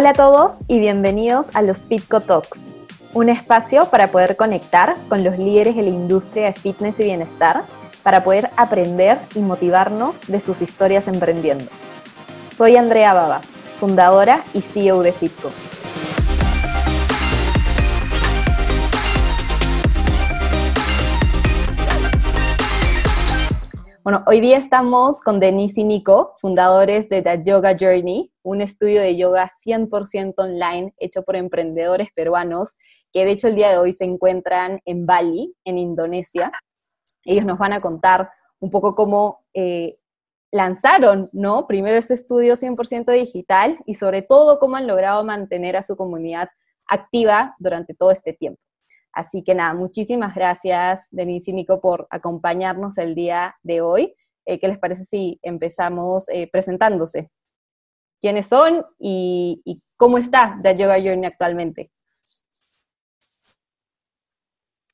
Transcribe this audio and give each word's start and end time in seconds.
Hola 0.00 0.10
a 0.10 0.14
todos 0.14 0.60
y 0.66 0.80
bienvenidos 0.80 1.48
a 1.52 1.60
los 1.60 1.86
Fitco 1.86 2.22
Talks, 2.22 2.78
un 3.12 3.28
espacio 3.28 3.90
para 3.90 4.10
poder 4.10 4.34
conectar 4.34 4.96
con 5.10 5.22
los 5.22 5.36
líderes 5.36 5.76
de 5.76 5.82
la 5.82 5.90
industria 5.90 6.46
de 6.46 6.52
fitness 6.54 6.98
y 7.00 7.04
bienestar, 7.04 7.64
para 8.02 8.24
poder 8.24 8.48
aprender 8.56 9.18
y 9.34 9.40
motivarnos 9.40 10.22
de 10.26 10.40
sus 10.40 10.62
historias 10.62 11.06
emprendiendo. 11.06 11.66
Soy 12.56 12.78
Andrea 12.78 13.12
Baba, 13.12 13.42
fundadora 13.78 14.42
y 14.54 14.62
CEO 14.62 15.02
de 15.02 15.12
Fitco. 15.12 15.50
Bueno, 24.10 24.24
hoy 24.26 24.40
día 24.40 24.58
estamos 24.58 25.20
con 25.20 25.38
Denise 25.38 25.82
y 25.82 25.84
Nico, 25.84 26.34
fundadores 26.40 27.08
de 27.08 27.22
The 27.22 27.44
Yoga 27.44 27.76
Journey, 27.78 28.32
un 28.42 28.60
estudio 28.60 29.00
de 29.00 29.16
yoga 29.16 29.48
100% 29.64 30.34
online 30.36 30.92
hecho 30.98 31.22
por 31.22 31.36
emprendedores 31.36 32.08
peruanos 32.12 32.74
que 33.12 33.24
de 33.24 33.30
hecho 33.30 33.46
el 33.46 33.54
día 33.54 33.70
de 33.70 33.78
hoy 33.78 33.92
se 33.92 34.06
encuentran 34.06 34.80
en 34.84 35.06
Bali, 35.06 35.54
en 35.64 35.78
Indonesia. 35.78 36.50
Ellos 37.24 37.44
nos 37.44 37.56
van 37.56 37.72
a 37.72 37.80
contar 37.80 38.28
un 38.58 38.72
poco 38.72 38.96
cómo 38.96 39.44
eh, 39.54 39.94
lanzaron, 40.50 41.30
¿no? 41.32 41.68
Primero 41.68 41.96
este 41.96 42.14
estudio 42.14 42.56
100% 42.56 43.12
digital 43.12 43.78
y 43.86 43.94
sobre 43.94 44.22
todo 44.22 44.58
cómo 44.58 44.74
han 44.74 44.88
logrado 44.88 45.22
mantener 45.22 45.76
a 45.76 45.84
su 45.84 45.96
comunidad 45.96 46.48
activa 46.88 47.54
durante 47.60 47.94
todo 47.94 48.10
este 48.10 48.32
tiempo. 48.32 48.60
Así 49.12 49.42
que 49.42 49.54
nada, 49.54 49.74
muchísimas 49.74 50.34
gracias, 50.34 51.06
Denise 51.10 51.50
y 51.50 51.54
Nico, 51.54 51.80
por 51.80 52.06
acompañarnos 52.10 52.98
el 52.98 53.14
día 53.14 53.56
de 53.62 53.80
hoy. 53.80 54.14
Eh, 54.46 54.58
¿Qué 54.58 54.68
les 54.68 54.78
parece 54.78 55.04
si 55.04 55.38
empezamos 55.42 56.28
eh, 56.28 56.48
presentándose? 56.50 57.30
¿Quiénes 58.20 58.48
son 58.48 58.84
y, 58.98 59.62
cómo 59.96 60.18
está 60.18 60.58
The 60.62 60.76
Yoga 60.76 61.00
Journey 61.00 61.24
actualmente? 61.24 61.90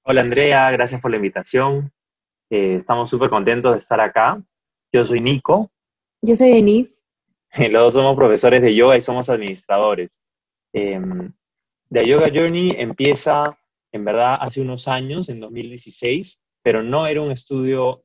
Hola 0.04 0.20
Andrea, 0.20 0.70
gracias 0.70 1.00
por 1.00 1.10
la 1.10 1.16
invitación. 1.16 1.90
Eh, 2.48 2.74
estamos 2.74 3.10
súper 3.10 3.28
contentos 3.28 3.72
de 3.72 3.78
estar 3.78 4.00
acá. 4.00 4.40
Yo 4.92 5.04
soy 5.04 5.20
Nico. 5.20 5.70
Yo 6.22 6.36
soy 6.36 6.50
Denise. 6.50 6.96
Los 7.70 7.82
dos 7.82 7.94
somos 7.94 8.16
profesores 8.16 8.62
de 8.62 8.74
yoga 8.74 8.96
y 8.96 9.02
somos 9.02 9.28
administradores. 9.28 10.10
Em, 10.72 11.32
The 11.90 12.06
Yoga 12.06 12.28
Journey 12.32 12.74
empieza 12.76 13.58
en 13.96 14.04
verdad 14.04 14.38
hace 14.40 14.60
unos 14.60 14.88
años, 14.88 15.28
en 15.28 15.40
2016, 15.40 16.42
pero 16.62 16.82
no 16.82 17.06
era 17.06 17.20
un 17.20 17.32
estudio 17.32 18.02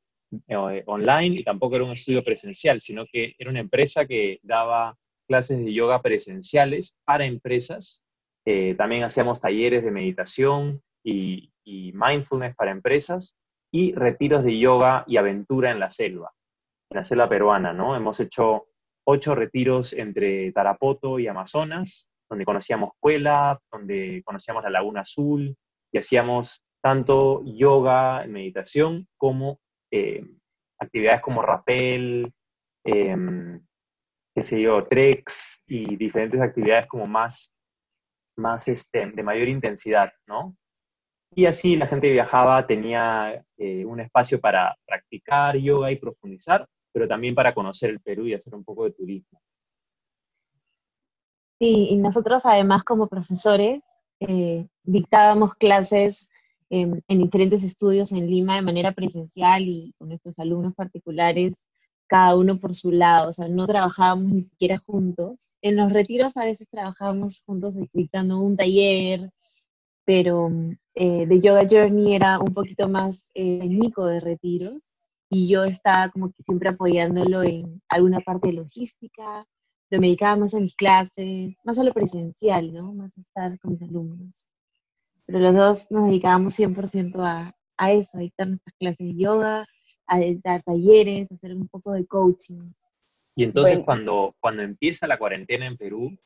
eh, 0.47 0.83
online 0.85 1.39
y 1.39 1.43
tampoco 1.43 1.75
era 1.75 1.85
un 1.85 1.91
estudio 1.91 2.23
presencial, 2.23 2.81
sino 2.81 3.05
que 3.05 3.35
era 3.37 3.49
una 3.49 3.59
empresa 3.59 4.05
que 4.05 4.39
daba 4.43 4.97
clases 5.27 5.63
de 5.63 5.73
yoga 5.73 6.01
presenciales 6.01 6.99
para 7.05 7.25
empresas. 7.25 8.03
Eh, 8.45 8.75
también 8.75 9.03
hacíamos 9.03 9.41
talleres 9.41 9.83
de 9.83 9.91
meditación 9.91 10.81
y, 11.03 11.49
mindfulness 11.93 12.55
para 12.55 12.71
empresas 12.71 13.37
y 13.71 13.93
retiros 13.93 14.43
de 14.43 14.57
yoga 14.57 15.05
y 15.07 15.17
aventura 15.17 15.71
en 15.71 15.79
la 15.79 15.89
selva, 15.89 16.31
en 16.89 16.97
la 16.97 17.03
selva 17.03 17.29
peruana, 17.29 17.71
¿no? 17.71 17.95
Hemos 17.95 18.19
hecho 18.19 18.63
ocho 19.05 19.35
retiros 19.35 19.93
entre 19.93 20.51
Tarapoto 20.51 21.19
y 21.19 21.27
Amazonas, 21.27 22.07
donde 22.29 22.43
conocíamos 22.43 22.91
Cuela, 22.99 23.59
donde 23.71 24.21
conocíamos 24.25 24.63
la 24.63 24.69
Laguna 24.69 25.01
Azul, 25.01 25.55
y 25.91 25.97
hacíamos 25.97 26.63
tanto 26.81 27.41
yoga, 27.43 28.25
meditación, 28.27 29.05
como 29.17 29.59
eh, 29.91 30.25
actividades 30.79 31.21
como 31.21 31.41
rappel, 31.41 32.31
em, 32.83 33.61
qué 34.33 34.61
yo, 34.61 34.83
treks 34.87 35.61
y 35.67 35.95
diferentes 35.95 36.41
actividades 36.41 36.87
como 36.87 37.05
más, 37.05 37.51
más 38.37 38.67
este, 38.67 39.11
de 39.11 39.23
mayor 39.23 39.47
intensidad, 39.47 40.11
¿no? 40.27 40.55
Y 41.33 41.45
así 41.45 41.75
la 41.75 41.87
gente 41.87 42.11
viajaba, 42.11 42.65
tenía 42.65 43.45
eh, 43.57 43.85
un 43.85 43.99
espacio 43.99 44.39
para 44.39 44.75
practicar 44.85 45.55
yoga 45.57 45.91
y 45.91 45.97
profundizar, 45.97 46.67
pero 46.91 47.07
también 47.07 47.35
para 47.35 47.53
conocer 47.53 47.89
el 47.91 47.99
Perú 47.99 48.27
y 48.27 48.33
hacer 48.33 48.53
un 48.55 48.63
poco 48.63 48.85
de 48.85 48.91
turismo. 48.91 49.39
Sí, 51.59 51.89
y 51.91 51.97
nosotros 51.97 52.41
además 52.43 52.83
como 52.83 53.07
profesores 53.07 53.83
eh, 54.21 54.67
dictábamos 54.83 55.55
clases 55.55 56.29
en, 56.69 57.03
diferentes 57.07 57.63
estudios 57.63 58.11
en 58.11 58.27
Lima 58.27 58.55
de 58.55 58.61
manera 58.61 58.93
presencial 58.93 59.63
y 59.63 59.93
con 59.97 60.09
nuestros 60.09 60.39
alumnos 60.39 60.73
particulares, 60.73 61.65
cada 62.07 62.35
uno 62.37 62.57
por 62.57 62.75
su 62.75 62.91
lado, 62.91 63.29
o 63.29 63.33
sea, 63.33 63.47
no 63.47 63.67
trabajábamos 63.67 64.31
ni 64.31 64.43
siquiera 64.43 64.77
juntos. 64.77 65.55
En 65.61 65.75
los 65.77 65.91
retiros 65.91 66.37
a 66.37 66.45
veces 66.45 66.67
trabajábamos 66.69 67.43
juntos 67.45 67.75
dictando 67.93 68.39
un 68.39 68.55
taller, 68.55 69.29
pero 70.05 70.49
eh, 70.95 71.25
de 71.25 71.41
Yoga 71.41 71.67
Journey 71.69 72.15
era 72.15 72.39
un 72.39 72.53
poquito 72.53 72.89
más 72.89 73.29
eh, 73.33 73.59
técnico 73.59 74.05
de 74.05 74.19
retiros 74.19 74.93
y 75.29 75.47
yo 75.47 75.63
estaba 75.63 76.09
como 76.09 76.31
que 76.31 76.43
siempre 76.43 76.69
apoyándolo 76.69 77.43
en 77.43 77.81
alguna 77.87 78.19
parte 78.19 78.49
de 78.49 78.55
logística, 78.55 79.45
pero 79.91 79.99
me 79.99 80.07
dedicaba 80.07 80.37
más 80.37 80.53
a 80.53 80.59
mis 80.61 80.73
clases, 80.73 81.53
más 81.65 81.77
a 81.77 81.83
lo 81.83 81.91
presencial, 81.91 82.71
¿no? 82.71 82.93
Más 82.93 83.11
a 83.17 83.21
estar 83.21 83.59
con 83.59 83.71
mis 83.71 83.81
alumnos. 83.81 84.47
Pero 85.25 85.39
los 85.39 85.53
dos 85.53 85.87
nos 85.91 86.05
dedicábamos 86.05 86.57
100% 86.57 87.21
a, 87.21 87.53
a 87.75 87.91
eso, 87.91 88.17
a 88.17 88.21
dictar 88.21 88.47
nuestras 88.47 88.73
clases 88.79 89.05
de 89.05 89.15
yoga, 89.17 89.67
a 90.07 90.19
dar 90.45 90.63
talleres, 90.63 91.29
a 91.29 91.35
hacer 91.35 91.53
un 91.57 91.67
poco 91.67 91.91
de 91.91 92.05
coaching. 92.05 92.71
Y 93.35 93.43
entonces 93.43 93.79
cuando, 93.83 94.33
cuando 94.39 94.61
empieza 94.61 95.07
la 95.07 95.19
cuarentena 95.19 95.65
en 95.65 95.75
Perú, 95.75 96.17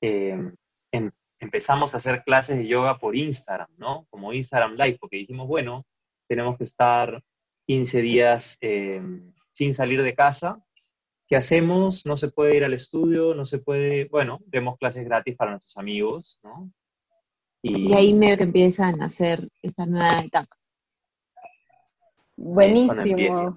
em, 0.00 0.54
em, 0.92 1.10
empezamos 1.40 1.94
a 1.94 1.96
hacer 1.96 2.22
clases 2.22 2.58
de 2.58 2.68
yoga 2.68 2.96
por 2.98 3.16
Instagram, 3.16 3.70
¿no? 3.76 4.06
Como 4.08 4.32
Instagram 4.32 4.76
Live, 4.76 4.98
porque 5.00 5.16
dijimos, 5.16 5.48
bueno, 5.48 5.84
tenemos 6.28 6.56
que 6.56 6.64
estar 6.64 7.24
15 7.66 8.02
días 8.02 8.56
em, 8.60 9.32
sin 9.48 9.74
salir 9.74 10.00
de 10.04 10.14
casa 10.14 10.64
¿qué 11.30 11.36
hacemos? 11.36 12.04
No 12.06 12.16
se 12.16 12.28
puede 12.28 12.56
ir 12.56 12.64
al 12.64 12.74
estudio, 12.74 13.34
no 13.34 13.46
se 13.46 13.60
puede, 13.60 14.06
bueno, 14.06 14.40
vemos 14.46 14.76
clases 14.78 15.04
gratis 15.04 15.36
para 15.36 15.52
nuestros 15.52 15.76
amigos, 15.76 16.40
¿no? 16.42 16.72
Y, 17.62 17.94
ahí 17.94 18.14
medio 18.14 18.36
que 18.36 18.42
empiezan 18.44 19.00
a 19.00 19.04
hacer 19.04 19.38
esta 19.62 19.86
nueva 19.86 20.18
etapa. 20.18 20.56
Buenísimo. 22.36 23.56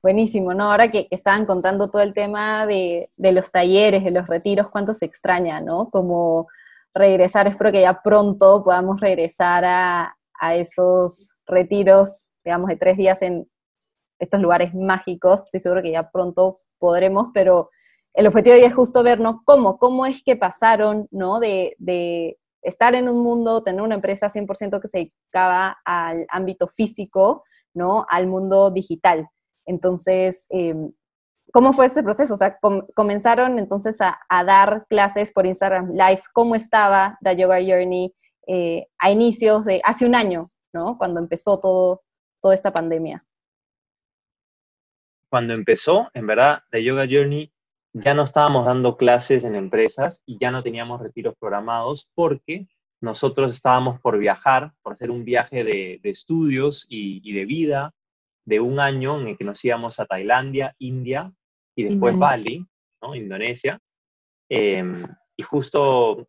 Buenísimo, 0.00 0.54
¿no? 0.54 0.70
Ahora 0.70 0.92
que, 0.92 1.08
estaban 1.10 1.44
contando 1.44 1.90
todo 1.90 2.02
el 2.02 2.14
tema 2.14 2.66
de, 2.66 3.10
los 3.16 3.50
talleres, 3.50 4.04
de 4.04 4.12
los 4.12 4.28
retiros, 4.28 4.70
cuánto 4.70 4.94
se 4.94 5.06
extraña, 5.06 5.60
¿no? 5.60 5.90
Como 5.90 6.46
regresar, 6.94 7.48
espero 7.48 7.72
que 7.72 7.80
ya 7.80 8.00
pronto 8.00 8.62
podamos 8.62 9.00
regresar 9.00 9.64
a, 9.64 10.16
a 10.38 10.54
esos 10.54 11.30
retiros, 11.46 12.28
digamos, 12.44 12.68
de 12.68 12.76
tres 12.76 12.96
días 12.96 13.22
en, 13.22 13.48
estos 14.18 14.40
lugares 14.40 14.74
mágicos, 14.74 15.44
estoy 15.44 15.60
seguro 15.60 15.82
que 15.82 15.92
ya 15.92 16.10
pronto 16.10 16.56
podremos, 16.78 17.28
pero 17.34 17.70
el 18.16 18.26
objetivo 18.26 18.56
hoy 18.56 18.62
es 18.62 18.74
justo 18.74 19.02
vernos 19.02 19.36
cómo, 19.44 19.78
cómo 19.78 20.06
es 20.06 20.22
que 20.24 20.36
pasaron, 20.36 21.06
¿no? 21.10 21.38
De, 21.38 22.38
estar 22.62 22.96
en 22.96 23.08
un 23.08 23.22
mundo, 23.22 23.62
tener 23.62 23.80
una 23.80 23.94
empresa 23.94 24.26
100% 24.28 24.80
que 24.80 24.88
se 24.88 24.98
dedicaba 24.98 25.76
al 25.84 26.26
ámbito 26.30 26.66
físico, 26.66 27.44
¿no? 27.74 28.04
Al 28.08 28.26
mundo 28.26 28.70
digital. 28.70 29.28
Entonces, 29.66 30.46
em, 30.48 30.90
¿cómo 31.52 31.72
fue 31.72 31.86
este 31.86 32.02
proceso? 32.02 32.34
O 32.34 32.36
sea, 32.36 32.58
comenzaron 32.94 33.60
entonces 33.60 33.98
a, 34.00 34.18
dar 34.44 34.84
clases 34.88 35.30
por 35.32 35.46
Instagram 35.46 35.92
Live. 35.92 36.22
¿Cómo 36.32 36.56
estaba 36.56 37.18
The 37.22 37.36
Yoga 37.36 37.58
Journey 37.60 38.12
eh, 38.48 38.88
a 38.98 39.12
inicios 39.12 39.64
de 39.64 39.80
hace 39.84 40.04
un 40.04 40.16
año, 40.16 40.50
¿no? 40.72 40.98
Cuando 40.98 41.20
empezó 41.20 41.60
todo, 41.60 42.02
toda 42.40 42.54
esta 42.54 42.72
pandemia 42.72 43.24
cuando 45.36 45.52
empezó, 45.52 46.08
en 46.14 46.26
verdad, 46.26 46.62
The 46.70 46.82
Yoga 46.82 47.06
Journey, 47.06 47.52
ya 47.92 48.14
no 48.14 48.22
estábamos 48.22 48.64
dando 48.64 48.96
clases 48.96 49.44
en 49.44 49.54
empresas 49.54 50.22
y 50.24 50.38
ya 50.40 50.50
no 50.50 50.62
teníamos 50.62 51.02
retiros 51.02 51.34
programados 51.38 52.08
porque 52.14 52.66
nosotros 53.02 53.52
estábamos 53.52 54.00
por 54.00 54.16
viajar, 54.16 54.72
por 54.80 54.94
hacer 54.94 55.10
un 55.10 55.26
viaje 55.26 55.62
de, 55.62 56.00
estudios 56.04 56.86
y, 56.88 57.34
de 57.34 57.44
vida 57.44 57.92
de 58.46 58.60
un 58.60 58.80
año 58.80 59.20
en 59.20 59.28
el 59.28 59.36
que 59.36 59.44
nos 59.44 59.62
íbamos 59.62 60.00
a 60.00 60.06
Tailandia, 60.06 60.72
India 60.78 61.30
y 61.74 61.84
después 61.84 62.18
Bali, 62.18 62.66
¿no? 63.02 63.14
Indonesia. 63.14 63.78
Em, 64.48 65.04
y 65.36 65.42
justo 65.42 66.26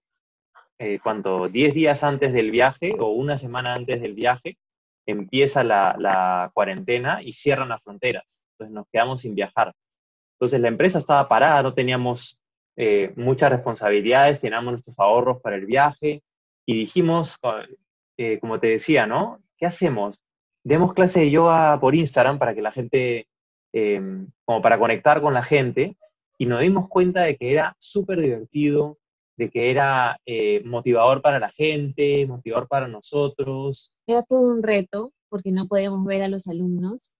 eh, 0.79 0.99
cuando 1.01 1.47
10 1.47 1.73
días 1.73 2.03
antes 2.03 2.33
del 2.33 2.51
viaje 2.51 2.93
o 2.99 3.11
una 3.11 3.37
semana 3.37 3.73
antes 3.73 4.01
del 4.01 4.15
viaje, 4.15 4.57
empieza 5.05 5.63
la, 5.63 5.95
la 5.97 6.51
cuarentena 6.53 7.21
y 7.23 7.31
cierran 7.31 7.69
las 7.69 7.81
fronteras 7.81 8.46
entonces 8.57 8.73
nos 8.73 8.87
quedamos 8.91 9.21
sin 9.21 9.35
viajar. 9.35 9.73
Entonces 10.35 10.59
la 10.59 10.67
empresa 10.67 10.97
estaba 10.97 11.27
parada, 11.27 11.63
no 11.63 11.73
teníamos 11.73 12.39
eh, 12.75 13.13
muchas 13.15 13.51
responsabilidades, 13.51 14.41
teníamos 14.41 14.71
nuestros 14.71 14.99
ahorros 14.99 15.41
para 15.41 15.55
el 15.55 15.65
viaje 15.65 16.23
y 16.65 16.77
dijimos, 16.77 17.37
eh, 18.17 18.39
como 18.39 18.59
te 18.59 18.67
decía, 18.67 19.05
¿no? 19.05 19.41
¿Qué 19.57 19.65
hacemos? 19.65 20.21
Demos 20.63 20.93
clase 20.93 21.21
de 21.21 21.31
yoga 21.31 21.79
por 21.79 21.95
Instagram 21.95 22.37
para 22.39 22.53
que 22.53 22.61
la 22.61 22.71
gente, 22.71 23.27
em, 23.73 24.27
como 24.45 24.61
para 24.61 24.77
conectar 24.77 25.21
con 25.21 25.33
la 25.33 25.43
gente 25.43 25.97
y 26.37 26.45
nos 26.45 26.59
dimos 26.59 26.87
cuenta 26.87 27.23
de 27.23 27.35
que 27.37 27.51
era 27.51 27.75
súper 27.79 28.19
divertido, 28.19 28.97
de 29.37 29.49
que 29.49 29.71
era 29.71 30.19
eh, 30.25 30.61
motivador 30.65 31.21
para 31.21 31.39
la 31.39 31.49
gente, 31.49 32.25
motivador 32.27 32.67
para 32.67 32.87
nosotros. 32.87 33.93
Era 34.07 34.23
todo 34.23 34.41
un 34.41 34.61
reto 34.61 35.13
porque 35.29 35.51
no 35.51 35.67
podíamos 35.67 36.05
ver 36.05 36.23
a 36.23 36.27
los 36.27 36.47
alumnos, 36.47 37.13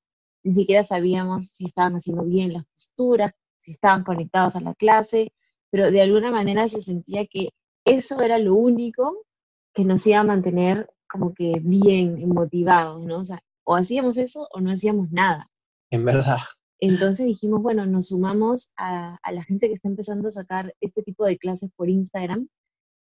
ni 0.44 0.54
siquiera 0.54 0.84
sabíamos 0.84 1.48
si 1.48 1.66
estaban 1.66 1.96
haciendo 1.96 2.24
bien 2.24 2.54
las 2.54 2.66
posturas, 2.66 3.34
si 3.60 3.72
estaban 3.72 4.04
conectados 4.04 4.56
a 4.56 4.62
la 4.62 4.74
clase, 4.76 5.34
pero 5.70 5.92
de 5.92 6.02
alguna 6.02 6.32
manera 6.32 6.68
se 6.68 6.82
sentía 6.82 7.26
que 7.28 7.50
eso 7.86 8.22
era 8.22 8.38
lo 8.38 8.56
único 8.56 9.26
que 9.74 9.84
nos 9.86 10.06
iba 10.08 10.20
a 10.20 10.24
mantener 10.24 10.90
como 11.10 11.34
que 11.34 11.60
bien 11.62 12.28
motivados, 12.30 13.04
¿no? 13.04 13.20
O 13.20 13.24
sea, 13.24 13.42
o 13.64 13.76
hacíamos 13.76 14.18
eso 14.18 14.48
o 14.52 14.62
no 14.62 14.72
hacíamos 14.72 15.12
nada. 15.12 15.50
En 15.90 16.06
verdad. 16.06 16.40
Entonces 16.80 17.26
dijimos, 17.26 17.62
bueno, 17.62 17.86
nos 17.86 18.08
sumamos 18.08 18.72
a, 18.78 19.18
la 19.32 19.44
gente 19.44 19.68
que 19.68 19.74
está 19.74 19.88
empezando 19.88 20.28
a 20.28 20.32
sacar 20.32 20.74
este 20.80 21.02
tipo 21.02 21.26
de 21.26 21.38
clases 21.38 21.72
por 21.76 21.90
Instagram. 21.90 22.48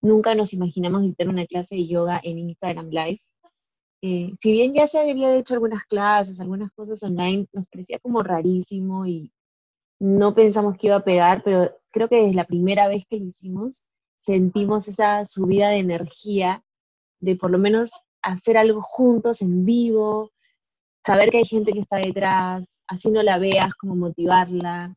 Nunca 0.03 0.35
nos 0.35 0.53
imaginamos 0.53 1.03
dictar 1.03 1.29
una 1.29 1.47
clase 1.47 1.77
de 1.77 1.87
yoga 1.87 2.21
en 2.23 2.39
Instagram 2.39 2.91
Live. 2.91 3.21
Eh, 4.03 4.33
si 4.41 4.53
bien 4.53 4.75
ya 4.75 4.89
se 4.89 4.99
había 4.99 5.37
hecho 5.37 5.55
algunas 5.55 5.85
clases, 5.85 6.41
algunas 6.41 6.73
cosas 6.73 7.03
online, 7.05 7.47
nos 7.53 7.67
parecía 7.69 8.01
como 8.01 8.23
rarísimo 8.23 9.07
y 9.07 9.33
no 10.01 10.35
pensamos 10.35 10.77
que 10.77 10.89
iba 10.89 10.97
a 10.97 11.05
pegar, 11.05 11.43
pero 11.45 11.71
creo 11.93 12.09
que 12.09 12.17
desde 12.23 12.35
la 12.35 12.45
primera 12.45 12.89
vez 12.89 13.05
que 13.09 13.19
lo 13.19 13.27
hicimos, 13.27 13.85
sentimos 14.19 14.89
esa 14.89 15.25
subida 15.25 15.69
de 15.71 15.79
energía 15.79 16.65
de 17.21 17.37
por 17.37 17.51
lo 17.53 17.59
menos 17.59 17.91
hacer 18.23 18.57
algo 18.57 18.83
juntos 18.83 19.43
en 19.43 19.65
vivo, 19.65 20.33
saber 21.07 21.31
que 21.31 21.39
hay 21.39 21.45
gente 21.45 21.73
que 21.73 21.81
está 21.81 21.99
detrás, 21.99 22.83
así 22.89 23.11
no 23.11 23.23
la 23.23 23.39
veas, 23.39 23.75
como 23.75 23.95
motivarla, 23.95 24.97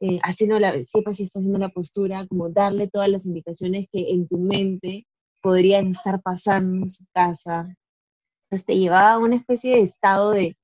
eh, 0.00 0.18
así 0.22 0.46
no 0.46 0.58
la 0.58 0.72
sepas 0.82 1.16
si 1.16 1.24
está 1.24 1.38
haciendo 1.38 1.58
la 1.58 1.70
postura, 1.70 2.26
como 2.26 2.50
darle 2.50 2.88
todas 2.88 3.08
las 3.08 3.24
indicaciones 3.24 3.86
que 3.90 4.10
en 4.10 4.28
tu 4.28 4.38
mente 4.38 5.06
podrían 5.42 5.88
estar 5.88 6.20
pasando 6.22 6.82
en 6.82 6.88
su 6.88 7.04
casa. 7.14 7.74
Entonces 8.52 8.66
te 8.66 8.78
llevaba 8.78 9.14
a 9.14 9.18
una 9.18 9.36
especie 9.36 9.76
de 9.76 9.82
estado 9.82 10.32
de, 10.32 10.56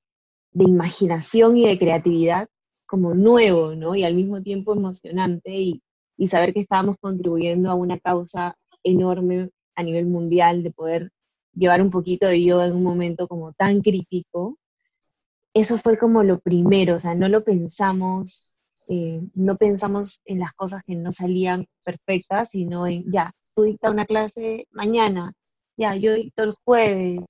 imaginación 0.52 1.56
y 1.56 1.66
de 1.66 1.78
creatividad 1.78 2.48
como 2.86 3.14
nuevo, 3.14 3.74
¿no? 3.74 3.94
Y 3.94 4.04
al 4.04 4.14
mismo 4.14 4.42
tiempo 4.42 4.74
emocionante 4.74 5.54
y, 5.54 5.82
y 6.18 6.26
saber 6.26 6.52
que 6.52 6.60
estábamos 6.60 6.96
contribuyendo 7.00 7.70
a 7.70 7.74
una 7.74 7.98
causa 7.98 8.56
enorme 8.82 9.50
a 9.74 9.82
nivel 9.82 10.06
mundial 10.06 10.62
de 10.62 10.70
poder 10.70 11.10
llevar 11.54 11.80
un 11.80 11.90
poquito 11.90 12.26
de 12.26 12.44
yoga 12.44 12.66
en 12.66 12.74
un 12.74 12.82
momento 12.82 13.26
como 13.26 13.54
tan 13.54 13.80
crítico 13.80 14.58
eso 15.54 15.78
fue 15.78 15.98
como 15.98 16.22
lo 16.22 16.38
primero, 16.40 16.96
o 16.96 16.98
sea, 16.98 17.14
no 17.14 17.28
lo 17.28 17.42
pensamos, 17.42 18.52
eh, 18.88 19.20
no 19.34 19.56
pensamos 19.56 20.20
en 20.24 20.40
las 20.40 20.52
cosas 20.52 20.82
que 20.82 20.94
no 20.94 21.10
salían 21.10 21.66
perfectas, 21.84 22.50
sino 22.50 22.86
en, 22.86 23.10
ya, 23.10 23.32
tú 23.54 23.62
dicta 23.62 23.90
una 23.90 24.06
clase 24.06 24.66
mañana, 24.70 25.32
ya, 25.76 25.96
yo 25.96 26.14
dicto 26.14 26.44
el 26.44 26.54
jueves, 26.64 27.20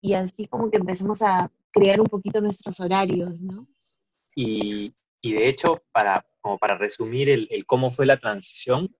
y 0.00 0.14
así 0.14 0.46
como 0.46 0.70
que 0.70 0.78
empezamos 0.78 1.22
a 1.22 1.50
crear 1.70 2.00
un 2.00 2.06
poquito 2.06 2.40
nuestros 2.40 2.80
horarios, 2.80 3.38
¿no? 3.40 3.66
Y, 4.34 4.94
de 5.22 5.48
hecho, 5.48 5.82
para, 5.92 6.26
como 6.40 6.58
para 6.58 6.76
resumir 6.76 7.28
el, 7.28 7.48
el 7.50 7.66
cómo 7.66 7.90
fue 7.90 8.06
la 8.06 8.18
transición, 8.18 8.94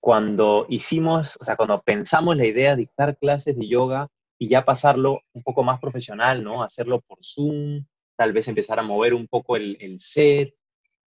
cuando 0.00 0.66
hicimos, 0.68 1.36
o 1.40 1.44
sea, 1.44 1.56
cuando 1.56 1.80
pensamos 1.82 2.36
la 2.36 2.46
idea 2.46 2.70
de 2.70 2.82
dictar 2.82 3.16
clases 3.18 3.56
de 3.56 3.68
yoga, 3.68 4.08
y 4.38 4.48
ya 4.48 4.64
pasarlo 4.64 5.22
un 5.32 5.42
poco 5.42 5.62
más 5.62 5.80
profesional, 5.80 6.42
¿no? 6.42 6.62
Hacerlo 6.62 7.00
por 7.00 7.18
Zoom, 7.22 7.84
tal 8.16 8.32
vez 8.32 8.48
empezar 8.48 8.78
a 8.78 8.82
mover 8.82 9.14
un 9.14 9.26
poco 9.26 9.56
el, 9.56 9.98
set. 10.00 10.54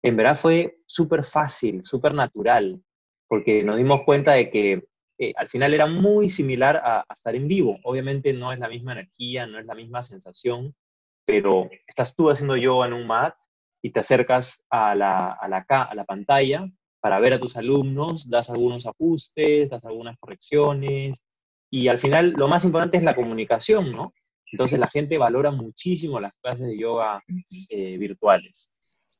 En 0.02 0.16
verdad 0.16 0.36
fue 0.36 0.80
súper 0.86 1.24
fácil, 1.24 1.82
súper 1.82 2.14
natural, 2.14 2.82
porque 3.28 3.62
nos 3.64 3.76
dimos 3.76 4.02
cuenta 4.04 4.32
de 4.32 4.50
que 4.50 4.88
eh, 5.18 5.32
al 5.36 5.48
final 5.48 5.74
era 5.74 5.86
muy 5.86 6.28
similar 6.28 6.80
a, 6.82 7.04
estar 7.12 7.34
en 7.34 7.48
vivo. 7.48 7.78
Obviamente 7.84 8.32
no 8.32 8.52
es 8.52 8.58
la 8.58 8.68
misma 8.68 8.92
energía, 8.92 9.46
no 9.46 9.58
es 9.58 9.66
la 9.66 9.74
misma 9.74 10.02
sensación, 10.02 10.74
pero 11.26 11.68
estás 11.86 12.14
tú 12.14 12.30
haciendo 12.30 12.56
yoga 12.56 12.86
en 12.86 12.92
un 12.92 13.06
mat 13.06 13.34
y 13.82 13.90
te 13.90 14.00
acercas 14.00 14.64
a 14.70 14.94
la, 14.94 15.32
a 15.32 15.48
la, 15.48 15.58
a 15.68 15.94
la 15.94 16.04
pantalla 16.04 16.66
para 17.00 17.20
ver 17.20 17.34
a 17.34 17.38
tus 17.38 17.56
alumnos, 17.56 18.28
das 18.28 18.50
algunos 18.50 18.86
ajustes, 18.86 19.68
das 19.68 19.84
algunas 19.84 20.16
correcciones, 20.18 21.22
y 21.70 21.88
al 21.88 21.98
final 21.98 22.32
lo 22.36 22.48
más 22.48 22.64
importante 22.64 22.96
es 22.96 23.02
la 23.02 23.14
comunicación, 23.14 23.92
¿no? 23.92 24.12
Entonces 24.50 24.78
la 24.78 24.88
gente 24.88 25.18
valora 25.18 25.50
muchísimo 25.50 26.20
las 26.20 26.32
clases 26.40 26.66
de 26.66 26.78
yoga 26.78 27.22
eh, 27.68 27.98
virtuales. 27.98 28.72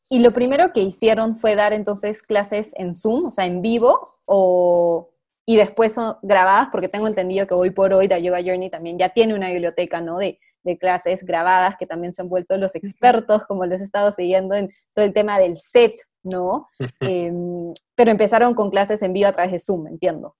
¿Y 0.08 0.20
lo 0.20 0.32
primero 0.32 0.72
que 0.72 0.80
hicieron 0.80 1.36
fue 1.36 1.54
dar 1.54 1.74
entonces 1.74 2.22
clases 2.22 2.72
en 2.76 2.94
Zoom, 2.94 3.26
o 3.26 3.30
sea, 3.30 3.44
en 3.44 3.60
vivo, 3.60 4.22
o, 4.24 5.10
y 5.48 5.56
después 5.56 5.94
son 5.94 6.16
grabadas? 6.20 6.68
Porque 6.70 6.90
tengo 6.90 7.08
entendido 7.08 7.46
que 7.46 7.54
hoy 7.54 7.70
por 7.70 7.94
hoy 7.94 8.06
The 8.06 8.22
Yoga 8.22 8.42
Journey 8.44 8.68
también 8.68 8.98
ya 8.98 9.08
tiene 9.08 9.32
una 9.32 9.48
biblioteca, 9.50 9.98
¿no? 9.98 10.18
De, 10.18 10.38
de 10.62 10.76
clases 10.76 11.24
grabadas 11.24 11.76
que 11.78 11.86
también 11.86 12.12
se 12.12 12.20
han 12.20 12.28
vuelto 12.28 12.58
los 12.58 12.74
expertos, 12.74 13.46
como 13.46 13.64
les 13.64 13.80
he 13.80 13.84
estado 13.84 14.12
siguiendo 14.12 14.54
en 14.54 14.68
todo 14.92 15.06
el 15.06 15.14
tema 15.14 15.38
del 15.38 15.56
set, 15.56 15.94
¿no? 16.22 16.68
Em, 17.00 17.72
pero 17.94 18.10
empezaron 18.10 18.52
con 18.52 18.68
clases 18.68 19.00
en 19.00 19.14
vivo 19.14 19.28
a 19.28 19.32
través 19.32 19.52
de 19.52 19.58
Zoom, 19.58 19.86
entiendo. 19.86 20.36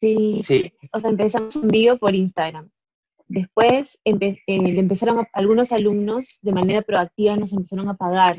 Sí, 0.00 0.40
O 0.92 0.98
sea, 0.98 1.10
empezamos 1.10 1.56
en 1.56 1.68
vivo 1.68 1.98
por 1.98 2.14
Instagram. 2.14 2.70
Después 3.26 3.98
eh, 4.06 4.38
empezaron 4.46 5.26
algunos 5.34 5.72
alumnos 5.72 6.38
de 6.40 6.52
manera 6.52 6.80
proactiva 6.80 7.36
nos 7.36 7.52
empezaron 7.52 7.90
a 7.90 7.98
pagar. 7.98 8.36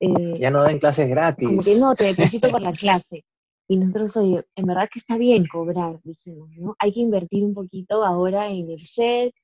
Eh, 0.00 0.38
ya 0.38 0.50
no 0.50 0.62
dan 0.62 0.78
clases 0.78 1.08
gratis. 1.08 1.48
Como 1.48 1.62
que 1.62 1.76
no, 1.78 1.94
te 1.94 2.04
deposito 2.04 2.50
por 2.50 2.62
la 2.62 2.72
clase. 2.72 3.24
Y 3.68 3.76
nosotros, 3.78 4.16
oye, 4.16 4.44
en 4.54 4.66
verdad 4.66 4.88
que 4.92 5.00
está 5.00 5.18
bien 5.18 5.46
cobrar, 5.46 5.98
dijimos, 6.04 6.50
¿no? 6.56 6.76
Hay 6.78 6.92
que 6.92 7.00
invertir 7.00 7.42
un 7.44 7.54
poquito 7.54 8.04
ahora 8.04 8.48
en 8.48 8.70
el 8.70 8.80
set, 8.80 9.34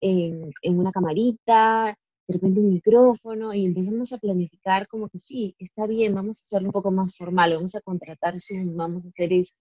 en, 0.00 0.50
en 0.62 0.78
una 0.78 0.92
camarita, 0.92 1.94
de 2.26 2.34
repente 2.34 2.60
un 2.60 2.72
micrófono, 2.72 3.52
y 3.52 3.66
empezamos 3.66 4.12
a 4.12 4.18
planificar 4.18 4.88
como 4.88 5.08
que 5.08 5.18
sí, 5.18 5.54
está 5.58 5.86
bien, 5.86 6.14
vamos 6.14 6.38
a 6.40 6.44
hacerlo 6.44 6.68
un 6.68 6.72
poco 6.72 6.90
más 6.90 7.14
formal, 7.16 7.54
vamos 7.54 7.74
a 7.74 7.80
contratar 7.82 8.40
Zoom, 8.40 8.76
vamos 8.76 9.04
a 9.04 9.08
hacer 9.08 9.32
esto. 9.32 9.58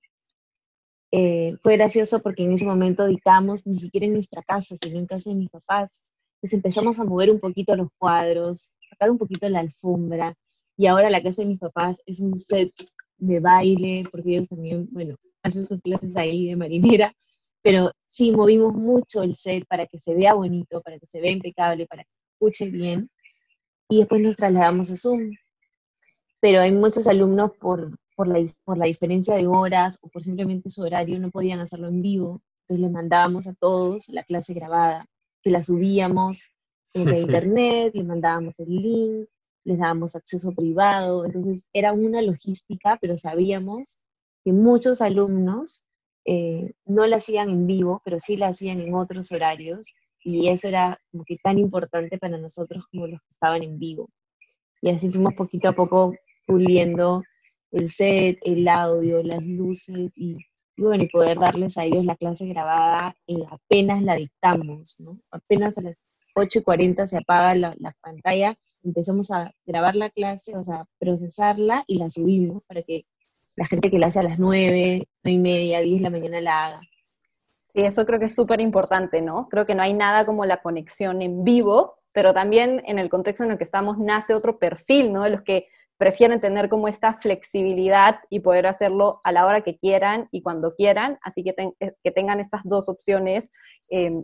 Eh, 1.12 1.56
fue 1.62 1.78
gracioso 1.78 2.22
porque 2.22 2.44
en 2.44 2.54
ese 2.54 2.66
momento 2.66 3.06
dictamos 3.06 3.66
ni 3.66 3.78
siquiera 3.78 4.06
en 4.06 4.14
nuestra 4.14 4.42
casa, 4.44 4.76
sino 4.82 5.00
en 5.00 5.06
casa 5.06 5.30
de 5.30 5.36
mis 5.36 5.50
papás. 5.50 6.04
Entonces 6.46 6.58
empezamos 6.58 7.00
a 7.00 7.06
mover 7.06 7.32
un 7.32 7.40
poquito 7.40 7.76
los 7.76 7.88
cuadros, 7.98 8.72
sacar 8.88 9.10
un 9.10 9.18
poquito 9.18 9.50
la 9.50 9.62
alfombra, 9.62 10.36
y 10.78 10.86
ahora 10.86 11.10
la 11.10 11.24
casa 11.24 11.42
de 11.42 11.48
mis 11.48 11.58
papás 11.58 12.00
es 12.06 12.20
un 12.20 12.36
set 12.36 12.72
de 13.18 13.40
baile, 13.40 14.04
porque 14.12 14.36
ellos 14.36 14.48
también, 14.48 14.88
bueno, 14.92 15.16
hacen 15.42 15.66
sus 15.66 15.82
clases 15.82 16.16
ahí 16.16 16.50
de 16.50 16.56
marinera, 16.56 17.16
pero 17.64 17.90
sí 18.10 18.32
movimos 18.32 18.76
mucho 18.76 19.24
el 19.24 19.36
set 19.36 19.66
para 19.68 19.88
que 19.88 19.98
se 19.98 20.14
vea 20.14 20.36
bonito, 20.36 20.82
para 20.82 21.00
que 21.00 21.08
se 21.08 21.20
vea 21.20 21.32
impecable, 21.32 21.88
para 21.88 22.04
que 22.04 22.10
escuche 22.34 22.70
bien, 22.70 23.10
y 23.90 23.98
después 23.98 24.22
nos 24.22 24.36
trasladamos 24.36 24.92
a 24.92 24.98
Zoom. 24.98 25.32
Pero 26.40 26.62
hay 26.62 26.72
muchos 26.72 27.08
alumnos 27.08 27.54
por 27.58 27.98
por 28.16 28.28
la, 28.28 28.40
por 28.64 28.78
la 28.78 28.86
diferencia 28.86 29.36
de 29.36 29.48
horas 29.48 29.98
o 30.02 30.10
por 30.10 30.22
simplemente 30.22 30.70
su 30.70 30.84
horario 30.84 31.20
no 31.20 31.32
podían 31.32 31.60
hacerlo 31.60 31.88
en 31.88 32.04
vivo. 32.04 32.42
Entonces 32.62 32.84
les 32.84 32.92
mandábamos 32.92 33.48
a 33.48 33.54
todos 33.56 34.10
la 34.10 34.24
clase 34.24 34.54
grabada, 34.54 35.08
que 35.46 35.52
la 35.52 35.62
subíamos 35.62 36.50
la 36.96 37.18
internet, 37.20 37.92
les 37.94 38.06
mandábamos 38.06 38.60
el 38.60 38.70
link, 38.70 39.30
les 39.64 39.78
dábamos 39.78 40.16
acceso 40.16 40.52
privado. 40.54 41.24
Entonces 41.24 41.70
era 41.72 41.94
una 41.94 42.22
logística, 42.22 42.98
pero 43.00 43.16
sabíamos 43.16 44.00
que 44.44 44.52
muchos 44.52 45.02
alumnos 45.02 45.86
eh, 46.26 46.74
no 46.86 47.06
la 47.06 47.18
hacían 47.18 47.50
en 47.50 47.68
vivo, 47.68 48.02
pero 48.04 48.18
sí 48.18 48.38
la 48.38 48.48
hacían 48.48 48.82
en 48.82 48.96
otros 48.96 49.32
horarios. 49.32 49.94
Y 50.24 50.48
eso 50.48 50.68
era 50.68 51.00
como 51.12 51.24
que 51.24 51.38
tan 51.38 51.60
importante 51.60 52.18
para 52.18 52.40
nosotros 52.40 52.88
como 52.88 53.06
los 53.06 53.22
que 53.22 53.30
estaban 53.30 53.62
en 53.62 53.78
vivo. 53.78 54.10
Y 54.82 54.90
así 54.90 55.12
fuimos 55.12 55.36
poquito 55.36 55.70
a 55.70 55.74
poco 55.74 56.16
puliendo 56.48 57.24
el 57.72 57.90
set, 57.90 58.40
el 58.42 58.68
audio, 58.68 59.22
las 59.22 59.44
luces 59.44 60.12
y, 60.16 60.38
bueno, 60.78 61.04
y 61.04 61.10
poder 61.10 61.40
darles 61.40 61.78
a 61.78 61.86
ellos 61.86 62.06
la 62.06 62.16
clase 62.16 62.48
grabada 62.48 63.16
eh, 63.28 63.44
apenas 63.50 64.02
la 64.04 64.16
dictamos, 64.16 64.96
¿no? 65.00 65.20
Apenas 65.32 65.78
a 65.78 65.82
las 65.82 65.98
8.40 66.36 67.08
se 67.08 67.18
apaga 67.18 67.56
la, 67.56 67.96
pantalla, 68.02 68.56
empezamos 68.84 69.32
a 69.32 69.52
grabar 69.66 69.96
la 69.96 70.10
clase, 70.10 70.56
o 70.56 70.64
sea, 70.64 70.86
procesarla 71.00 71.84
y 71.88 71.98
la 71.98 72.10
subimos 72.10 72.62
para 72.68 72.84
que 72.84 73.06
la 73.56 73.66
gente 73.66 73.90
que 73.90 74.00
la 74.00 74.08
hace 74.08 74.20
a 74.20 74.24
las 74.24 74.38
9, 74.38 75.08
9 75.24 75.36
y 75.36 75.40
media, 75.40 75.80
10 75.80 75.98
de 75.98 76.04
la 76.04 76.10
mañana 76.10 76.42
la 76.42 76.66
haga. 76.66 76.82
Sí, 77.68 77.82
eso 77.82 78.06
creo 78.06 78.20
que 78.20 78.26
es 78.26 78.36
súper 78.36 78.60
importante, 78.60 79.22
¿no? 79.22 79.48
Creo 79.50 79.66
que 79.66 79.76
no 79.76 79.82
hay 79.82 79.94
nada 79.94 80.26
como 80.26 80.46
la 80.46 80.58
conexión 80.58 81.22
en 81.22 81.44
vivo, 81.44 81.96
pero 82.12 82.34
también 82.34 82.82
en 82.86 83.00
el 83.00 83.10
contexto 83.10 83.44
en 83.44 83.52
el 83.52 83.58
que 83.58 83.64
estamos 83.64 83.98
nace 83.98 84.34
otro 84.34 84.60
perfil, 84.60 85.14
¿no? 85.14 85.24
De 85.24 85.30
los 85.30 85.42
que 85.42 85.68
prefieren 85.98 86.42
tener 86.42 86.70
como 86.70 86.88
esta 86.88 87.14
flexibilidad 87.14 88.20
y 88.30 88.42
poder 88.42 88.68
hacerlo 88.68 89.22
a 89.24 89.32
la 89.32 89.46
hora 89.46 89.62
que 89.62 89.78
quieran 89.78 90.28
y 90.32 90.42
cuando 90.42 90.76
quieran, 90.76 91.18
así 91.22 91.44
que, 91.44 91.56
eh, 91.80 91.94
que 92.04 92.12
tengan 92.12 92.40
estas 92.40 92.62
dos 92.64 92.90
opciones 92.90 93.52
eh, 93.90 94.24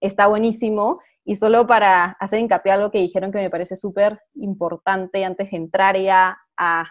está 0.00 0.26
buenísimo. 0.26 1.00
Y 1.24 1.36
solo 1.36 1.66
para 1.66 2.16
hacer 2.18 2.40
hincapié 2.40 2.72
algo 2.72 2.90
que 2.90 2.98
dijeron 2.98 3.30
que 3.30 3.38
me 3.38 3.50
parece 3.50 3.76
súper 3.76 4.20
importante 4.34 5.24
antes 5.24 5.50
de 5.50 5.56
entrar 5.56 5.96
ya 5.96 6.38
a, 6.56 6.90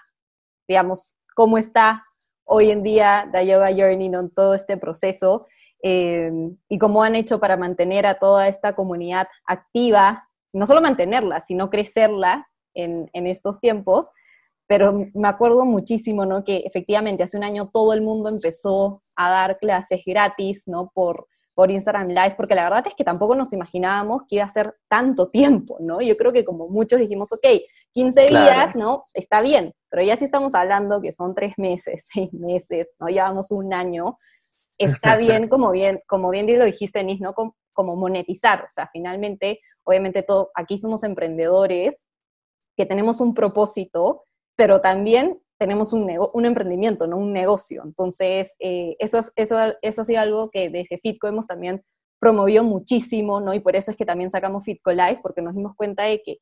digamos, 0.67 1.15
cómo 1.35 1.57
está 1.57 2.05
hoy 2.45 2.71
en 2.71 2.83
día 2.83 3.27
The 3.31 3.45
Yoga 3.45 3.71
Journey 3.71 4.07
en 4.07 4.29
todo 4.29 4.53
este 4.53 4.77
proceso 4.77 5.47
eh, 5.81 6.31
y 6.67 6.77
cómo 6.77 7.03
han 7.03 7.15
hecho 7.15 7.39
para 7.39 7.57
mantener 7.57 8.05
a 8.05 8.19
toda 8.19 8.47
esta 8.47 8.75
comunidad 8.75 9.27
activa, 9.45 10.27
no 10.53 10.65
solo 10.65 10.81
mantenerla, 10.81 11.41
sino 11.41 11.69
crecerla 11.69 12.47
en, 12.79 13.09
en 13.13 13.27
estos 13.27 13.59
tiempos 13.59 14.11
pero 14.69 14.93
me 15.15 15.27
acuerdo 15.27 15.65
muchísimo, 15.65 16.27
¿no? 16.27 16.43
Que 16.43 16.57
efectivamente 16.57 17.23
hace 17.23 17.35
un 17.35 17.43
año 17.43 17.71
todo 17.73 17.91
el 17.91 18.03
mundo 18.03 18.29
empezó 18.29 19.01
a 19.15 19.31
dar 19.31 19.57
clases 19.57 20.03
gratis, 20.05 20.67
¿no? 20.67 20.91
Por, 20.93 21.25
por 21.55 21.71
Instagram 21.71 22.09
Live, 22.09 22.35
porque 22.37 22.53
la 22.53 22.65
verdad 22.65 22.85
es 22.85 22.93
que 22.93 23.03
tampoco 23.03 23.33
nos 23.33 23.51
imaginábamos 23.51 24.21
que 24.29 24.35
iba 24.35 24.45
a 24.45 24.47
ser 24.47 24.75
tanto 24.87 25.31
tiempo, 25.31 25.77
¿no? 25.79 26.01
Yo 26.01 26.15
creo 26.15 26.31
que 26.31 26.45
como 26.45 26.69
muchos 26.69 26.99
dijimos, 26.99 27.33
ok, 27.33 27.63
15 27.93 28.27
días, 28.27 28.75
¿no? 28.75 29.05
Está 29.15 29.41
bien, 29.41 29.73
pero 29.89 30.03
ya 30.03 30.15
si 30.17 30.25
estamos 30.25 30.53
hablando 30.53 31.01
que 31.01 31.13
son 31.13 31.33
tres 31.33 31.55
meses, 31.57 32.05
seis 32.13 32.31
meses, 32.31 32.93
¿no? 32.99 33.07
Llevamos 33.07 33.49
un 33.49 33.73
año, 33.73 34.19
está 34.77 35.17
bien, 35.17 35.49
como 35.49 35.71
bien, 35.71 35.99
como 36.05 36.29
bien 36.29 36.45
lo 36.59 36.65
dijiste, 36.65 37.03
Nis, 37.03 37.21
¿no? 37.21 37.33
Como, 37.33 37.55
como 37.73 37.95
monetizar, 37.95 38.65
o 38.65 38.69
sea, 38.69 38.87
finalmente, 38.93 39.61
obviamente 39.83 40.21
todo, 40.21 40.51
aquí 40.53 40.77
somos 40.77 41.03
emprendedores 41.03 42.05
que 42.79 42.85
tenemos 42.85 43.19
un 43.19 43.33
propósito, 43.33 44.23
pero 44.55 44.79
también 44.79 45.37
tenemos 45.59 45.91
un, 45.91 46.09
un 46.31 46.45
emprendimiento, 46.45 47.07
¿no? 47.07 47.17
un 47.17 47.33
negocio. 47.33 47.81
Entonces, 47.83 48.55
eh, 48.57 48.95
eso, 48.99 49.19
eso, 49.35 49.57
eso 49.81 50.01
ha 50.01 50.05
sido 50.05 50.21
algo 50.21 50.49
que 50.49 50.69
desde 50.69 50.97
Fitco 50.97 51.27
hemos 51.27 51.45
también 51.45 51.83
promovido 52.21 52.63
muchísimo, 52.63 53.41
¿no? 53.41 53.53
Y 53.53 53.59
por 53.59 53.75
eso 53.75 53.91
es 53.91 53.97
que 53.97 54.05
también 54.05 54.31
sacamos 54.31 54.63
Fitco 54.63 54.93
Live, 54.93 55.19
porque 55.21 55.41
nos 55.41 55.55
dimos 55.55 55.75
cuenta 55.75 56.03
de 56.05 56.21
que, 56.23 56.37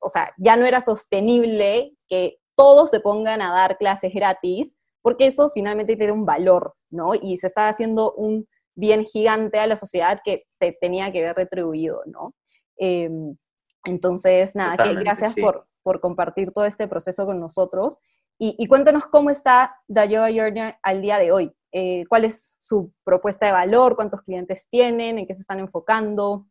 o 0.00 0.08
sea, 0.08 0.32
ya 0.36 0.56
no 0.56 0.66
era 0.66 0.80
sostenible 0.80 1.96
que 2.08 2.38
todos 2.56 2.90
se 2.90 2.98
pongan 2.98 3.40
a 3.40 3.52
dar 3.52 3.78
clases 3.78 4.12
gratis, 4.12 4.76
porque 5.00 5.26
eso 5.26 5.48
finalmente 5.54 5.94
tiene 5.94 6.12
un 6.12 6.26
valor, 6.26 6.72
¿no? 6.90 7.14
Y 7.14 7.38
se 7.38 7.46
estaba 7.46 7.68
haciendo 7.68 8.14
un 8.14 8.48
bien 8.74 9.04
gigante 9.04 9.60
a 9.60 9.68
la 9.68 9.76
sociedad 9.76 10.22
que 10.24 10.42
se 10.50 10.76
tenía 10.80 11.12
que 11.12 11.22
ver 11.22 11.36
retribuido, 11.36 12.02
¿no? 12.06 12.34
Em, 12.78 13.36
entonces, 13.84 14.54
nada, 14.54 14.82
que 14.82 14.94
gracias 14.94 15.34
por, 15.34 15.66
por 15.82 16.00
compartir 16.00 16.52
todo 16.52 16.64
este 16.64 16.88
proceso 16.88 17.26
con 17.26 17.40
nosotros. 17.40 17.98
Y, 18.38 18.66
cuéntanos 18.66 19.06
cómo 19.06 19.30
está 19.30 19.76
The 19.86 20.08
Yoga 20.08 20.30
Journey 20.32 20.74
al 20.82 21.00
día 21.00 21.18
de 21.18 21.30
hoy. 21.30 21.52
Eh, 21.70 22.04
¿Cuál 22.08 22.24
es 22.24 22.56
su 22.58 22.92
propuesta 23.04 23.46
de 23.46 23.52
valor? 23.52 23.94
¿Cuántos 23.94 24.22
clientes 24.22 24.66
tienen? 24.68 25.18
¿En 25.18 25.26
qué 25.26 25.34
se 25.34 25.42
están 25.42 25.60
enfocando? 25.60 26.48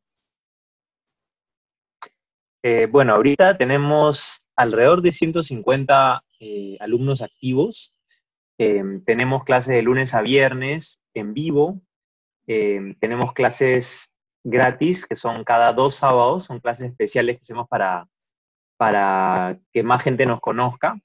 Eh, 2.63 2.87
bueno, 2.89 3.13
ahorita 3.13 3.57
tenemos 3.57 4.41
alrededor 4.55 5.01
de 5.01 5.11
150 5.11 6.23
eh, 6.39 6.77
alumnos 6.79 7.21
activos. 7.21 7.93
Em, 8.57 9.03
tenemos 9.03 9.43
clases 9.43 9.73
de 9.73 9.81
lunes 9.81 10.13
a 10.13 10.21
viernes 10.21 11.01
en 11.13 11.33
vivo. 11.33 11.81
Em, 12.47 12.95
tenemos 12.99 13.33
clases 13.33 14.10
gratis, 14.43 15.05
que 15.05 15.15
son 15.15 15.43
cada 15.43 15.73
dos 15.73 15.95
sábados, 15.95 16.45
son 16.45 16.59
clases 16.59 16.89
especiales 16.89 17.37
que 17.37 17.41
hacemos 17.41 17.67
para 17.67 18.07
para 18.81 19.59
que 19.71 19.83
más 19.83 20.01
gente 20.01 20.25
nos 20.25 20.39
conozca. 20.39 20.99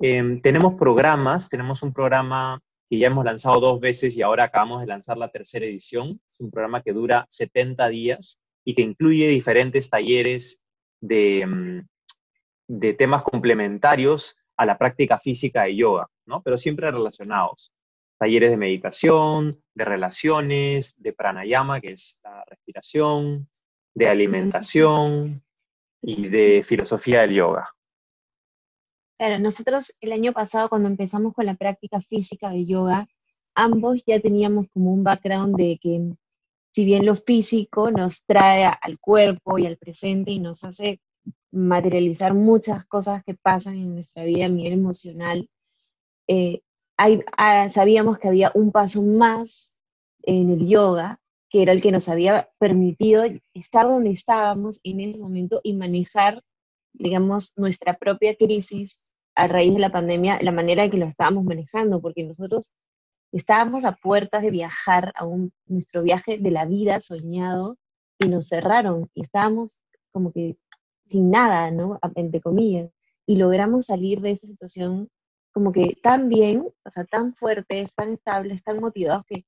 Em, 0.00 0.40
tenemos 0.40 0.74
programas, 0.74 1.48
tenemos 1.48 1.80
un 1.84 1.92
programa 1.92 2.58
que 2.90 2.98
ya 2.98 3.06
hemos 3.06 3.24
lanzado 3.24 3.60
dos 3.60 3.78
veces 3.78 4.16
y 4.16 4.22
ahora 4.22 4.42
acabamos 4.42 4.80
de 4.80 4.88
lanzar 4.88 5.16
la 5.16 5.28
tercera 5.28 5.64
edición. 5.64 6.20
Es 6.26 6.40
un 6.40 6.50
programa 6.50 6.82
que 6.82 6.92
dura 6.92 7.24
70 7.28 7.88
días 7.88 8.42
y 8.64 8.74
que 8.74 8.82
incluye 8.82 9.28
diferentes 9.28 9.90
talleres 9.90 10.60
de, 11.00 11.42
em, 11.42 11.86
de 12.66 12.94
temas 12.94 13.22
complementarios 13.22 14.36
a 14.56 14.66
la 14.66 14.76
práctica 14.76 15.18
física 15.18 15.62
de 15.62 15.76
yoga, 15.76 16.08
¿no? 16.26 16.42
pero 16.42 16.56
siempre 16.56 16.90
relacionados. 16.90 17.72
Talleres 18.22 18.50
de 18.50 18.56
meditación, 18.56 19.60
de 19.74 19.84
relaciones, 19.84 20.94
de 20.96 21.12
pranayama, 21.12 21.80
que 21.80 21.90
es 21.90 22.20
la 22.22 22.44
respiración, 22.46 23.48
de 23.96 24.06
alimentación, 24.06 25.42
y 26.02 26.28
de 26.28 26.62
filosofía 26.64 27.22
del 27.22 27.34
yoga. 27.34 27.74
Claro, 29.18 29.40
nosotros 29.40 29.92
el 30.00 30.12
año 30.12 30.32
pasado 30.32 30.68
cuando 30.68 30.88
empezamos 30.88 31.32
con 31.32 31.46
la 31.46 31.54
práctica 31.54 32.00
física 32.00 32.50
de 32.50 32.66
yoga, 32.66 33.06
ambos 33.54 34.02
ya 34.04 34.20
teníamos 34.20 34.68
como 34.68 34.92
un 34.92 35.04
background 35.04 35.56
de 35.56 35.78
que 35.80 36.14
si 36.72 36.84
bien 36.84 37.06
lo 37.06 37.14
físico 37.14 37.90
nos 37.90 38.24
trae 38.24 38.64
al 38.64 39.00
cuerpo 39.00 39.58
y 39.58 39.66
al 39.66 39.76
presente 39.76 40.30
y 40.30 40.38
nos 40.38 40.62
hace 40.62 41.00
materializar 41.50 42.34
muchas 42.34 42.84
cosas 42.86 43.22
que 43.24 43.34
pasan 43.34 43.74
en 43.74 43.94
nuestra 43.94 44.24
vida 44.24 44.46
a 44.46 44.48
nivel 44.48 44.74
emocional, 44.74 45.48
eh, 46.26 46.62
ah, 47.36 47.68
sabíamos 47.68 48.18
que 48.18 48.28
había 48.28 48.52
un 48.54 48.72
paso 48.72 49.02
más 49.02 49.78
en 50.22 50.50
el 50.50 50.66
yoga 50.66 51.20
que 51.52 51.60
era 51.60 51.72
el 51.72 51.82
que 51.82 51.92
nos 51.92 52.08
había 52.08 52.48
permitido 52.58 53.24
estar 53.52 53.86
donde 53.86 54.10
estábamos 54.10 54.80
en 54.84 55.00
ese 55.00 55.18
momento 55.18 55.60
y 55.62 55.74
manejar, 55.74 56.42
digamos, 56.94 57.52
nuestra 57.56 57.98
propia 57.98 58.34
crisis 58.34 59.12
a 59.34 59.48
raíz 59.48 59.74
de 59.74 59.80
la 59.80 59.92
pandemia, 59.92 60.38
la 60.40 60.50
manera 60.50 60.84
en 60.84 60.90
que 60.90 60.96
lo 60.96 61.04
estábamos 61.04 61.44
manejando, 61.44 62.00
porque 62.00 62.24
nosotros 62.24 62.72
estábamos 63.32 63.84
a 63.84 63.92
puertas 63.92 64.40
de 64.40 64.50
viajar 64.50 65.12
a 65.14 65.26
un, 65.26 65.52
nuestro 65.66 66.02
viaje 66.02 66.38
de 66.38 66.50
la 66.50 66.64
vida 66.64 67.00
soñado 67.00 67.76
y 68.18 68.28
nos 68.28 68.48
cerraron 68.48 69.10
y 69.14 69.20
estábamos 69.20 69.78
como 70.10 70.32
que 70.32 70.56
sin 71.06 71.30
nada, 71.30 71.70
¿no? 71.70 71.98
Entre 72.14 72.40
comillas. 72.40 72.90
Y 73.26 73.36
logramos 73.36 73.86
salir 73.86 74.22
de 74.22 74.30
esa 74.30 74.46
situación 74.46 75.10
como 75.52 75.72
que 75.72 75.96
tan 76.02 76.28
bien, 76.28 76.66
o 76.84 76.90
sea, 76.90 77.04
tan 77.04 77.32
fuertes, 77.34 77.94
tan 77.94 78.12
estables, 78.12 78.62
tan 78.62 78.80
motivados 78.80 79.24
que 79.26 79.44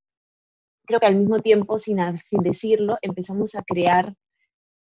creo 0.86 1.00
que 1.00 1.06
al 1.06 1.16
mismo 1.16 1.38
tiempo, 1.38 1.78
sin, 1.78 1.98
sin 2.18 2.42
decirlo, 2.42 2.98
empezamos 3.02 3.54
a 3.54 3.62
crear 3.62 4.14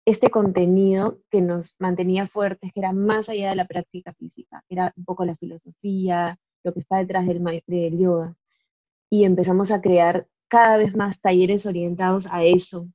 este 0.05 0.29
contenido 0.29 1.19
que 1.29 1.41
nos 1.41 1.75
mantenía 1.79 2.27
fuertes, 2.27 2.71
que 2.71 2.79
era 2.79 2.93
más 2.93 3.29
allá 3.29 3.49
de 3.49 3.55
la 3.55 3.65
práctica 3.65 4.13
física, 4.13 4.63
era 4.69 4.93
un 4.95 5.03
poco 5.03 5.25
la 5.25 5.35
filosofía, 5.35 6.37
lo 6.63 6.73
que 6.73 6.79
está 6.79 6.97
detrás 6.97 7.27
del, 7.27 7.43
del 7.65 7.97
yoga. 7.97 8.35
Y 9.09 9.25
empezamos 9.25 9.71
a 9.71 9.81
crear 9.81 10.27
cada 10.47 10.77
vez 10.77 10.95
más 10.95 11.19
talleres 11.19 11.65
orientados 11.65 12.27
a 12.27 12.43
eso. 12.45 12.87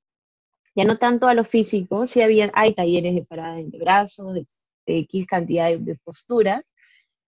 Ya 0.75 0.85
no 0.85 0.97
tanto 0.99 1.29
a 1.29 1.35
lo 1.35 1.45
físico, 1.45 2.07
sí 2.07 2.23
había, 2.23 2.51
hay 2.55 2.75
talleres 2.75 3.15
de 3.15 3.25
parada 3.27 3.57
de 3.57 3.79
brazo, 3.79 4.33
de, 4.33 4.47
de 4.87 5.01
X 5.01 5.27
cantidad 5.27 5.69
de, 5.69 5.79
de 5.79 5.97
posturas, 5.97 6.72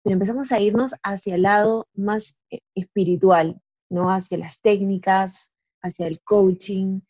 pero 0.03 0.13
empezamos 0.13 0.51
a 0.51 0.59
irnos 0.59 0.95
hacia 1.03 1.35
el 1.35 1.43
lado 1.43 1.87
más 1.93 2.39
eh, 2.49 2.59
espiritual, 2.75 3.61
¿no? 3.89 4.11
Hacia 4.11 4.37
las 4.37 4.59
técnicas, 4.61 5.53
hacia 5.81 6.07
el 6.07 6.21
coaching. 6.21 7.01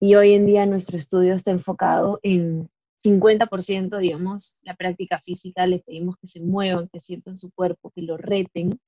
Y 0.00 0.14
hoy 0.14 0.34
en 0.34 0.46
día 0.46 0.66
nuestro 0.66 0.96
estudio 0.96 1.34
está 1.34 1.50
enfocado 1.50 2.20
en 2.22 2.70
50%, 3.02 3.98
digamos, 3.98 4.58
la 4.62 4.74
práctica 4.74 5.20
física, 5.20 5.66
les 5.66 5.82
pedimos 5.82 6.16
que 6.20 6.26
se 6.26 6.40
muevan, 6.40 6.88
que 6.88 7.00
sientan 7.00 7.36
su 7.36 7.52
cuerpo, 7.52 7.90
que 7.90 8.02
lo 8.02 8.16
reten, 8.16 8.80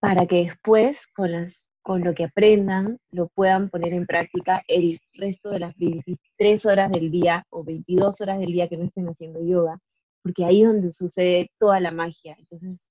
para 0.00 0.26
que 0.26 0.44
después, 0.44 1.06
con, 1.08 1.32
las, 1.32 1.64
con 1.82 2.04
lo 2.04 2.14
que 2.14 2.24
aprendan, 2.24 2.98
lo 3.10 3.28
puedan 3.28 3.68
poner 3.68 3.92
en 3.94 4.06
práctica 4.06 4.62
el 4.68 5.00
resto 5.14 5.50
de 5.50 5.60
las 5.60 5.76
23 5.76 6.66
horas 6.66 6.90
del 6.92 7.10
día 7.10 7.44
o 7.50 7.64
22 7.64 8.20
horas 8.20 8.38
del 8.38 8.52
día 8.52 8.68
que 8.68 8.76
no 8.76 8.84
estén 8.84 9.08
haciendo 9.08 9.42
yoga, 9.44 9.78
porque 10.22 10.44
ahí 10.44 10.62
es 10.62 10.68
donde 10.68 10.92
sucede 10.92 11.50
toda 11.58 11.80
la 11.80 11.90
magia. 11.90 12.36
Entonces, 12.38 12.86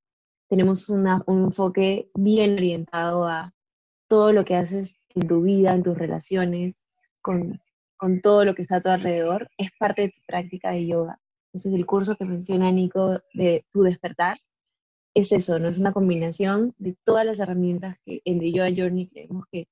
tenemos 0.49 0.89
un 0.89 1.07
enfoque 1.27 2.09
bien 2.15 2.53
orientado 2.53 3.25
a 3.25 3.53
todo 4.07 4.33
lo 4.33 4.45
que 4.45 4.55
haces 4.55 4.95
en 5.15 5.27
tu 5.27 5.41
vida, 5.41 5.73
en 5.73 5.83
tus 5.83 5.97
relaciones, 5.97 6.83
con, 7.21 7.59
con 7.97 8.21
todo 8.21 8.45
lo 8.45 8.55
que 8.55 8.61
está 8.61 8.77
a 8.77 8.81
tu 8.81 8.89
alrededor, 8.89 9.49
es 9.57 9.69
parte 9.77 10.03
de 10.03 10.09
tu 10.09 10.21
práctica 10.25 10.71
de 10.71 10.87
yoga. 10.87 11.19
Entonces 11.47 11.73
el 11.73 11.85
curso 11.85 12.15
que 12.15 12.25
menciona 12.25 12.71
Nico 12.71 13.19
de 13.33 13.65
Tu 13.71 13.81
despertar 13.81 14.37
es 15.13 15.31
eso, 15.31 15.57
¿no? 15.59 15.69
Es 15.69 15.79
una 15.79 15.91
combinación 15.91 16.75
de 16.77 16.95
todas 17.03 17.25
las 17.25 17.39
herramientas 17.39 17.97
que 18.05 18.21
en 18.23 18.39
The 18.39 18.51
Yoga 18.51 18.71
Journey 18.75 19.07
creemos 19.07 19.45
que, 19.51 19.67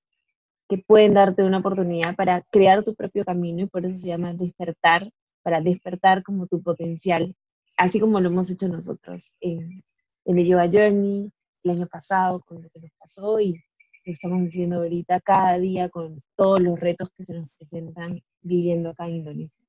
que 0.67 0.79
pueden 0.79 1.13
darte 1.13 1.43
una 1.43 1.59
oportunidad 1.59 2.15
para 2.15 2.41
crear 2.49 2.83
tu 2.83 2.95
propio 2.95 3.23
camino 3.23 3.61
y 3.61 3.67
por 3.67 3.85
eso 3.85 3.95
se 3.95 4.07
llama 4.07 4.33
despertar, 4.33 5.11
para 5.43 5.61
despertar 5.61 6.23
como 6.23 6.47
tu 6.47 6.63
potencial, 6.63 7.35
así 7.77 7.99
como 7.99 8.19
lo 8.19 8.29
hemos 8.29 8.49
hecho 8.49 8.67
nosotros 8.67 9.33
en, 9.39 9.83
en 10.25 10.35
The 10.35 10.45
Yoga 10.45 10.69
Journey 10.71 11.31
el 11.63 11.71
año 11.71 11.87
pasado 11.87 12.41
con 12.41 12.61
lo 12.61 12.69
que 12.69 12.79
nos 12.79 12.91
pasó 12.99 13.39
y 13.39 13.53
lo 14.05 14.11
estamos 14.11 14.43
haciendo 14.43 14.77
ahorita 14.77 15.19
cada 15.21 15.57
día 15.57 15.89
con 15.89 16.21
todos 16.35 16.61
los 16.61 16.79
retos 16.79 17.09
que 17.17 17.25
se 17.25 17.33
nos 17.33 17.49
presentan 17.57 18.21
viviendo 18.41 18.89
acá 18.89 19.05
en 19.05 19.15
Indonesia. 19.15 19.65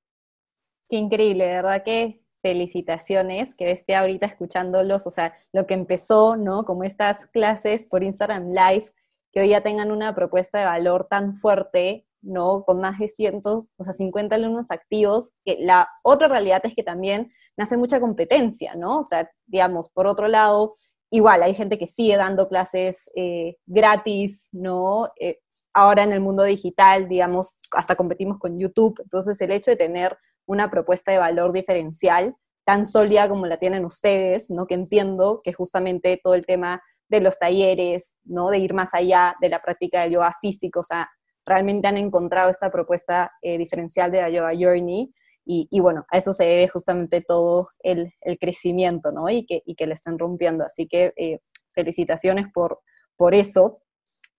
Qué 0.88 0.96
increíble, 0.96 1.46
verdad 1.46 1.82
que 1.82 2.20
felicitaciones, 2.42 3.54
que 3.54 3.72
esté 3.72 3.96
ahorita 3.96 4.26
escuchándolos, 4.26 5.06
o 5.06 5.10
sea, 5.10 5.34
lo 5.52 5.66
que 5.66 5.75
empezó, 5.75 6.36
¿no? 6.36 6.64
Como 6.64 6.84
estas 6.84 7.26
clases 7.26 7.86
por 7.86 8.04
Instagram 8.04 8.50
Live, 8.50 8.92
que 9.32 9.40
hoy 9.40 9.48
ya 9.48 9.62
tengan 9.62 9.90
una 9.90 10.14
propuesta 10.14 10.60
de 10.60 10.66
valor 10.66 11.08
tan 11.10 11.36
fuerte, 11.36 12.06
¿no? 12.26 12.64
Con 12.64 12.80
más 12.80 12.99
de 12.99 13.09
cientos, 13.09 13.64
o 13.76 13.85
sea, 13.85 13.92
50 13.92 14.35
alumnos 14.35 14.71
activos, 14.71 15.30
que 15.45 15.59
la 15.61 15.88
otra 16.02 16.28
realidad 16.28 16.61
es 16.64 16.75
que 16.75 16.83
también 16.83 17.33
nace 17.56 17.76
mucha 17.76 18.00
competencia, 18.00 18.75
¿no? 18.75 19.00
O 19.00 19.04
sea, 19.04 19.30
digamos, 19.47 19.88
por 19.88 20.06
otro 20.06 20.28
lado, 20.28 20.75
igual 21.11 21.42
hay 21.42 21.54
gente 21.54 21.78
que 21.78 21.87
sigue 21.87 22.16
dando 22.16 22.49
clases 22.49 23.11
eh, 23.14 23.56
gratis, 23.66 24.49
¿no? 24.52 25.11
Eh, 25.21 25.38
ahora 25.73 26.02
en 26.02 26.12
el 26.12 26.21
mundo 26.21 26.42
digital, 26.42 27.09
digamos, 27.09 27.59
hasta 27.71 27.97
competimos 27.97 28.38
con 28.38 28.59
YouTube, 28.59 29.00
entonces 29.02 29.40
el 29.40 29.52
hecho 29.52 29.71
de 29.71 29.76
tener 29.76 30.18
una 30.47 30.71
propuesta 30.71 31.12
de 31.12 31.18
valor 31.18 31.52
diferencial 31.52 32.35
tan 32.64 32.87
sólida 32.87 33.28
como 33.28 33.47
la 33.47 33.59
tienen 33.59 33.85
ustedes, 33.85 34.50
¿no? 34.50 34.66
Que 34.66 34.75
entiendo 34.75 35.40
que 35.45 35.52
justamente 35.52 36.21
todo 36.23 36.35
el 36.35 36.47
tema 36.47 36.83
de 37.09 37.21
los 37.21 37.38
talleres, 37.38 38.16
¿no? 38.25 38.50
De 38.50 38.59
ir 38.59 38.75
más 38.75 38.92
allá 38.92 39.37
de 39.40 39.49
la 39.49 39.62
práctica 39.62 40.02
del 40.02 40.12
yoga 40.12 40.35
físico, 40.40 40.80
o 40.80 40.85
sea, 40.85 41.09
realmente 41.46 41.86
han 41.86 41.96
encontrado 41.96 42.50
esta 42.50 42.70
propuesta 42.70 43.32
eh, 43.40 43.56
diferencial 43.56 44.10
de 44.10 44.20
la 44.20 44.30
Yoga 44.30 44.52
Journey 44.58 45.14
y, 45.48 45.78
bueno, 45.78 46.04
a 46.10 46.18
eso 46.18 46.32
se 46.32 46.44
debe 46.44 46.66
justamente 46.66 47.22
todo 47.22 47.68
el, 47.84 48.12
crecimiento, 48.40 49.12
¿no? 49.12 49.30
Y 49.30 49.46
que, 49.46 49.62
y 49.64 49.76
que 49.76 49.86
le 49.86 49.94
están 49.94 50.18
rompiendo. 50.18 50.64
Así 50.64 50.88
que 50.88 51.12
eh, 51.16 51.38
felicitaciones 51.72 52.46
por, 52.52 52.80
por 53.16 53.32
eso. 53.32 53.80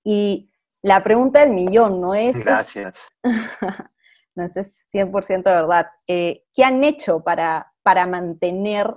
Y 0.03 0.51
la 0.81 1.01
pregunta 1.03 1.39
del 1.39 1.51
millón, 1.51 2.01
¿no 2.01 2.13
es? 2.13 2.37
Gracias. 2.37 3.07
no, 4.35 4.43
es 4.43 4.85
100% 4.93 5.43
verdad. 5.45 5.87
Eh, 6.07 6.43
¿Qué 6.53 6.65
han 6.65 6.83
hecho 6.83 7.23
para, 7.23 7.73
para 7.83 8.05
mantener 8.05 8.93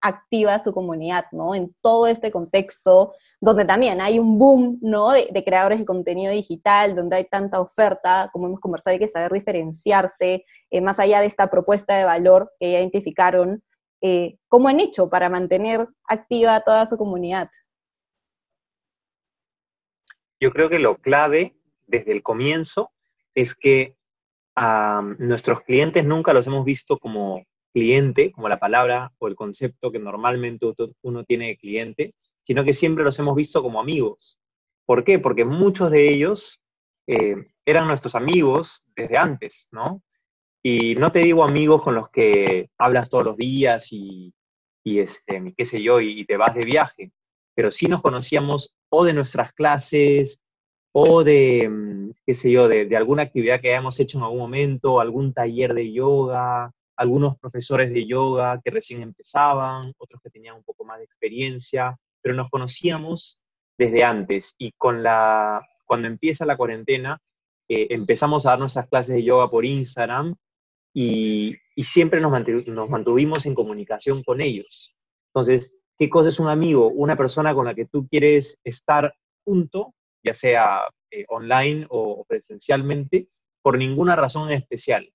activa 0.00 0.58
su 0.58 0.72
comunidad, 0.72 1.26
¿no? 1.32 1.54
En 1.54 1.74
todo 1.80 2.06
este 2.06 2.30
contexto, 2.30 3.14
donde 3.40 3.64
también 3.64 4.00
hay 4.00 4.18
un 4.18 4.38
boom, 4.38 4.78
¿no? 4.80 5.12
De, 5.12 5.44
creadores 5.44 5.78
de 5.78 5.84
contenido 5.84 6.32
digital, 6.32 6.94
donde 6.94 7.16
hay 7.16 7.24
tanta 7.26 7.60
oferta, 7.60 8.30
como 8.32 8.46
hemos 8.46 8.60
conversado, 8.60 8.92
hay 8.92 8.98
que 8.98 9.08
saber 9.08 9.32
diferenciarse, 9.32 10.44
eh, 10.70 10.80
más 10.80 10.98
allá 10.98 11.20
de 11.20 11.26
esta 11.26 11.50
propuesta 11.50 11.96
de 11.96 12.04
valor 12.04 12.52
que 12.58 12.70
identificaron, 12.70 13.62
eh, 14.02 14.38
¿cómo 14.48 14.68
han 14.68 14.80
hecho 14.80 15.10
para 15.10 15.28
mantener 15.28 15.86
activa 16.04 16.60
toda 16.60 16.86
su 16.86 16.96
comunidad? 16.96 17.50
Yo 20.40 20.50
creo 20.52 20.70
que 20.70 20.78
lo 20.78 20.96
clave 20.96 21.54
desde 21.86 22.12
el 22.12 22.22
comienzo 22.22 22.90
es 23.34 23.54
que 23.54 23.96
a 24.56 25.02
nuestros 25.18 25.60
clientes 25.60 26.04
nunca 26.04 26.32
los 26.32 26.46
hemos 26.46 26.64
visto 26.64 26.98
como 26.98 27.44
cliente, 27.72 28.32
como 28.32 28.48
la 28.48 28.58
palabra 28.58 29.12
o 29.18 29.28
el 29.28 29.36
concepto 29.36 29.90
que 29.90 29.98
normalmente 29.98 30.66
uno 31.02 31.24
tiene 31.24 31.48
de 31.48 31.56
cliente, 31.56 32.14
sino 32.42 32.64
que 32.64 32.72
siempre 32.72 33.04
los 33.04 33.18
hemos 33.18 33.34
visto 33.34 33.62
como 33.62 33.80
amigos. 33.80 34.38
¿Por 34.86 35.04
qué? 35.04 35.18
Porque 35.18 35.44
muchos 35.44 35.90
de 35.90 36.08
ellos 36.08 36.60
eh, 37.06 37.36
eran 37.64 37.86
nuestros 37.86 38.14
amigos 38.14 38.82
desde 38.96 39.16
antes, 39.16 39.68
¿no? 39.70 40.02
Y 40.62 40.94
no 40.96 41.12
te 41.12 41.20
digo 41.20 41.44
amigos 41.44 41.82
con 41.82 41.94
los 41.94 42.10
que 42.10 42.70
hablas 42.76 43.08
todos 43.08 43.24
los 43.24 43.36
días 43.36 43.88
y, 43.92 44.34
este, 44.84 45.54
qué 45.56 45.64
sé 45.64 45.82
yo, 45.82 46.00
y, 46.00 46.24
te 46.26 46.36
vas 46.36 46.54
de 46.54 46.64
viaje, 46.64 47.12
pero 47.54 47.70
sí 47.70 47.86
nos 47.86 48.02
conocíamos 48.02 48.74
o 48.90 49.04
de 49.04 49.14
nuestras 49.14 49.52
clases 49.52 50.40
o 50.92 51.22
de, 51.22 51.68
mm, 51.68 52.10
qué 52.26 52.34
sé 52.34 52.50
yo, 52.50 52.68
de 52.68 52.96
alguna 52.96 53.22
actividad 53.22 53.60
que 53.60 53.70
hayamos 53.70 54.00
hecho 54.00 54.18
en 54.18 54.24
algún 54.24 54.40
momento, 54.40 55.00
algún 55.00 55.32
taller 55.32 55.72
de 55.72 55.92
yoga, 55.92 56.72
algunos 57.00 57.38
profesores 57.38 57.90
de 57.94 58.06
yoga 58.06 58.60
que 58.62 58.70
recién 58.70 59.00
empezaban, 59.00 59.94
otros 59.96 60.20
que 60.20 60.28
tenían 60.28 60.56
un 60.56 60.62
poco 60.62 60.84
más 60.84 60.98
de 60.98 61.04
experiencia, 61.04 61.96
pero 62.20 62.34
nos 62.34 62.50
conocíamos 62.50 63.40
desde 63.78 64.04
antes 64.04 64.54
y 64.58 64.72
con 64.72 65.02
la, 65.02 65.66
cuando 65.86 66.08
empieza 66.08 66.44
la 66.44 66.58
cuarentena 66.58 67.18
eh, 67.70 67.86
empezamos 67.88 68.44
a 68.44 68.50
dar 68.50 68.58
nuestras 68.58 68.86
clases 68.86 69.14
de 69.14 69.24
yoga 69.24 69.48
por 69.50 69.64
Instagram 69.64 70.34
y, 70.92 71.56
siempre 71.78 72.20
nos, 72.20 72.30
nos 72.66 72.90
mantuvimos 72.90 73.46
en 73.46 73.54
comunicación 73.54 74.22
con 74.22 74.42
ellos. 74.42 74.94
Entonces, 75.28 75.72
¿qué 75.98 76.10
cosa 76.10 76.28
es 76.28 76.38
un 76.38 76.48
amigo? 76.48 76.88
Una 76.88 77.16
persona 77.16 77.54
con 77.54 77.64
la 77.64 77.74
que 77.74 77.86
tú 77.86 78.06
quieres 78.08 78.60
estar 78.62 79.14
junto, 79.46 79.94
ya 80.22 80.34
sea 80.34 80.82
eh, 81.10 81.24
online 81.28 81.86
o 81.88 82.26
presencialmente, 82.28 83.28
por 83.62 83.78
ninguna 83.78 84.16
razón 84.16 84.50
especial 84.50 85.10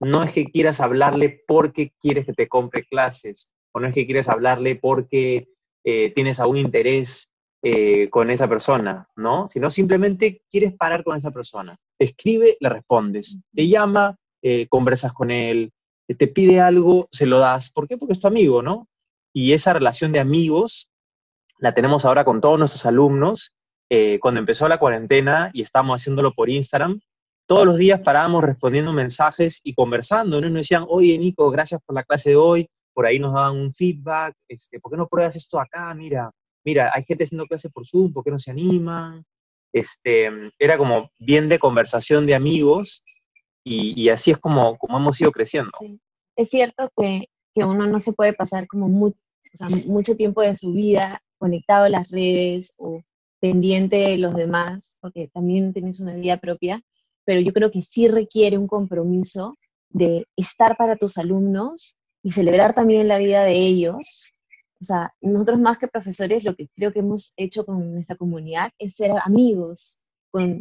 no 0.00 0.22
es 0.22 0.32
que 0.32 0.46
quieras 0.46 0.80
hablarle 0.80 1.42
porque 1.46 1.92
quieres 2.00 2.26
que 2.26 2.32
te 2.32 2.48
compre 2.48 2.84
clases, 2.84 3.50
o 3.72 3.80
no 3.80 3.88
es 3.88 3.94
que 3.94 4.06
quieres 4.06 4.28
hablarle 4.28 4.76
porque 4.76 5.48
eh, 5.84 6.10
tienes 6.10 6.40
algún 6.40 6.58
interés 6.58 7.28
eh, 7.62 8.08
con 8.10 8.30
esa 8.30 8.48
persona, 8.48 9.08
¿no? 9.16 9.48
Sino 9.48 9.68
simplemente 9.70 10.42
quieres 10.50 10.74
parar 10.74 11.04
con 11.04 11.16
esa 11.16 11.30
persona. 11.30 11.76
Escribe, 11.98 12.56
le 12.60 12.68
respondes. 12.68 13.40
Te 13.54 13.68
llama, 13.68 14.16
eh, 14.42 14.66
conversas 14.68 15.12
con 15.12 15.30
él. 15.30 15.72
Te 16.06 16.28
pide 16.28 16.60
algo, 16.60 17.08
se 17.10 17.26
lo 17.26 17.38
das. 17.38 17.70
¿Por 17.70 17.88
qué? 17.88 17.96
Porque 17.96 18.12
es 18.12 18.20
tu 18.20 18.28
amigo, 18.28 18.62
¿no? 18.62 18.88
Y 19.32 19.52
esa 19.52 19.72
relación 19.72 20.12
de 20.12 20.20
amigos 20.20 20.90
la 21.58 21.74
tenemos 21.74 22.04
ahora 22.04 22.24
con 22.24 22.40
todos 22.40 22.58
nuestros 22.58 22.86
alumnos. 22.86 23.54
cuando 24.20 24.40
empezó 24.40 24.66
la 24.66 24.80
cuarentena 24.80 25.50
y 25.52 25.62
estamos 25.62 26.00
haciéndolo 26.00 26.34
por 26.34 26.50
Instagram, 26.50 27.00
todos 27.46 27.66
los 27.66 27.76
días 27.76 28.00
parábamos 28.00 28.42
respondiendo 28.44 28.92
mensajes 28.92 29.60
y 29.62 29.74
conversando, 29.74 30.40
¿no? 30.40 30.48
nos 30.48 30.62
decían, 30.62 30.84
oye, 30.88 31.18
Nico, 31.18 31.50
gracias 31.50 31.80
por 31.84 31.94
la 31.94 32.04
clase 32.04 32.30
de 32.30 32.36
hoy, 32.36 32.68
por 32.92 33.06
ahí 33.06 33.18
nos 33.18 33.34
daban 33.34 33.56
un 33.56 33.72
feedback, 33.72 34.34
este, 34.48 34.80
¿por 34.80 34.92
qué 34.92 34.96
no 34.96 35.08
pruebas 35.08 35.36
esto 35.36 35.60
acá? 35.60 35.94
Mira, 35.94 36.30
mira, 36.64 36.90
hay 36.94 37.04
gente 37.04 37.24
haciendo 37.24 37.46
clases 37.46 37.70
por 37.72 37.86
Zoom, 37.86 38.12
¿por 38.12 38.24
qué 38.24 38.30
no 38.30 38.38
se 38.38 38.50
animan? 38.50 39.24
Este, 39.72 40.30
era 40.58 40.78
como 40.78 41.10
bien 41.18 41.48
de 41.48 41.58
conversación 41.58 42.26
de 42.26 42.34
amigos 42.34 43.04
y, 43.64 44.08
así 44.10 44.30
es 44.30 44.38
como, 44.38 44.76
como 44.78 44.98
hemos 44.98 45.20
ido 45.20 45.32
creciendo. 45.32 45.72
Es 46.36 46.50
cierto 46.50 46.90
que, 46.96 47.28
que, 47.54 47.64
uno 47.64 47.86
no 47.86 47.98
se 47.98 48.12
puede 48.12 48.34
pasar 48.34 48.66
como 48.66 48.88
mucho 48.88 50.16
tiempo 50.16 50.42
de 50.42 50.56
su 50.56 50.72
vida 50.72 51.22
conectado 51.38 51.84
a 51.84 51.88
las 51.88 52.08
redes 52.10 52.74
o 52.76 53.02
pendiente 53.40 53.96
de 53.96 54.18
los 54.18 54.34
demás, 54.34 54.96
porque 55.00 55.28
también 55.28 55.72
tienes 55.72 55.98
una 56.00 56.14
vida 56.14 56.36
propia, 56.38 56.82
pero 57.24 57.40
yo 57.40 57.52
creo 57.52 57.70
que 57.70 57.82
sí 57.82 58.08
requiere 58.08 58.58
un 58.58 58.66
compromiso 58.66 59.56
de 59.90 60.26
estar 60.36 60.76
para 60.76 60.96
tus 60.96 61.18
alumnos 61.18 61.96
y 62.22 62.32
celebrar 62.32 62.74
también 62.74 63.08
la 63.08 63.18
vida 63.18 63.44
de 63.44 63.56
ellos. 63.56 64.34
O 64.80 64.84
sea, 64.84 65.14
nosotros 65.20 65.60
más 65.60 65.78
que 65.78 65.88
profesores, 65.88 66.44
lo 66.44 66.54
que 66.56 66.68
creo 66.74 66.92
que 66.92 66.98
hemos 67.00 67.32
hecho 67.36 67.64
con 67.64 67.92
nuestra 67.92 68.16
comunidad 68.16 68.70
es 68.78 68.94
ser 68.94 69.12
amigos. 69.24 70.00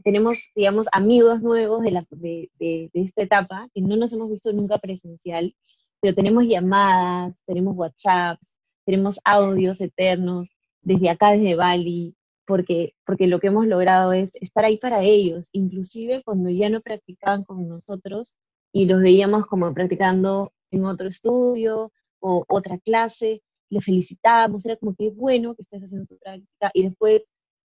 tenemos, 0.03 0.51
digamos, 0.55 0.87
amigos 0.91 1.41
nuevos 1.41 1.81
de, 1.83 2.49
de, 2.59 2.89
de 2.93 3.01
esta 3.01 3.23
etapa 3.23 3.67
que 3.73 3.81
no 3.81 3.95
nos 3.95 4.13
hemos 4.13 4.29
visto 4.29 4.53
nunca 4.53 4.77
presencial, 4.77 5.55
pero 5.99 6.13
tenemos 6.13 6.43
llamadas, 6.45 7.33
tenemos 7.45 7.75
WhatsApps, 7.75 8.55
tenemos 8.85 9.19
audios 9.23 9.81
eternos 9.81 10.49
desde 10.81 11.09
acá, 11.09 11.31
desde 11.31 11.55
Bali, 11.55 12.15
porque, 12.45 12.93
porque 13.05 13.27
lo 13.27 13.39
que 13.39 13.47
hemos 13.47 13.67
logrado 13.67 14.13
es 14.13 14.35
estar 14.41 14.65
ahí 14.65 14.77
para 14.77 15.01
ellos, 15.03 15.49
inclusive 15.51 16.23
cuando 16.23 16.49
ya 16.49 16.69
no 16.69 16.81
practicaban 16.81 17.43
con 17.43 17.67
nosotros 17.67 18.35
y 18.71 18.85
los 18.85 19.01
veíamos 19.01 19.45
como 19.45 19.73
practicando 19.73 20.51
en 20.71 20.85
otro 20.85 21.07
estudio 21.07 21.91
o 22.19 22.45
otra 22.47 22.77
clase, 22.79 23.41
les 23.69 23.85
felicitábamos, 23.85 24.65
era 24.65 24.75
como 24.77 24.95
que 24.95 25.07
es 25.07 25.15
bueno 25.15 25.55
que 25.55 25.63
estés 25.63 25.83
haciendo 25.83 26.07
tu 26.07 26.17
práctica 26.17 26.71
y 26.73 26.83
después 26.83 27.25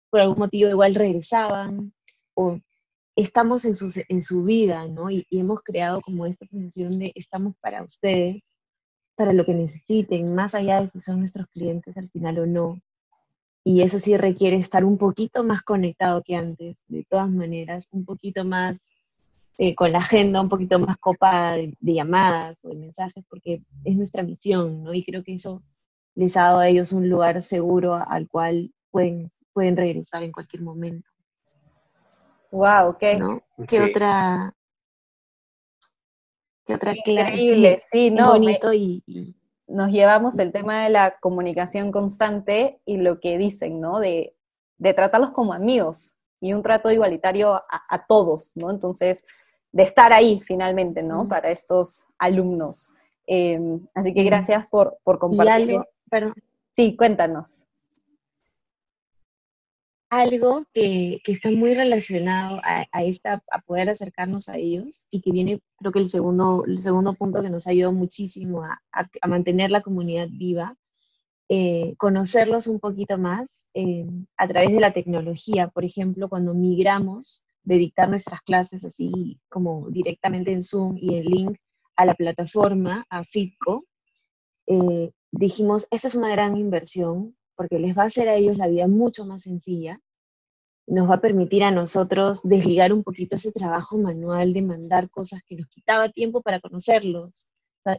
por 0.10 0.22
algún 0.22 0.40
motivo 0.40 0.70
igual 0.70 0.96
regresaban 0.96 1.94
o 2.36 2.60
estamos 3.16 3.66
en 3.66 3.74
su, 3.74 3.92
en 4.10 4.22
su 4.22 4.44
vida, 4.44 4.88
¿no? 4.88 5.10
Y, 5.10 5.26
y 5.30 5.40
hemos 5.40 5.62
creado 5.62 6.02
como 6.02 6.26
esta 6.26 6.46
sensación 6.46 7.00
de 7.00 7.12
estamos 7.16 7.56
para 7.62 7.84
ustedes, 7.84 8.56
para 9.16 9.34
lo 9.34 9.46
que 9.46 9.54
necesiten, 9.54 10.36
más 10.36 10.54
allá 10.56 10.82
de 10.82 10.88
si 10.88 11.00
son 11.00 11.20
nuestros 11.20 11.48
clientes 11.48 11.98
al 11.98 12.10
final 12.10 12.40
o 12.40 12.46
no 12.46 12.80
y 13.68 13.82
eso 13.82 13.98
sí 13.98 14.16
requiere 14.16 14.58
estar 14.58 14.86
un 14.86 15.00
poquito 15.00 15.44
más 15.44 15.64
conectado 15.64 16.22
que 16.22 16.36
antes, 16.36 16.78
de 16.88 17.04
todas 17.04 17.32
maneras, 17.32 17.88
un 17.92 18.06
poquito 18.06 18.46
más 18.46 18.92
eh, 19.58 19.74
con 19.74 19.92
la 19.92 20.00
agenda, 20.00 20.40
un 20.40 20.50
poquito 20.50 20.78
más 20.78 20.98
copada 20.98 21.58
de, 21.58 21.74
llamadas 21.82 22.64
o 22.64 22.70
de 22.70 22.76
mensajes, 22.76 23.26
porque 23.28 23.64
es 23.84 23.96
nuestra 23.96 24.22
misión, 24.22 24.84
¿no? 24.84 24.94
Y 24.94 25.04
creo 25.04 25.24
que 25.24 25.34
eso 25.34 25.64
les 26.14 26.38
ha 26.38 26.44
dado 26.44 26.60
a 26.60 26.68
ellos 26.68 26.92
un 26.92 27.10
lugar 27.10 27.42
seguro 27.42 27.96
al 27.96 28.28
cual 28.28 28.72
pueden, 28.92 29.32
pueden 29.52 29.76
regresar 29.76 30.22
en 30.22 30.32
cualquier 30.32 30.62
momento. 30.62 31.10
Wow, 32.52 32.96
¿qué, 33.00 33.20
¿Qué 33.68 33.82
otra 33.82 34.54
qué 36.68 36.76
otra 36.76 36.94
Increíble, 36.96 37.82
sí, 37.92 38.12
no, 38.12 38.34
bonito 38.34 38.72
y 38.72 39.02
nos 39.68 39.92
llevamos 39.92 40.38
el 40.40 40.52
tema 40.52 40.84
de 40.84 40.90
la 40.90 41.18
comunicación 41.20 41.92
constante 41.92 42.80
y 42.86 42.98
lo 42.98 43.20
que 43.20 43.38
dicen, 43.38 43.82
¿no? 43.82 44.00
De, 44.00 44.34
tratarlos 44.96 45.32
como 45.32 45.54
amigos 45.54 46.16
y 46.42 46.54
un 46.54 46.62
trato 46.62 46.92
igualitario 46.92 47.56
a, 47.56 48.06
todos, 48.08 48.52
¿no? 48.56 48.70
Entonces, 48.70 49.26
de 49.72 49.84
estar 49.84 50.14
ahí 50.14 50.42
finalmente, 50.46 51.02
¿no? 51.02 51.28
Para 51.28 51.50
estos 51.50 52.06
alumnos. 52.18 52.90
Em, 53.26 53.88
así 53.94 54.14
que 54.14 54.24
gracias 54.24 54.68
por, 54.68 54.98
por 55.04 55.18
compartir. 55.18 55.80
perdón. 56.10 56.34
Sí, 56.74 56.96
cuéntanos. 56.96 57.66
Algo 60.20 60.66
que, 60.74 61.22
que, 61.24 61.32
está 61.32 61.52
muy 61.52 61.74
relacionado 61.76 62.60
a, 62.64 62.86
a, 62.92 63.04
esta, 63.04 63.44
a 63.52 63.60
poder 63.62 63.90
acercarnos 63.90 64.50
a 64.50 64.58
ellos 64.58 65.08
y 65.12 65.22
que 65.22 65.32
viene, 65.32 65.62
creo 65.78 65.92
que 65.92 66.00
el 66.00 66.08
segundo, 66.10 66.64
el 66.66 66.80
segundo 66.80 67.14
punto 67.14 67.42
que 67.42 67.50
nos 67.50 67.68
ayudó 67.68 67.92
muchísimo 67.92 68.64
a, 68.64 68.82
a 68.92 69.28
mantener 69.28 69.72
la 69.72 69.82
comunidad 69.82 70.28
viva, 70.30 70.76
eh, 71.48 71.94
conocerlos 71.98 72.66
un 72.66 72.80
poquito 72.80 73.20
más 73.20 73.68
eh, 73.76 74.08
a 74.36 74.48
través 74.48 74.72
de 74.72 74.80
la 74.80 74.94
tecnología. 74.94 75.68
Por 75.68 75.86
ejemplo, 75.86 76.28
cuando 76.28 76.56
migramos 76.56 77.46
de 77.64 77.78
dictar 77.78 78.10
nuestras 78.10 78.42
clases 78.42 78.84
así 78.84 79.40
como 79.50 79.90
directamente 79.90 80.52
en 80.52 80.64
Zoom 80.64 80.98
y 81.00 81.16
el 81.18 81.26
link 81.26 81.58
a 81.96 82.06
la 82.06 82.16
plataforma, 82.16 83.06
a 83.10 83.24
FITCO, 83.24 83.86
eh, 84.68 85.12
dijimos, 85.32 85.88
esta 85.92 86.08
es 86.08 86.16
una 86.16 86.30
gran 86.30 86.58
inversión 86.58 87.36
porque 87.56 87.80
les 87.80 87.96
va 87.96 88.04
a 88.04 88.08
hacer 88.08 88.28
a 88.28 88.36
ellos 88.36 88.58
la 88.58 88.68
vida 88.68 88.88
mucho 88.88 89.26
más 89.26 89.44
sencilla, 89.44 90.02
nos 90.88 91.10
va 91.10 91.16
a 91.16 91.22
permitir 91.22 91.64
a 91.64 91.72
nosotros 91.72 92.42
desligar 92.44 92.94
un 92.94 93.04
poquito 93.04 93.36
ese 93.36 93.52
trabajo 93.52 93.98
manual 93.98 94.54
de 94.54 94.62
mandar 94.62 95.10
cosas 95.10 95.42
que 95.48 95.56
nos 95.56 95.68
quitaba 95.68 96.10
tiempo 96.10 96.42
para 96.42 96.60
conocerlos. 96.60 97.48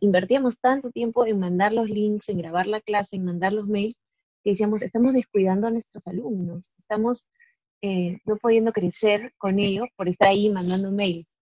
invertíamos 0.00 0.58
tanto 0.58 0.90
tiempo 0.90 1.26
en 1.26 1.38
mandar 1.38 1.72
los 1.72 1.88
links, 1.88 2.28
en 2.28 2.38
grabar 2.38 2.66
la 2.66 2.80
clase, 2.80 3.16
en 3.16 3.24
mandar 3.24 3.52
los 3.52 3.66
mails, 3.66 3.96
que 4.42 4.50
decíamos, 4.50 4.82
estamos 4.82 5.14
descuidando 5.14 5.66
a 5.66 5.70
nuestros 5.70 6.06
alumnos, 6.06 6.72
estamos 6.78 7.28
eh, 7.82 8.18
no 8.24 8.36
pudiendo 8.36 8.72
crecer 8.72 9.32
con 9.38 9.58
ellos 9.58 9.86
por 9.96 10.08
estar 10.08 10.28
ahí 10.28 10.50
mandando 10.50 10.90
mails. 10.90 11.36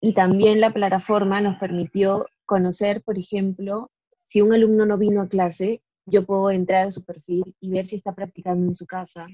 Y 0.00 0.12
también 0.12 0.60
la 0.60 0.72
plataforma 0.72 1.40
nos 1.40 1.58
permitió 1.58 2.26
conocer, 2.44 3.02
por 3.02 3.18
ejemplo, 3.18 3.90
si 4.22 4.42
un 4.42 4.52
alumno 4.52 4.84
no 4.84 4.98
vino 4.98 5.22
a 5.22 5.28
clase, 5.28 5.82
yo 6.06 6.26
puedo 6.26 6.50
entrar 6.50 6.86
a 6.86 6.90
su 6.90 7.02
perfil 7.04 7.54
y 7.60 7.70
ver 7.70 7.86
si 7.86 7.96
está 7.96 8.14
practicando 8.14 8.66
en 8.66 8.74
su 8.74 8.86
casa, 8.86 9.26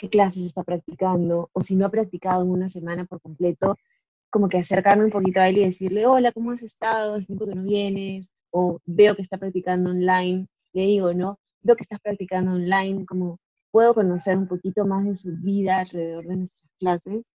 qué 0.00 0.08
clases 0.08 0.44
está 0.46 0.64
practicando, 0.64 1.50
o 1.52 1.62
si 1.62 1.76
no 1.76 1.84
ha 1.86 1.90
practicado 1.90 2.42
en 2.42 2.50
una 2.50 2.70
semana 2.70 3.04
por 3.04 3.20
completo, 3.20 3.76
como 4.30 4.48
que 4.48 4.58
acercarme 4.58 5.04
un 5.04 5.10
poquito 5.10 5.40
a 5.40 5.48
él 5.48 5.58
y 5.58 5.64
decirle, 5.66 6.06
hola, 6.06 6.32
¿cómo 6.32 6.52
has 6.52 6.62
estado? 6.62 7.16
Es 7.16 7.26
tiempo 7.26 7.46
que 7.46 7.54
no 7.54 7.64
vienes, 7.64 8.30
o 8.50 8.80
veo 8.86 9.14
que 9.14 9.22
está 9.22 9.36
practicando 9.38 9.90
online, 9.90 10.46
le 10.72 10.82
digo, 10.82 11.12
¿no? 11.12 11.38
Veo 11.62 11.76
que 11.76 11.82
estás 11.82 12.00
practicando 12.00 12.52
online, 12.52 13.04
como 13.04 13.38
puedo 13.70 13.94
conocer 13.94 14.38
un 14.38 14.48
poquito 14.48 14.86
más 14.86 15.04
de 15.04 15.14
su 15.16 15.36
vida 15.36 15.80
alrededor 15.80 16.26
de 16.26 16.36
nuestras 16.36 16.70
clases 16.78 17.30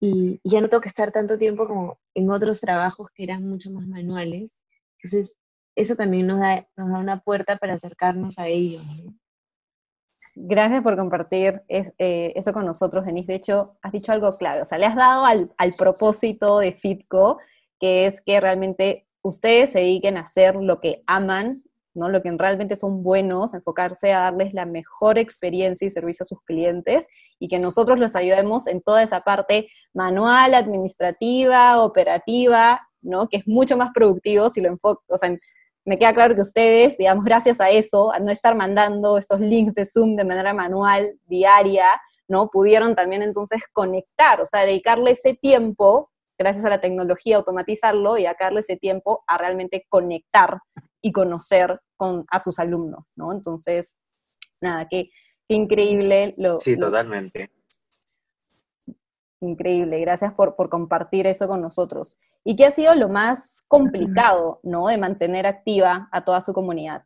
y, 0.00 0.40
ya 0.44 0.60
no 0.60 0.68
tengo 0.68 0.80
que 0.80 0.88
estar 0.88 1.12
tanto 1.12 1.38
tiempo 1.38 1.66
como 1.68 1.98
en 2.14 2.30
otros 2.30 2.60
trabajos 2.60 3.08
que 3.14 3.24
eran 3.24 3.46
mucho 3.48 3.70
más 3.70 3.86
manuales. 3.86 4.60
Entonces, 5.02 5.36
eso 5.76 5.94
también 5.96 6.26
nos 6.26 6.40
da, 6.40 6.66
nos 6.76 6.90
da 6.90 6.98
una 6.98 7.20
puerta 7.20 7.56
para 7.58 7.74
acercarnos 7.74 8.38
a 8.38 8.48
ellos. 8.48 8.82
Gracias 10.34 10.82
por 10.82 10.96
compartir 10.96 11.62
eh, 11.68 12.32
eso 12.34 12.52
con 12.52 12.64
nosotros, 12.64 13.04
Denise. 13.04 13.32
De 13.32 13.36
hecho, 13.36 13.76
has 13.82 13.92
dicho 13.92 14.12
algo 14.12 14.36
clave. 14.38 14.62
O 14.62 14.64
sea, 14.64 14.78
le 14.78 14.86
has 14.86 14.96
dado 14.96 15.26
al, 15.26 15.52
al 15.58 15.72
propósito 15.74 16.58
de 16.58 16.72
FITCO, 16.72 17.38
que 17.78 18.06
es 18.06 18.20
que 18.22 18.40
realmente 18.40 19.06
ustedes 19.22 19.72
se 19.72 19.80
dediquen 19.80 20.16
a 20.16 20.20
hacer 20.22 20.56
lo 20.56 20.80
que 20.80 21.02
aman, 21.06 21.62
¿no? 21.94 22.08
Lo 22.08 22.22
que 22.22 22.30
realmente 22.32 22.76
son 22.76 23.02
buenos, 23.02 23.54
enfocarse 23.54 24.12
a 24.12 24.20
darles 24.20 24.54
la 24.54 24.64
mejor 24.66 25.18
experiencia 25.18 25.86
y 25.86 25.90
servicio 25.90 26.24
a 26.24 26.26
sus 26.26 26.40
clientes 26.42 27.06
y 27.38 27.48
que 27.48 27.58
nosotros 27.58 27.98
los 27.98 28.16
ayudemos 28.16 28.66
en 28.66 28.80
toda 28.80 29.02
esa 29.02 29.20
parte 29.20 29.68
manual, 29.92 30.54
administrativa, 30.54 31.82
operativa, 31.82 32.80
¿no? 33.02 33.28
Que 33.28 33.38
es 33.38 33.48
mucho 33.48 33.76
más 33.76 33.90
productivo 33.92 34.48
si 34.48 34.60
lo 34.60 34.68
enfoco, 34.68 35.02
o 35.08 35.18
sea, 35.18 35.34
me 35.84 35.98
queda 35.98 36.14
claro 36.14 36.34
que 36.34 36.42
ustedes, 36.42 36.96
digamos, 36.96 37.24
gracias 37.24 37.60
a 37.60 37.70
eso, 37.70 38.12
a 38.12 38.18
no 38.20 38.30
estar 38.30 38.54
mandando 38.54 39.18
estos 39.18 39.40
links 39.40 39.74
de 39.74 39.84
Zoom 39.84 40.16
de 40.16 40.24
manera 40.24 40.54
manual, 40.54 41.18
diaria, 41.26 41.86
¿no? 42.28 42.48
Pudieron 42.48 42.94
también 42.94 43.22
entonces 43.22 43.62
conectar, 43.72 44.40
o 44.40 44.46
sea, 44.46 44.64
dedicarle 44.64 45.12
ese 45.12 45.34
tiempo, 45.34 46.10
gracias 46.38 46.64
a 46.64 46.70
la 46.70 46.80
tecnología, 46.80 47.36
automatizarlo 47.36 48.16
y 48.16 48.24
darle 48.24 48.60
ese 48.60 48.76
tiempo 48.76 49.24
a 49.26 49.38
realmente 49.38 49.84
conectar 49.88 50.58
y 51.00 51.12
conocer 51.12 51.80
con, 51.96 52.24
a 52.30 52.38
sus 52.38 52.58
alumnos, 52.58 53.04
¿no? 53.16 53.32
Entonces, 53.32 53.96
nada, 54.60 54.86
qué, 54.88 55.10
qué 55.48 55.54
increíble 55.54 56.34
lo... 56.38 56.60
Sí, 56.60 56.76
totalmente. 56.76 57.50
Increíble, 59.42 59.98
gracias 59.98 60.32
por, 60.34 60.54
por, 60.54 60.68
compartir 60.68 61.26
eso 61.26 61.48
con 61.48 61.60
nosotros. 61.60 62.16
¿Y 62.44 62.54
qué 62.54 62.64
ha 62.64 62.70
sido 62.70 62.94
lo 62.94 63.08
más 63.08 63.62
complicado, 63.66 64.60
¿no? 64.62 64.86
De 64.86 64.96
mantener 64.96 65.46
activa 65.46 66.08
a 66.12 66.24
toda 66.24 66.40
su 66.40 66.52
comunidad. 66.52 67.02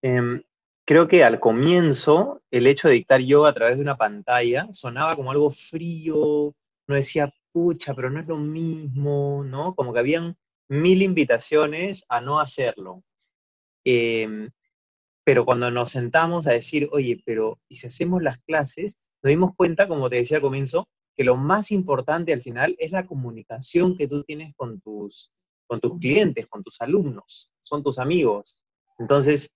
Eh, 0.00 0.42
creo 0.86 1.08
que 1.08 1.24
al 1.24 1.40
comienzo 1.40 2.40
el 2.50 2.66
hecho 2.66 2.88
de 2.88 2.94
dictar 2.94 3.20
yoga 3.20 3.50
a 3.50 3.52
través 3.52 3.76
de 3.76 3.82
una 3.82 3.98
pantalla 3.98 4.66
sonaba 4.72 5.14
como 5.14 5.30
algo 5.30 5.50
frío, 5.50 6.54
no 6.86 6.94
decía, 6.94 7.30
pucha, 7.52 7.92
pero 7.92 8.08
no 8.08 8.18
es 8.18 8.26
lo 8.26 8.38
mismo, 8.38 9.44
¿no? 9.44 9.74
Como 9.74 9.92
que 9.92 9.98
habían 9.98 10.38
mil 10.68 11.02
invitaciones 11.02 12.06
a 12.08 12.22
no 12.22 12.40
hacerlo. 12.40 13.02
Eh, 13.84 14.48
pero 15.24 15.44
cuando 15.44 15.70
nos 15.70 15.90
sentamos 15.90 16.46
a 16.46 16.52
decir, 16.52 16.88
oye, 16.92 17.22
pero 17.24 17.58
¿y 17.68 17.76
si 17.76 17.86
hacemos 17.86 18.22
las 18.22 18.38
clases? 18.40 18.96
Nos 19.22 19.30
dimos 19.30 19.52
cuenta, 19.56 19.86
como 19.86 20.10
te 20.10 20.16
decía 20.16 20.38
al 20.38 20.42
comienzo, 20.42 20.88
que 21.14 21.24
lo 21.24 21.36
más 21.36 21.70
importante 21.70 22.32
al 22.32 22.40
final 22.40 22.74
es 22.78 22.90
la 22.90 23.06
comunicación 23.06 23.96
que 23.96 24.08
tú 24.08 24.24
tienes 24.24 24.54
con 24.56 24.80
tus, 24.80 25.30
con 25.66 25.80
tus 25.80 25.98
clientes, 25.98 26.46
con 26.48 26.62
tus 26.62 26.80
alumnos, 26.80 27.50
son 27.62 27.82
tus 27.82 27.98
amigos. 27.98 28.56
Entonces, 28.98 29.50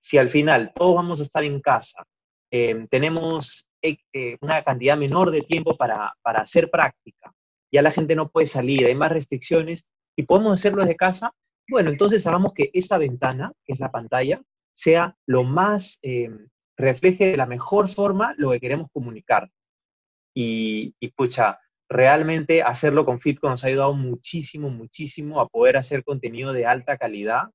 si 0.00 0.18
al 0.18 0.28
final 0.28 0.72
todos 0.74 0.94
vamos 0.94 1.20
a 1.20 1.24
estar 1.24 1.42
en 1.42 1.60
casa, 1.60 2.04
eh, 2.50 2.86
tenemos 2.90 3.66
eh, 3.82 3.98
una 4.40 4.62
cantidad 4.62 4.96
menor 4.96 5.30
de 5.30 5.42
tiempo 5.42 5.76
para, 5.76 6.14
para 6.22 6.40
hacer 6.40 6.70
práctica, 6.70 7.34
ya 7.72 7.82
la 7.82 7.90
gente 7.90 8.14
no 8.14 8.30
puede 8.30 8.46
salir, 8.46 8.86
hay 8.86 8.94
más 8.94 9.12
restricciones 9.12 9.86
y 10.16 10.22
podemos 10.22 10.52
hacerlo 10.52 10.82
desde 10.82 10.96
casa, 10.96 11.34
bueno, 11.68 11.90
entonces 11.90 12.26
hagamos 12.26 12.54
que 12.54 12.70
esta 12.72 12.96
ventana, 12.96 13.52
que 13.66 13.74
es 13.74 13.80
la 13.80 13.90
pantalla, 13.90 14.40
sea 14.78 15.16
lo 15.26 15.42
más, 15.42 15.98
eh, 16.02 16.30
refleje 16.76 17.32
de 17.32 17.36
la 17.36 17.46
mejor 17.46 17.88
forma 17.88 18.32
lo 18.36 18.52
que 18.52 18.60
queremos 18.60 18.86
comunicar. 18.92 19.50
Y, 20.32 20.94
y, 21.00 21.08
pucha, 21.08 21.58
realmente 21.88 22.62
hacerlo 22.62 23.04
con 23.04 23.18
Fitco 23.18 23.48
nos 23.48 23.64
ha 23.64 23.66
ayudado 23.66 23.92
muchísimo, 23.94 24.70
muchísimo 24.70 25.40
a 25.40 25.48
poder 25.48 25.76
hacer 25.76 26.04
contenido 26.04 26.52
de 26.52 26.64
alta 26.64 26.96
calidad, 26.96 27.48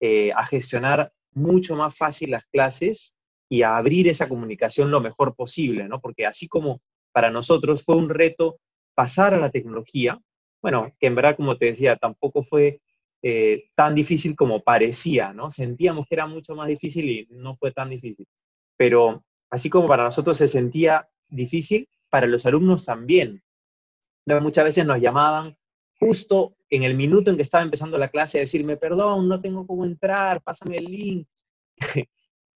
eh, 0.00 0.32
a 0.32 0.44
gestionar 0.44 1.12
mucho 1.32 1.76
más 1.76 1.96
fácil 1.96 2.32
las 2.32 2.44
clases 2.52 3.14
y 3.48 3.62
a 3.62 3.78
abrir 3.78 4.06
esa 4.08 4.28
comunicación 4.28 4.90
lo 4.90 5.00
mejor 5.00 5.34
posible, 5.34 5.88
¿no? 5.88 6.02
Porque 6.02 6.26
así 6.26 6.46
como 6.46 6.82
para 7.10 7.30
nosotros 7.30 7.84
fue 7.84 7.96
un 7.96 8.10
reto 8.10 8.58
pasar 8.94 9.32
a 9.32 9.38
la 9.38 9.48
tecnología, 9.48 10.20
bueno, 10.60 10.92
que 11.00 11.06
en 11.06 11.14
verdad, 11.14 11.36
como 11.36 11.56
te 11.56 11.66
decía, 11.66 11.96
tampoco 11.96 12.42
fue 12.42 12.82
eh, 13.22 13.70
tan 13.74 13.94
difícil 13.94 14.36
como 14.36 14.62
parecía, 14.62 15.32
¿no? 15.32 15.50
Sentíamos 15.50 16.06
que 16.06 16.14
era 16.14 16.26
mucho 16.26 16.54
más 16.54 16.68
difícil 16.68 17.08
y 17.08 17.26
no 17.30 17.56
fue 17.56 17.72
tan 17.72 17.90
difícil. 17.90 18.26
Pero 18.76 19.24
así 19.50 19.70
como 19.70 19.88
para 19.88 20.04
nosotros 20.04 20.36
se 20.36 20.48
sentía 20.48 21.08
difícil, 21.28 21.88
para 22.10 22.26
los 22.26 22.46
alumnos 22.46 22.84
también. 22.84 23.42
Muchas 24.26 24.64
veces 24.64 24.86
nos 24.86 25.00
llamaban 25.00 25.56
justo 25.98 26.56
en 26.68 26.82
el 26.82 26.94
minuto 26.94 27.30
en 27.30 27.36
que 27.36 27.42
estaba 27.42 27.64
empezando 27.64 27.98
la 27.98 28.08
clase 28.08 28.38
a 28.38 28.40
decirme, 28.40 28.76
perdón, 28.76 29.28
no 29.28 29.40
tengo 29.40 29.66
cómo 29.66 29.84
entrar, 29.84 30.42
pásame 30.42 30.78
el 30.78 30.84
link. 30.84 31.28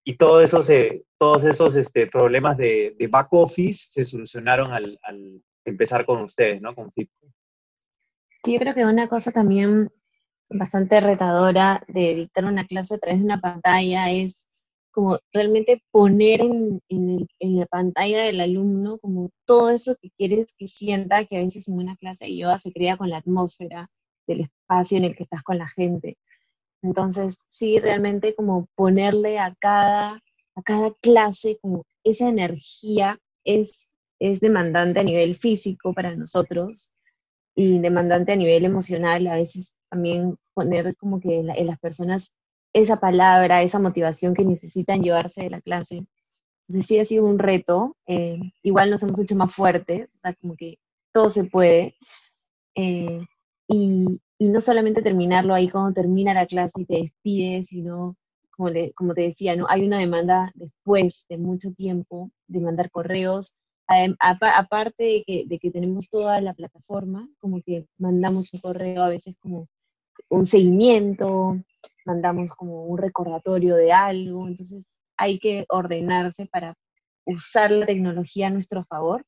y 0.04 0.16
todo 0.16 0.40
eso 0.40 0.62
se, 0.62 1.04
todos 1.18 1.44
esos 1.44 1.74
este, 1.76 2.06
problemas 2.06 2.56
de, 2.56 2.94
de, 2.98 3.06
back 3.06 3.32
office 3.32 3.88
se 3.92 4.04
solucionaron 4.04 4.72
al, 4.72 4.98
al, 5.02 5.42
empezar 5.64 6.04
con 6.04 6.22
ustedes, 6.22 6.60
¿no? 6.60 6.74
Con 6.74 6.90
Fitco. 6.90 7.26
Yo 8.44 8.58
creo 8.58 8.74
que 8.74 8.84
una 8.84 9.08
cosa 9.08 9.30
también 9.30 9.90
bastante 10.50 11.00
retadora 11.00 11.84
de 11.88 12.14
dictar 12.14 12.44
una 12.44 12.66
clase 12.66 12.94
a 12.94 12.98
través 12.98 13.20
de 13.20 13.24
una 13.24 13.40
pantalla 13.40 14.10
es 14.10 14.44
como 14.92 15.18
realmente 15.32 15.82
poner 15.92 16.40
en, 16.40 16.80
en, 16.88 17.28
en, 17.38 17.60
la 17.60 17.66
pantalla 17.66 18.24
del 18.24 18.40
alumno 18.40 18.98
como 18.98 19.30
todo 19.46 19.70
eso 19.70 19.94
que 20.02 20.10
quieres 20.18 20.52
que 20.58 20.66
sienta, 20.66 21.24
que 21.26 21.36
a 21.36 21.44
veces 21.44 21.68
en 21.68 21.78
una 21.78 21.96
clase 21.96 22.24
de 22.24 22.36
yoga 22.36 22.58
se 22.58 22.72
crea 22.72 22.96
con 22.96 23.08
la 23.08 23.18
atmósfera 23.18 23.88
del 24.26 24.40
espacio 24.40 24.98
en 24.98 25.04
el 25.04 25.16
que 25.16 25.22
estás 25.22 25.42
con 25.42 25.58
la 25.58 25.68
gente. 25.68 26.18
Entonces, 26.82 27.44
sí, 27.46 27.78
realmente 27.78 28.34
como 28.34 28.66
ponerle 28.74 29.38
a 29.38 29.54
cada, 29.60 30.20
a 30.56 30.62
cada 30.62 30.92
clase 31.00 31.58
como 31.60 31.84
esa 32.04 32.28
energía 32.28 33.18
es, 33.44 33.92
es 34.18 34.40
demandante 34.40 35.00
a 35.00 35.04
nivel 35.04 35.34
físico 35.34 35.92
para 35.94 36.16
nosotros 36.16 36.90
y 37.54 37.78
demandante 37.78 38.32
a 38.32 38.36
nivel 38.36 38.64
emocional, 38.64 39.26
a 39.26 39.34
veces 39.34 39.74
también 39.90 40.38
poner 40.54 40.96
como 40.96 41.20
que 41.20 41.40
en, 41.40 41.66
las 41.66 41.78
personas 41.78 42.34
esa 42.72 43.00
palabra, 43.00 43.62
esa 43.62 43.78
motivación 43.78 44.34
que 44.34 44.44
necesitan 44.44 45.02
llevarse 45.02 45.42
de 45.42 45.50
la 45.50 45.60
clase. 45.60 46.06
Entonces 46.68 46.86
sí 46.86 46.98
ha 47.00 47.04
sido 47.04 47.24
un 47.24 47.38
reto, 47.38 47.96
eh, 48.06 48.38
igual 48.62 48.90
nos 48.90 49.02
hemos 49.02 49.18
hecho 49.18 49.34
más 49.36 49.52
fuertes, 49.52 50.14
o 50.16 50.18
sea, 50.20 50.34
como 50.34 50.54
que 50.56 50.78
todo 51.12 51.28
se 51.28 51.44
puede. 51.44 51.96
Eh, 52.76 53.20
y, 53.68 54.20
y, 54.38 54.48
no 54.48 54.60
solamente 54.60 55.02
terminarlo 55.02 55.54
ahí 55.54 55.68
cuando 55.68 55.92
termina 55.92 56.32
la 56.34 56.46
clase 56.46 56.82
y 56.82 56.84
te 56.86 56.94
despides, 56.94 57.68
sino 57.68 58.16
como, 58.60 58.70
como 58.94 59.14
te 59.14 59.22
decía, 59.22 59.56
¿no? 59.56 59.66
hay 59.68 59.84
una 59.84 59.98
demanda 59.98 60.52
después 60.54 61.24
de 61.28 61.38
mucho 61.38 61.72
tiempo 61.72 62.30
de 62.46 62.60
mandar 62.60 62.90
correos, 62.90 63.58
aparte 64.20 65.04
de 65.04 65.24
que, 65.26 65.44
de 65.46 65.58
que 65.58 65.70
tenemos 65.70 66.08
toda 66.08 66.40
la 66.40 66.54
plataforma, 66.54 67.28
como 67.38 67.60
que 67.62 67.86
mandamos 67.98 68.52
un 68.52 68.60
correo 68.60 69.02
a 69.02 69.08
veces 69.08 69.34
como 69.40 69.66
un 70.28 70.46
seguimiento, 70.46 71.58
mandamos 72.04 72.50
como 72.50 72.84
un 72.84 72.98
recordatorio 72.98 73.76
de 73.76 73.92
algo, 73.92 74.46
entonces 74.46 74.96
hay 75.16 75.38
que 75.38 75.66
ordenarse 75.68 76.46
para 76.46 76.74
usar 77.26 77.70
la 77.70 77.86
tecnología 77.86 78.48
a 78.48 78.50
nuestro 78.50 78.84
favor, 78.84 79.24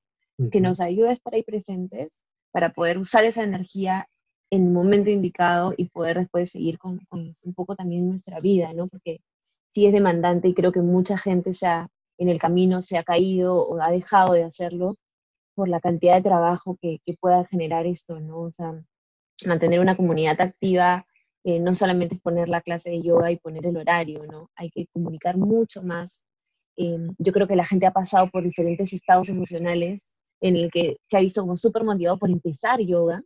que 0.51 0.61
nos 0.61 0.81
ayude 0.81 1.11
a 1.11 1.13
estar 1.13 1.35
ahí 1.35 1.43
presentes 1.43 2.23
para 2.51 2.73
poder 2.73 2.99
usar 2.99 3.25
esa 3.25 3.45
energía 3.45 4.09
en 4.51 4.67
el 4.67 4.73
momento 4.73 5.11
indicado 5.11 5.73
y 5.77 5.89
poder 5.89 6.19
después 6.19 6.51
seguir 6.51 6.79
con, 6.79 7.01
un 7.11 7.55
poco 7.55 7.77
también 7.77 8.09
nuestra 8.09 8.41
vida, 8.41 8.73
¿no? 8.73 8.89
Porque 8.89 9.21
sí 9.71 9.87
es 9.87 9.93
demandante 9.93 10.49
y 10.49 10.55
creo 10.55 10.73
que 10.73 10.81
mucha 10.81 11.17
gente 11.17 11.55
se 11.55 11.67
ha, 11.67 11.89
en 12.19 12.29
el 12.29 12.39
camino 12.39 12.83
se 12.83 12.99
ha 12.99 13.05
caído 13.05 13.57
o 13.57 13.81
ha 13.81 13.91
dejado 13.91 14.35
de 14.35 14.45
hacerlo 14.45 14.97
por 15.55 15.69
la 15.69 15.81
cantidad 15.81 16.17
de 16.17 16.23
trabajo 16.23 16.77
que, 16.81 16.99
que 17.05 17.15
pueda 17.21 17.45
generar 17.47 17.87
esto, 17.87 18.21
¿no? 18.21 18.41
O 18.41 18.51
sea, 18.51 18.75
mantener 19.47 19.81
una 19.81 19.97
comunidad 19.97 20.41
activa 20.41 21.07
eh, 21.45 21.59
no 21.59 21.75
solamente 21.75 22.15
es 22.15 22.21
poner 22.21 22.49
la 22.49 22.61
clase 22.61 22.91
de 22.91 23.03
yoga 23.03 23.31
y 23.33 23.37
poner 23.37 23.67
el 23.67 23.77
horario, 23.77 24.25
¿no? 24.31 24.51
Hay 24.55 24.71
que 24.71 24.87
comunicar 24.93 25.37
mucho 25.37 25.83
más. 25.83 26.23
Eh, 26.77 26.99
yo 27.19 27.33
creo 27.33 27.49
que 27.49 27.57
la 27.57 27.67
gente 27.67 27.87
ha 27.87 27.93
pasado 27.93 28.31
por 28.31 28.45
diferentes 28.45 28.93
estados 28.93 29.29
emocionales 29.29 30.13
en 30.41 30.57
el 30.57 30.71
que 30.71 30.99
se 31.09 31.17
ha 31.17 31.21
visto 31.21 31.43
como 31.43 31.57
súper 31.57 31.85
motivado 31.85 32.19
por 32.19 32.31
empezar 32.31 32.81
yoga 32.81 33.23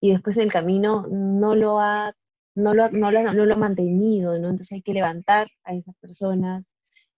y 0.00 0.12
después 0.12 0.36
en 0.36 0.44
el 0.44 0.52
camino 0.52 1.06
no 1.10 1.54
lo 1.54 1.80
ha, 1.80 2.12
no 2.54 2.74
lo, 2.74 2.90
no 2.90 3.10
lo, 3.10 3.32
no 3.32 3.46
lo 3.46 3.54
ha 3.54 3.58
mantenido, 3.58 4.38
¿no? 4.38 4.50
Entonces 4.50 4.72
hay 4.72 4.82
que 4.82 4.94
levantar 4.94 5.48
a 5.64 5.74
esas 5.74 5.96
personas. 5.96 6.70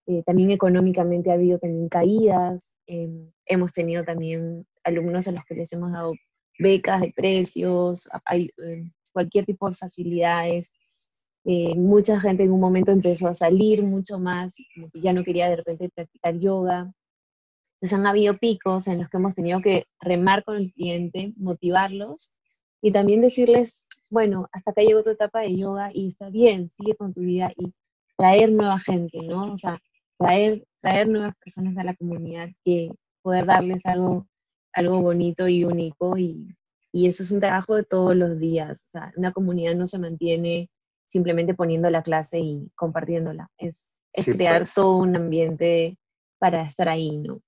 Eh, 0.07 0.23
también 0.25 0.51
económicamente 0.51 1.31
ha 1.31 1.35
habido 1.35 1.59
también 1.59 1.89
caídas. 1.89 2.75
Em, 2.87 3.33
hemos 3.47 3.73
tenido 3.73 4.05
también 4.05 4.67
alumnos 4.85 5.27
a 5.29 5.33
los 5.33 5.45
que 5.45 5.55
les 5.55 5.73
hemos 5.73 5.93
dado 5.93 6.13
becas 6.59 7.01
de 7.01 7.13
precios, 7.13 8.09
hay, 8.25 8.51
em, 8.59 8.93
cualquier 9.13 9.47
tipo 9.47 9.69
de 9.69 9.77
facilidades. 9.77 10.73
Eh, 11.45 11.75
mucha 11.77 12.21
gente 12.21 12.45
en 12.45 12.53
un 12.53 12.61
momento 12.61 12.93
empezó 12.93 13.29
a 13.29 13.35
salir 13.35 13.83
mucho 13.83 14.19
más, 14.19 14.55
como 14.75 14.89
ya 14.95 15.13
no 15.13 15.25
quería 15.25 15.49
de 15.49 15.57
repente 15.57 15.91
practicar 15.95 16.39
yoga. 16.39 16.93
Entonces 17.81 17.99
han 17.99 18.07
habido 18.07 18.39
picos 18.39 18.87
en 18.89 18.99
los 19.01 19.09
que 19.11 19.19
hemos 19.19 19.35
tenido 19.35 19.61
que 19.61 19.87
remar 20.01 20.45
con 20.45 20.57
el 20.57 20.73
cliente, 20.73 21.35
motivarlos 21.37 22.35
y 22.83 22.93
también 22.93 23.21
decirles, 23.21 23.87
bueno, 24.11 24.49
hasta 24.53 24.71
acá 24.71 24.83
llegó 24.83 25.03
tu 25.03 25.11
etapa 25.11 25.41
de 25.41 25.57
yoga 25.57 25.91
y 25.93 26.09
está 26.09 26.31
bien, 26.31 26.71
sigue 26.71 26.97
con 26.97 27.13
tu 27.13 27.21
vida 27.21 27.53
y 27.57 27.73
traer 28.17 28.53
nueva 28.53 28.79
gente, 28.79 29.19
¿no? 29.23 29.53
O 29.53 29.57
sea, 29.57 29.81
traer, 30.19 30.65
traer 30.81 31.09
nuevas 31.09 31.35
personas 31.37 31.77
a 31.77 31.85
la 31.85 31.95
comunidad 31.95 32.49
que 32.65 32.91
poder 33.23 33.47
darles 33.47 33.85
algo, 33.87 34.27
algo 34.75 35.01
bonito 35.01 35.49
y 35.49 35.65
único 35.65 36.19
y, 36.19 36.55
y 36.93 37.07
eso 37.07 37.23
es 37.23 37.31
un 37.31 37.41
trabajo 37.41 37.75
de 37.75 37.85
todos 37.85 38.15
los 38.15 38.39
días. 38.39 38.85
O 38.87 38.89
sea, 38.89 39.13
una 39.17 39.33
comunidad 39.33 39.75
no 39.75 39.87
se 39.87 39.99
mantiene 39.99 40.71
simplemente 41.07 41.55
poniendo 41.55 41.91
la 41.91 42.03
clase 42.03 42.39
y 42.39 42.71
compartiéndola. 42.75 43.51
Es, 43.59 43.89
es 44.13 44.25
crear 44.25 44.63
pues. 44.63 44.75
todo 44.75 44.97
un 44.99 45.17
ambiente 45.17 45.99
para 46.39 46.63
estar 46.63 46.89
ahí, 46.89 47.17
¿no? 47.19 47.41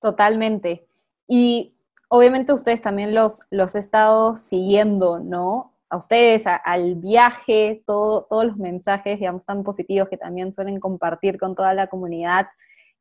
Totalmente. 0.00 0.86
Y 1.28 1.74
obviamente 2.08 2.52
ustedes 2.52 2.82
también 2.82 3.14
los, 3.14 3.40
los 3.50 3.74
he 3.74 3.78
estado 3.78 4.36
siguiendo, 4.36 5.18
¿no? 5.18 5.74
A 5.88 5.96
ustedes, 5.96 6.44
al 6.46 6.94
viaje, 6.96 7.82
todo, 7.86 8.26
todos 8.28 8.46
los 8.46 8.56
mensajes, 8.56 9.18
digamos, 9.18 9.44
tan 9.44 9.62
positivos 9.62 10.08
que 10.08 10.16
también 10.16 10.52
suelen 10.52 10.80
compartir 10.80 11.38
con 11.38 11.54
toda 11.54 11.74
la 11.74 11.86
comunidad. 11.86 12.48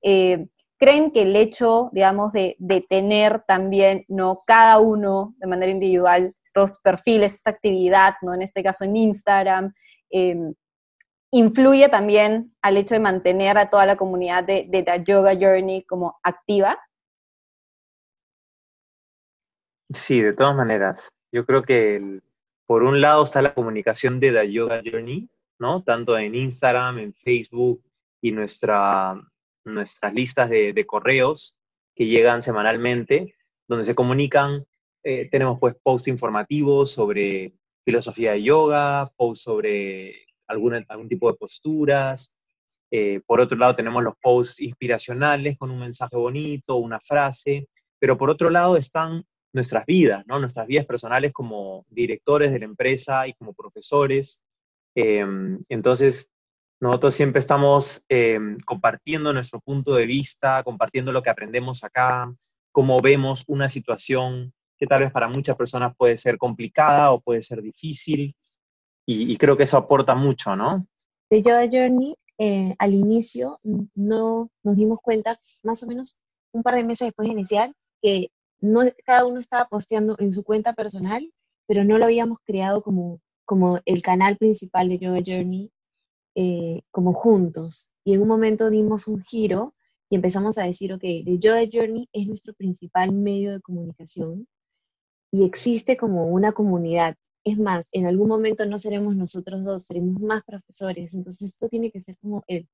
Eh, 0.01 0.47
¿Creen 0.81 1.11
que 1.11 1.21
el 1.21 1.35
hecho, 1.35 1.91
digamos, 1.93 2.33
de, 2.33 2.57
tener 2.89 3.43
también, 3.43 4.03
¿no? 4.07 4.39
Cada 4.47 4.79
uno 4.79 5.35
de 5.37 5.45
manera 5.45 5.71
individual 5.71 6.33
estos 6.43 6.79
perfiles, 6.79 7.35
esta 7.35 7.51
actividad, 7.51 8.15
¿no? 8.23 8.33
En 8.33 8.41
este 8.41 8.63
caso 8.63 8.83
en 8.83 8.95
Instagram, 8.95 9.75
em, 10.09 10.55
influye 11.31 11.87
también 11.87 12.55
al 12.63 12.77
hecho 12.77 12.95
de 12.95 12.99
mantener 12.99 13.59
a 13.59 13.69
toda 13.69 13.85
la 13.85 13.95
comunidad 13.95 14.43
de, 14.43 14.65
de 14.69 14.81
The 14.81 15.03
Yoga 15.03 15.35
Journey 15.39 15.85
como 15.85 16.19
activa? 16.23 16.79
Sí, 19.93 20.19
de 20.19 20.33
todas 20.33 20.55
maneras. 20.55 21.11
Yo 21.31 21.45
creo 21.45 21.61
que 21.61 22.21
por 22.65 22.81
un 22.81 23.01
lado 23.01 23.23
está 23.23 23.43
la 23.43 23.53
comunicación 23.53 24.19
de 24.19 24.31
The 24.31 24.51
Yoga 24.51 24.81
Journey, 24.83 25.29
¿no? 25.59 25.83
Tanto 25.83 26.17
en 26.17 26.33
Instagram, 26.33 26.97
en 26.97 27.13
Facebook 27.13 27.83
y 28.19 28.31
nuestra, 28.31 29.21
nuestras 29.65 30.13
listas 30.13 30.49
de, 30.49 30.85
correos 30.85 31.55
que 31.95 32.05
llegan 32.05 32.41
semanalmente, 32.41 33.35
donde 33.67 33.85
se 33.85 33.95
comunican, 33.95 34.65
eh, 35.03 35.29
tenemos 35.29 35.59
pues 35.59 35.75
posts 35.81 36.07
informativos 36.07 36.91
sobre 36.91 37.53
filosofía 37.83 38.33
de 38.33 38.43
yoga, 38.43 39.11
posts 39.15 39.43
sobre 39.43 40.25
algún, 40.47 40.85
algún 40.87 41.09
tipo 41.09 41.31
de 41.31 41.37
posturas. 41.37 42.31
Eh, 42.91 43.21
por 43.25 43.39
otro 43.39 43.57
lado 43.57 43.75
tenemos 43.75 44.03
los 44.03 44.15
posts 44.21 44.61
inspiracionales 44.61 45.57
con 45.57 45.71
un 45.71 45.79
mensaje 45.79 46.17
bonito, 46.17 46.75
una 46.75 46.99
frase, 46.99 47.67
pero 47.99 48.17
por 48.17 48.29
otro 48.29 48.49
lado 48.49 48.75
están 48.75 49.23
nuestras 49.53 49.85
vidas, 49.85 50.25
¿no? 50.27 50.39
Nuestras 50.39 50.67
vidas 50.67 50.85
personales 50.85 51.33
como 51.33 51.85
directores 51.89 52.51
de 52.51 52.59
la 52.59 52.65
empresa 52.65 53.27
y 53.27 53.33
como 53.33 53.53
profesores. 53.53 54.41
Em, 54.95 55.59
entonces, 55.69 56.30
nosotros 56.81 57.13
siempre 57.13 57.39
estamos 57.39 58.03
em, 58.09 58.57
compartiendo 58.65 59.31
nuestro 59.31 59.59
punto 59.59 59.93
de 59.93 60.07
vista, 60.07 60.63
compartiendo 60.63 61.11
lo 61.11 61.21
que 61.21 61.29
aprendemos 61.29 61.83
acá, 61.83 62.33
cómo 62.71 62.99
vemos 62.99 63.43
una 63.47 63.69
situación 63.69 64.51
que 64.77 64.87
tal 64.87 65.01
vez 65.01 65.11
para 65.11 65.27
muchas 65.27 65.55
personas 65.55 65.95
puede 65.95 66.17
ser 66.17 66.39
complicada 66.39 67.11
o 67.11 67.21
puede 67.21 67.43
ser 67.43 67.61
difícil, 67.61 68.35
y, 69.05 69.35
creo 69.37 69.57
que 69.57 69.63
eso 69.63 69.77
aporta 69.77 70.15
mucho, 70.15 70.55
¿no? 70.55 70.87
De 71.29 71.41
Yoga 71.41 71.67
Journey, 71.69 72.15
eh, 72.37 72.75
al 72.79 72.93
inicio 72.93 73.57
no 73.95 74.49
nos 74.63 74.75
dimos 74.75 74.99
cuenta, 75.01 75.35
más 75.63 75.83
o 75.83 75.87
menos 75.87 76.19
un 76.53 76.63
par 76.63 76.75
de 76.75 76.83
meses 76.83 77.07
después 77.07 77.27
de 77.27 77.33
iniciar, 77.33 77.73
que 78.01 78.29
no, 78.59 78.81
cada 79.05 79.25
uno 79.25 79.39
estaba 79.39 79.65
posteando 79.65 80.15
en 80.19 80.31
su 80.31 80.43
cuenta 80.43 80.73
personal, 80.73 81.29
pero 81.67 81.83
no 81.83 81.97
lo 81.97 82.05
habíamos 82.05 82.39
creado 82.45 82.81
como, 82.81 83.19
como 83.45 83.79
el 83.85 84.01
canal 84.01 84.37
principal 84.37 84.89
de 84.89 84.99
Yoga 84.99 85.21
Journey, 85.25 85.71
eh, 86.35 86.81
como 86.91 87.13
juntos. 87.13 87.91
Y 88.03 88.13
en 88.13 88.21
un 88.21 88.27
momento 88.27 88.69
dimos 88.69 89.07
un 89.07 89.21
giro 89.21 89.73
y 90.09 90.15
empezamos 90.15 90.57
a 90.57 90.63
decir, 90.63 90.93
ok, 90.93 91.01
The 91.01 91.37
Yoga 91.39 91.61
Journey 91.71 92.09
es 92.13 92.27
nuestro 92.27 92.53
principal 92.53 93.11
medio 93.11 93.53
de 93.53 93.61
comunicación 93.61 94.47
y 95.31 95.45
existe 95.45 95.97
como 95.97 96.27
una 96.27 96.51
comunidad. 96.51 97.15
Es 97.43 97.57
más, 97.57 97.87
en 97.91 98.05
algún 98.05 98.27
momento 98.27 98.65
no 98.65 98.77
seremos 98.77 99.15
nosotros 99.15 99.63
dos, 99.63 99.83
seremos 99.83 100.21
más 100.21 100.43
profesores. 100.43 101.13
Entonces 101.13 101.49
esto 101.49 101.69
tiene 101.69 101.91
que 101.91 102.01
ser 102.01 102.17
como 102.19 102.43
el, 102.47 102.67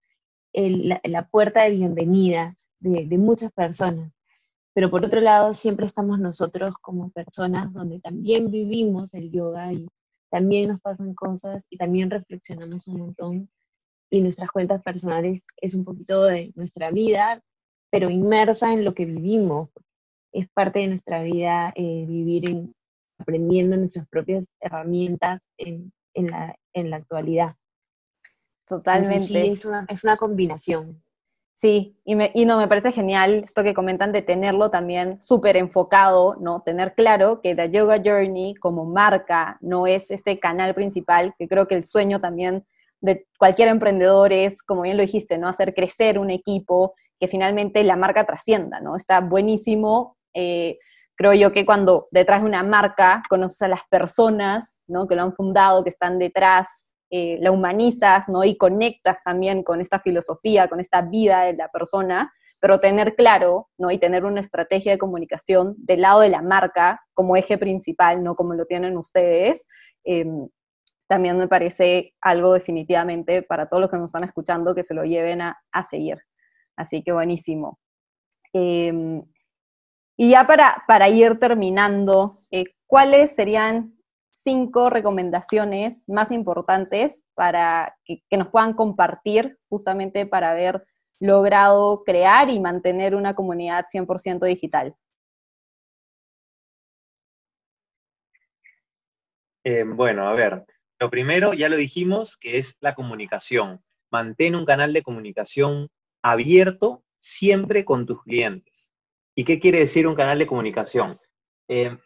la, 1.03 1.27
puerta 1.29 1.63
de 1.63 1.71
bienvenida 1.71 2.55
de, 2.79 3.05
de 3.05 3.17
muchas 3.17 3.51
personas 3.51 4.11
pero 4.77 4.91
por 4.91 5.03
otro 5.03 5.21
lado 5.21 5.55
siempre 5.55 5.87
estamos 5.87 6.19
nosotros 6.19 6.75
como 6.79 7.09
personas 7.09 7.73
donde 7.73 7.99
también 7.99 8.51
vivimos 8.51 9.11
el 9.15 9.31
yoga 9.31 9.73
y 9.73 9.87
también 10.29 10.69
nos 10.69 10.81
pasan 10.81 11.13
cosas 11.13 11.63
y 11.69 11.77
también 11.77 12.09
reflexionamos 12.09 12.87
un 12.87 12.99
montón 12.99 13.49
y 14.09 14.21
nuestras 14.21 14.49
cuentas 14.49 14.81
personales 14.81 15.45
es 15.57 15.73
un 15.73 15.83
poquito 15.83 16.23
de 16.23 16.51
nuestra 16.55 16.91
vida, 16.91 17.41
pero 17.91 18.09
inmersa 18.09 18.73
en 18.73 18.85
lo 18.85 18.93
que 18.93 19.05
vivimos. 19.05 19.69
Es 20.31 20.47
parte 20.49 20.79
de 20.79 20.87
nuestra 20.87 21.23
vida 21.23 21.73
eh, 21.75 22.05
vivir 22.07 22.49
en, 22.49 22.75
aprendiendo 23.17 23.75
nuestras 23.75 24.07
propias 24.07 24.45
herramientas 24.59 25.41
en, 25.57 25.91
en, 26.13 26.31
la, 26.31 26.55
en 26.73 26.89
la 26.89 26.97
actualidad. 26.97 27.55
Totalmente. 28.67 29.27
sí, 29.27 29.37
es 29.37 29.65
una, 29.65 29.85
es 29.89 30.03
una 30.03 30.17
combinación. 30.17 31.01
Sí, 31.59 31.97
y, 32.05 32.13
me, 32.13 32.29
y 32.35 32.45
no, 32.45 32.59
me 32.59 32.67
parece 32.67 32.91
genial 32.91 33.43
esto 33.43 33.63
que 33.63 33.73
comentan 33.73 34.11
de 34.11 34.21
tenerlo 34.21 34.69
también 34.69 35.19
súper 35.19 35.57
enfocado, 35.57 36.35
¿no? 36.39 36.61
Tener 36.61 36.93
claro 36.93 37.41
que 37.41 37.55
The 37.55 37.71
Yoga 37.71 37.97
Journey 37.97 38.53
como 38.53 38.85
marca 38.85 39.57
no 39.59 39.87
es 39.87 40.11
este 40.11 40.39
canal 40.39 40.75
principal, 40.75 41.33
que 41.35 41.47
creo 41.47 41.67
que 41.67 41.73
el 41.73 41.83
sueño 41.83 42.21
también 42.21 42.63
de 43.01 43.25
cualquier 43.39 43.69
emprendedor 43.69 44.33
es, 44.33 44.61
como 44.61 44.83
bien 44.83 44.97
lo 44.97 45.01
dijiste, 45.01 45.39
¿no? 45.39 45.47
Hacer 45.47 45.73
crecer 45.73 46.19
un 46.19 46.29
equipo, 46.29 46.93
que 47.19 47.27
finalmente 47.27 47.83
la 47.83 47.95
marca 47.95 48.23
trascienda, 48.23 48.79
¿no? 48.79 48.95
Está 48.95 49.19
buenísimo. 49.21 50.15
Eh, 50.35 50.77
creo 51.15 51.33
yo 51.33 51.51
que 51.51 51.65
cuando 51.65 52.07
detrás 52.11 52.43
de 52.43 52.49
una 52.49 52.61
marca 52.61 53.23
conoces 53.29 53.63
a 53.63 53.67
las 53.67 53.81
personas, 53.89 54.81
¿no? 54.85 55.07
Que 55.07 55.15
lo 55.15 55.23
han 55.23 55.33
fundado, 55.33 55.83
que 55.83 55.89
están 55.89 56.19
detrás, 56.19 56.93
eh, 57.09 57.37
la 57.41 57.51
humanizas, 57.51 58.27
¿no? 58.27 58.43
Y 58.43 58.57
conectas 58.57 59.23
también 59.23 59.63
con 59.63 59.79
esta 59.79 59.99
filosofía, 59.99 60.67
con 60.67 60.79
esta 60.81 61.01
vida 61.01 61.43
de 61.43 61.53
la 61.53 61.69
persona, 61.69 62.33
pero 62.59 62.79
tener 62.79 63.15
claro, 63.15 63.69
¿no? 63.77 63.91
Y 63.91 63.97
tener 63.97 64.25
una 64.25 64.41
estrategia 64.41 64.91
de 64.91 64.97
comunicación 64.97 65.75
del 65.77 66.01
lado 66.01 66.21
de 66.21 66.29
la 66.29 66.41
marca 66.41 67.01
como 67.13 67.37
eje 67.37 67.57
principal, 67.57 68.23
¿no? 68.23 68.35
Como 68.35 68.53
lo 68.55 68.65
tienen 68.65 68.97
ustedes, 68.97 69.67
em, 70.03 70.49
también 71.07 71.37
me 71.37 71.47
parece 71.47 72.13
algo 72.21 72.53
definitivamente 72.53 73.41
para 73.41 73.67
todos 73.67 73.81
los 73.81 73.89
que 73.89 73.97
nos 73.97 74.09
están 74.09 74.25
escuchando 74.25 74.75
que 74.75 74.83
se 74.83 74.93
lo 74.93 75.03
lleven 75.05 75.41
a, 75.41 75.57
seguir. 75.89 76.17
Así 76.75 77.03
que 77.03 77.13
buenísimo. 77.13 77.79
Em, 78.51 79.23
y 80.17 80.31
ya 80.31 80.45
para, 80.45 80.83
para 80.87 81.07
ir 81.09 81.39
terminando, 81.39 82.43
eh, 82.51 82.65
¿cuáles 82.85 83.33
serían 83.33 83.96
cinco 84.47 84.89
recomendaciones 84.89 86.05
más 86.07 86.31
importantes 86.31 87.21
para 87.33 87.97
que, 88.05 88.21
nos 88.37 88.47
puedan 88.47 88.75
compartir 88.75 89.57
justamente 89.67 90.25
para 90.25 90.51
haber 90.51 90.85
logrado 91.19 92.05
crear 92.05 92.49
y 92.49 92.57
mantener 92.57 93.13
una 93.13 93.35
comunidad 93.35 93.87
100% 93.93 94.45
digital? 94.45 94.95
Eh, 99.65 99.83
bueno, 99.83 100.29
a 100.29 100.33
ver, 100.33 100.63
lo 100.97 101.09
primero, 101.09 101.53
ya 101.53 101.67
lo 101.67 101.75
dijimos, 101.75 102.37
que 102.37 102.57
es 102.57 102.77
la 102.79 102.95
comunicación. 102.95 103.83
Mantén 104.09 104.55
un 104.55 104.63
canal 104.63 104.93
de 104.93 105.03
comunicación 105.03 105.89
abierto 106.21 107.03
siempre 107.17 107.83
con 107.83 108.05
tus 108.05 108.23
clientes. 108.23 108.93
¿Y 109.35 109.43
qué 109.43 109.59
quiere 109.59 109.79
decir 109.79 110.07
un 110.07 110.15
canal 110.15 110.39
de 110.39 110.47
comunicación? 110.47 111.19
Eh, 111.67 111.97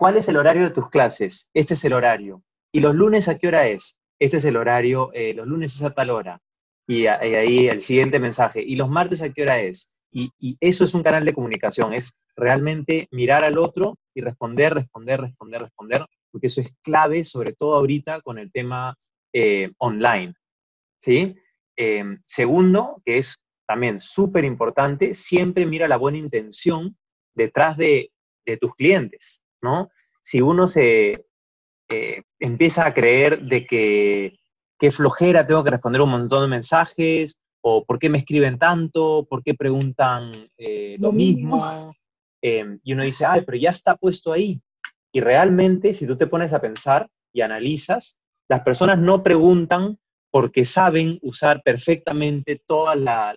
¿Cuál 0.00 0.16
es 0.16 0.28
el 0.28 0.38
horario 0.38 0.62
de 0.62 0.70
tus 0.70 0.88
clases? 0.88 1.46
Este 1.52 1.74
es 1.74 1.84
el 1.84 1.92
horario. 1.92 2.42
¿Y 2.72 2.80
los 2.80 2.94
lunes 2.94 3.28
a 3.28 3.36
qué 3.36 3.48
hora 3.48 3.66
es? 3.66 3.98
Este 4.18 4.38
es 4.38 4.46
el 4.46 4.56
horario, 4.56 5.10
eh, 5.12 5.34
los 5.34 5.46
lunes 5.46 5.76
es 5.76 5.82
a 5.82 5.90
tal 5.90 6.08
hora. 6.08 6.40
Y, 6.86 7.06
ahí 7.06 7.68
el 7.68 7.82
siguiente 7.82 8.18
mensaje. 8.18 8.62
¿Y 8.62 8.76
los 8.76 8.88
martes 8.88 9.20
a 9.20 9.30
qué 9.30 9.42
hora 9.42 9.60
es? 9.60 9.90
Y, 10.10 10.30
y, 10.38 10.56
eso 10.58 10.84
es 10.84 10.94
un 10.94 11.02
canal 11.02 11.26
de 11.26 11.34
comunicación, 11.34 11.92
es 11.92 12.14
realmente 12.34 13.08
mirar 13.10 13.44
al 13.44 13.58
otro 13.58 13.98
y 14.14 14.22
responder, 14.22 14.72
responder, 14.72 15.20
responder, 15.20 15.60
responder, 15.60 16.06
porque 16.30 16.46
eso 16.46 16.62
es 16.62 16.72
clave, 16.82 17.22
sobre 17.22 17.52
todo 17.52 17.74
ahorita 17.74 18.22
con 18.22 18.38
el 18.38 18.50
tema 18.50 18.94
eh, 19.34 19.70
online. 19.76 20.32
¿sí? 20.98 21.36
Em, 21.76 22.18
segundo, 22.26 23.02
que 23.04 23.18
es 23.18 23.36
también 23.66 24.00
súper 24.00 24.46
importante, 24.46 25.12
siempre 25.12 25.66
mira 25.66 25.86
la 25.88 25.98
buena 25.98 26.16
intención 26.16 26.96
detrás 27.34 27.76
de, 27.76 28.10
tus 28.60 28.74
clientes, 28.74 29.42
¿no? 29.62 29.90
Si 30.22 30.40
uno 30.40 30.66
se 30.66 31.26
eh, 31.88 32.22
empieza 32.38 32.86
a 32.86 32.94
creer 32.94 33.42
de 33.42 33.66
que 33.66 34.38
qué 34.78 34.90
flojera, 34.90 35.46
tengo 35.46 35.62
que 35.62 35.70
responder 35.70 36.00
un 36.00 36.10
montón 36.10 36.42
de 36.42 36.48
mensajes, 36.48 37.38
o 37.62 37.84
por 37.84 37.98
qué 37.98 38.08
me 38.08 38.18
escriben 38.18 38.58
tanto, 38.58 39.26
por 39.28 39.42
qué 39.42 39.54
preguntan 39.54 40.32
eh, 40.56 40.96
lo, 40.98 41.12
mismo, 41.12 41.92
em, 42.40 42.80
y 42.82 42.94
uno 42.94 43.02
dice, 43.02 43.26
ay, 43.26 43.42
pero 43.44 43.58
ya 43.58 43.70
está 43.70 43.96
puesto 43.96 44.32
ahí, 44.32 44.60
y 45.12 45.20
realmente, 45.20 45.92
si 45.92 46.06
tú 46.06 46.16
te 46.16 46.26
pones 46.26 46.52
a 46.52 46.60
pensar 46.60 47.08
y 47.32 47.42
analizas, 47.42 48.18
las 48.48 48.62
personas 48.62 48.98
no 48.98 49.22
preguntan 49.22 49.98
porque 50.30 50.64
saben 50.64 51.18
usar 51.22 51.62
perfectamente 51.62 52.62
toda 52.64 52.94
la, 52.94 53.36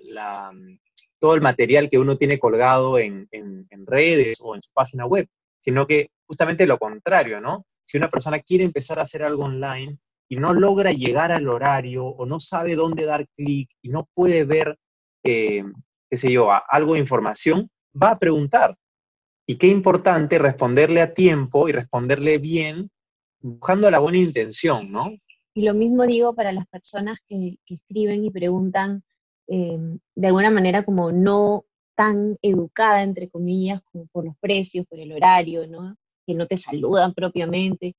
todo 1.20 1.34
el 1.34 1.42
material 1.42 1.90
que 1.90 1.98
uno 1.98 2.18
tiene 2.18 2.40
colgado 2.40 3.00
en, 3.00 3.28
redes 3.86 4.40
o 4.42 4.56
en 4.56 4.62
su 4.62 4.72
página 4.72 5.06
web, 5.06 5.28
sino 5.64 5.88
que 5.88 6.10
justamente 6.28 6.68
lo 6.68 6.78
contrario, 6.78 7.40
¿no? 7.40 7.66
Si 7.84 7.98
una 7.98 8.10
persona 8.10 8.40
quiere 8.40 8.66
empezar 8.66 9.00
a 9.00 9.04
hacer 9.04 9.24
algo 9.24 9.46
online 9.46 9.98
y 10.28 10.36
no 10.36 10.54
logra 10.54 10.92
llegar 10.92 11.32
al 11.32 11.48
horario 11.48 12.06
o 12.06 12.26
no 12.26 12.42
sabe 12.42 12.76
dónde 12.76 13.06
dar 13.06 13.26
clic 13.30 13.70
y 13.82 13.88
no 13.88 14.10
puede 14.14 14.44
ver, 14.44 14.78
eh, 15.24 15.64
qué 16.10 16.18
sé 16.18 16.34
yo, 16.34 16.50
algo 16.70 16.94
de 16.94 17.00
información, 17.00 17.70
va 18.02 18.12
a 18.12 18.20
preguntar. 18.20 18.76
Y 19.48 19.56
qué 19.58 19.68
importante 19.68 20.38
responderle 20.38 21.02
a 21.02 21.14
tiempo 21.14 21.70
y 21.70 21.72
responderle 21.72 22.40
bien, 22.40 22.90
buscando 23.40 23.90
la 23.90 24.00
buena 24.00 24.18
intención, 24.18 24.92
¿no? 24.92 25.12
Y 25.54 25.64
lo 25.64 25.74
mismo 25.74 26.06
digo 26.06 26.36
para 26.36 26.52
las 26.52 26.68
personas 26.68 27.20
que, 27.26 27.58
escriben 27.68 28.26
y 28.26 28.32
preguntan 28.32 29.04
eh, 29.48 29.80
de 30.14 30.28
alguna 30.28 30.52
manera 30.52 30.84
como 30.84 31.14
no 31.14 31.66
tan 31.96 32.36
educada, 32.42 33.04
entre 33.04 33.30
comillas, 33.30 33.82
como 33.92 34.08
por 34.08 34.26
los 34.26 34.38
precios, 34.40 34.86
por 34.88 35.00
el 35.00 35.12
horario, 35.12 35.68
¿no? 35.68 35.96
Que 36.26 36.36
no 36.36 36.48
te 36.48 36.58
saludan 36.58 37.14
propiamente. 37.14 37.96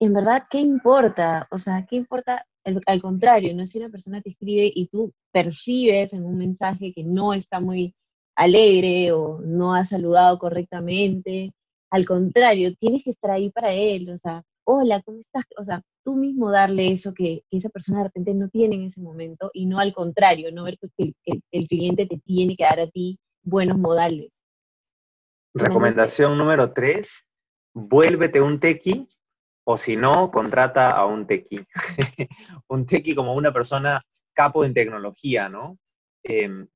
En 0.00 0.14
verdad, 0.14 0.44
¿qué 0.50 0.60
importa? 0.60 1.48
O 1.50 1.58
sea, 1.58 1.86
¿qué 1.86 1.96
importa? 1.96 2.46
al 2.86 3.02
contrario, 3.02 3.54
¿no? 3.54 3.66
Si 3.66 3.78
una 3.78 3.88
persona 3.88 4.20
te 4.20 4.30
escribe 4.30 4.70
y 4.74 4.86
tú 4.88 5.12
percibes 5.32 6.12
en 6.12 6.24
un 6.26 6.36
mensaje 6.36 6.92
que 6.92 7.04
no 7.04 7.32
está 7.32 7.58
muy 7.60 7.94
alegre 8.36 9.12
o 9.12 9.40
no 9.40 9.74
ha 9.74 9.84
saludado 9.84 10.38
correctamente. 10.38 11.52
Al 11.90 12.06
contrario, 12.06 12.74
tienes 12.76 13.04
que 13.04 13.10
estar 13.10 13.30
ahí 13.30 13.50
para 13.50 13.72
él, 13.72 14.10
o 14.10 14.16
sea, 14.16 14.44
hola, 14.64 15.02
¿cómo 15.02 15.18
estás? 15.18 15.44
O 15.58 15.64
sea, 15.64 15.82
tú 16.04 16.14
mismo 16.14 16.50
darle 16.50 16.92
eso 16.92 17.12
que, 17.14 17.44
esa 17.50 17.68
persona 17.68 17.98
de 17.98 18.04
repente 18.04 18.34
no 18.34 18.48
tiene 18.48 18.76
en 18.76 18.82
ese 18.82 19.00
momento 19.00 19.50
y 19.52 19.66
no 19.66 19.78
al 19.78 19.92
contrario, 19.92 20.52
no 20.52 20.64
ver 20.64 20.78
que 20.78 21.14
el, 21.50 21.68
cliente 21.68 22.06
te 22.06 22.18
tiene 22.18 22.56
que 22.56 22.64
dar 22.64 22.80
a 22.80 22.88
ti 22.88 23.18
buenos 23.42 23.78
modales. 23.78 24.40
Recomendación 25.54 26.38
número 26.38 26.72
tres, 26.72 27.26
vuélvete 27.74 28.40
un 28.40 28.60
tequi 28.60 29.08
o 29.64 29.76
si 29.76 29.96
no, 29.96 30.30
contrata 30.30 30.90
a 30.92 31.06
un 31.06 31.26
tequi. 31.26 31.64
un 32.68 32.86
tequi 32.86 33.14
como 33.14 33.34
una 33.34 33.52
persona 33.52 34.04
capo 34.32 34.64
en 34.64 34.74
tecnología, 34.74 35.48
¿no? 35.48 35.78
Em, 36.22 36.66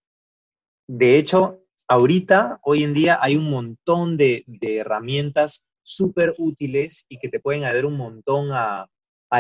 de 0.86 1.18
hecho, 1.18 1.64
ahorita, 1.88 2.60
hoy 2.62 2.84
en 2.84 2.94
día, 2.94 3.18
hay 3.20 3.36
un 3.36 3.50
montón 3.50 4.16
de, 4.16 4.44
herramientas 4.60 5.66
súper 5.82 6.34
útiles 6.38 7.04
y 7.08 7.18
que 7.18 7.28
te 7.28 7.40
pueden 7.40 7.64
ayudar 7.64 7.86
un 7.86 7.96
montón 7.96 8.50
a, 8.52 8.88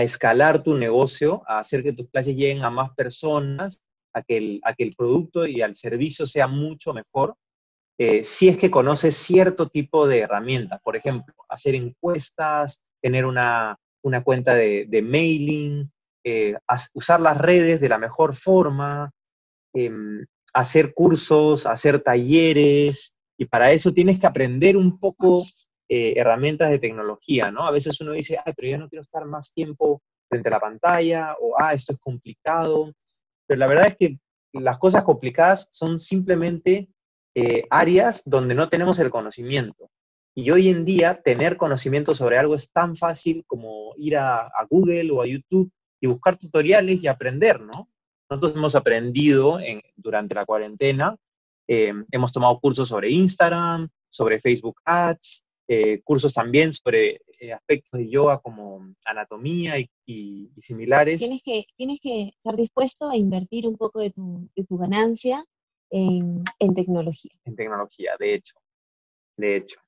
escalar 0.02 0.64
tu 0.64 0.76
negocio, 0.76 1.44
a 1.46 1.60
hacer 1.60 1.84
que 1.84 1.92
tus 1.92 2.10
clases 2.10 2.34
lleguen 2.34 2.64
a 2.64 2.70
más 2.70 2.90
personas, 2.96 3.84
a 4.14 4.22
que 4.22 4.36
el, 4.36 4.94
producto 4.96 5.46
y 5.46 5.60
el 5.60 5.74
servicio 5.74 6.24
sea 6.26 6.46
mucho 6.46 6.94
mejor, 6.94 7.36
eh, 7.98 8.24
si 8.24 8.48
es 8.48 8.56
que 8.56 8.70
conoces 8.70 9.16
cierto 9.16 9.68
tipo 9.68 10.08
de 10.08 10.20
herramientas. 10.20 10.80
Por 10.82 10.96
ejemplo, 10.96 11.34
hacer 11.48 11.74
encuestas, 11.74 12.80
tener 13.02 13.26
una, 13.26 13.78
cuenta 14.24 14.54
de, 14.54 15.02
mailing, 15.02 15.90
eh, 16.24 16.54
usar 16.94 17.20
las 17.20 17.36
redes 17.38 17.80
de 17.80 17.88
la 17.88 17.98
mejor 17.98 18.34
forma, 18.34 19.10
em, 19.74 20.24
hacer 20.54 20.94
cursos, 20.94 21.66
hacer 21.66 22.00
talleres, 22.00 23.14
y 23.36 23.46
para 23.46 23.72
eso 23.72 23.92
tienes 23.92 24.18
que 24.18 24.26
aprender 24.26 24.76
un 24.76 24.98
poco 24.98 25.44
eh, 25.88 26.14
herramientas 26.16 26.70
de 26.70 26.78
tecnología, 26.78 27.50
¿no? 27.50 27.66
A 27.66 27.70
veces 27.70 28.00
uno 28.00 28.12
dice, 28.12 28.38
ay, 28.44 28.52
pero 28.56 28.68
yo 28.68 28.78
no 28.78 28.88
quiero 28.88 29.02
estar 29.02 29.24
más 29.26 29.52
tiempo 29.52 30.00
frente 30.28 30.48
a 30.48 30.52
la 30.52 30.60
pantalla, 30.60 31.34
o, 31.40 31.54
ah, 31.58 31.74
esto 31.74 31.92
es 31.92 31.98
complicado, 31.98 32.92
pero 33.46 33.58
la 33.58 33.66
verdad 33.66 33.88
es 33.88 33.96
que 33.96 34.18
las 34.52 34.78
cosas 34.78 35.04
complicadas 35.04 35.68
son 35.70 35.98
simplemente 35.98 36.88
eh, 37.34 37.64
áreas 37.70 38.22
donde 38.24 38.54
no 38.54 38.68
tenemos 38.68 38.98
el 38.98 39.10
conocimiento. 39.10 39.90
Y 40.36 40.50
hoy 40.50 40.68
en 40.68 40.84
día 40.84 41.20
tener 41.22 41.56
conocimiento 41.56 42.14
sobre 42.14 42.38
algo 42.38 42.54
es 42.54 42.70
tan 42.70 42.96
fácil 42.96 43.44
como 43.46 43.94
ir 43.96 44.16
a, 44.16 44.50
Google 44.68 45.10
o 45.12 45.22
a 45.22 45.26
YouTube 45.26 45.70
y 46.00 46.06
buscar 46.06 46.36
tutoriales 46.36 47.02
y 47.02 47.06
aprender, 47.06 47.60
¿no? 47.60 47.88
Nosotros 48.28 48.56
hemos 48.56 48.74
aprendido 48.74 49.58
durante 49.96 50.34
la 50.34 50.44
cuarentena, 50.44 51.16
eh, 51.68 51.92
hemos 52.10 52.32
tomado 52.32 52.58
cursos 52.58 52.88
sobre 52.88 53.10
Instagram, 53.10 53.88
sobre 54.10 54.40
Facebook 54.40 54.80
Ads, 54.84 55.44
eh, 55.68 56.02
cursos 56.02 56.32
también 56.32 56.72
sobre 56.72 57.20
eh, 57.40 57.52
aspectos 57.52 57.98
de 57.98 58.10
yoga 58.10 58.38
como 58.38 58.94
anatomía 59.04 59.74
y, 59.78 60.50
similares. 60.58 61.20
Tienes 61.20 61.42
que, 61.42 61.66
tienes 61.76 62.00
que 62.00 62.32
estar 62.36 62.56
dispuesto 62.56 63.08
a 63.10 63.16
invertir 63.16 63.66
un 63.66 63.76
poco 63.76 64.00
de 64.00 64.10
tu, 64.10 64.50
ganancia 64.78 65.44
en, 65.90 66.42
en, 66.58 66.74
tecnología. 66.74 67.32
En 67.44 67.56
tecnología, 67.56 68.12
de 68.18 68.34
hecho. 68.34 68.54
De 69.36 69.56
hecho. 69.56 69.80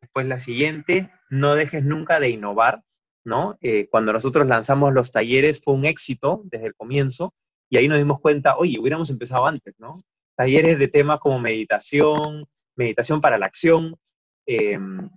Después 0.00 0.26
la 0.26 0.38
siguiente, 0.38 1.10
no 1.30 1.54
dejes 1.54 1.84
nunca 1.84 2.18
de 2.18 2.30
innovar, 2.30 2.82
¿no? 3.24 3.56
cuando 3.90 4.12
nosotros 4.12 4.48
lanzamos 4.48 4.92
los 4.92 5.12
talleres 5.12 5.60
fue 5.62 5.74
un 5.74 5.84
éxito 5.84 6.42
desde 6.46 6.66
el 6.66 6.74
comienzo, 6.74 7.32
y 7.72 7.78
ahí 7.78 7.88
nos 7.88 7.96
dimos 7.96 8.20
cuenta, 8.20 8.58
oye, 8.58 8.78
hubiéramos 8.78 9.08
empezado 9.08 9.46
antes, 9.46 9.74
¿no? 9.78 10.04
Talleres 10.36 10.78
de 10.78 10.88
temas 10.88 11.20
como 11.20 11.38
meditación, 11.38 12.44
meditación 12.76 13.22
para 13.22 13.38
la 13.38 13.46
acción, 13.46 13.96
em, 14.46 15.08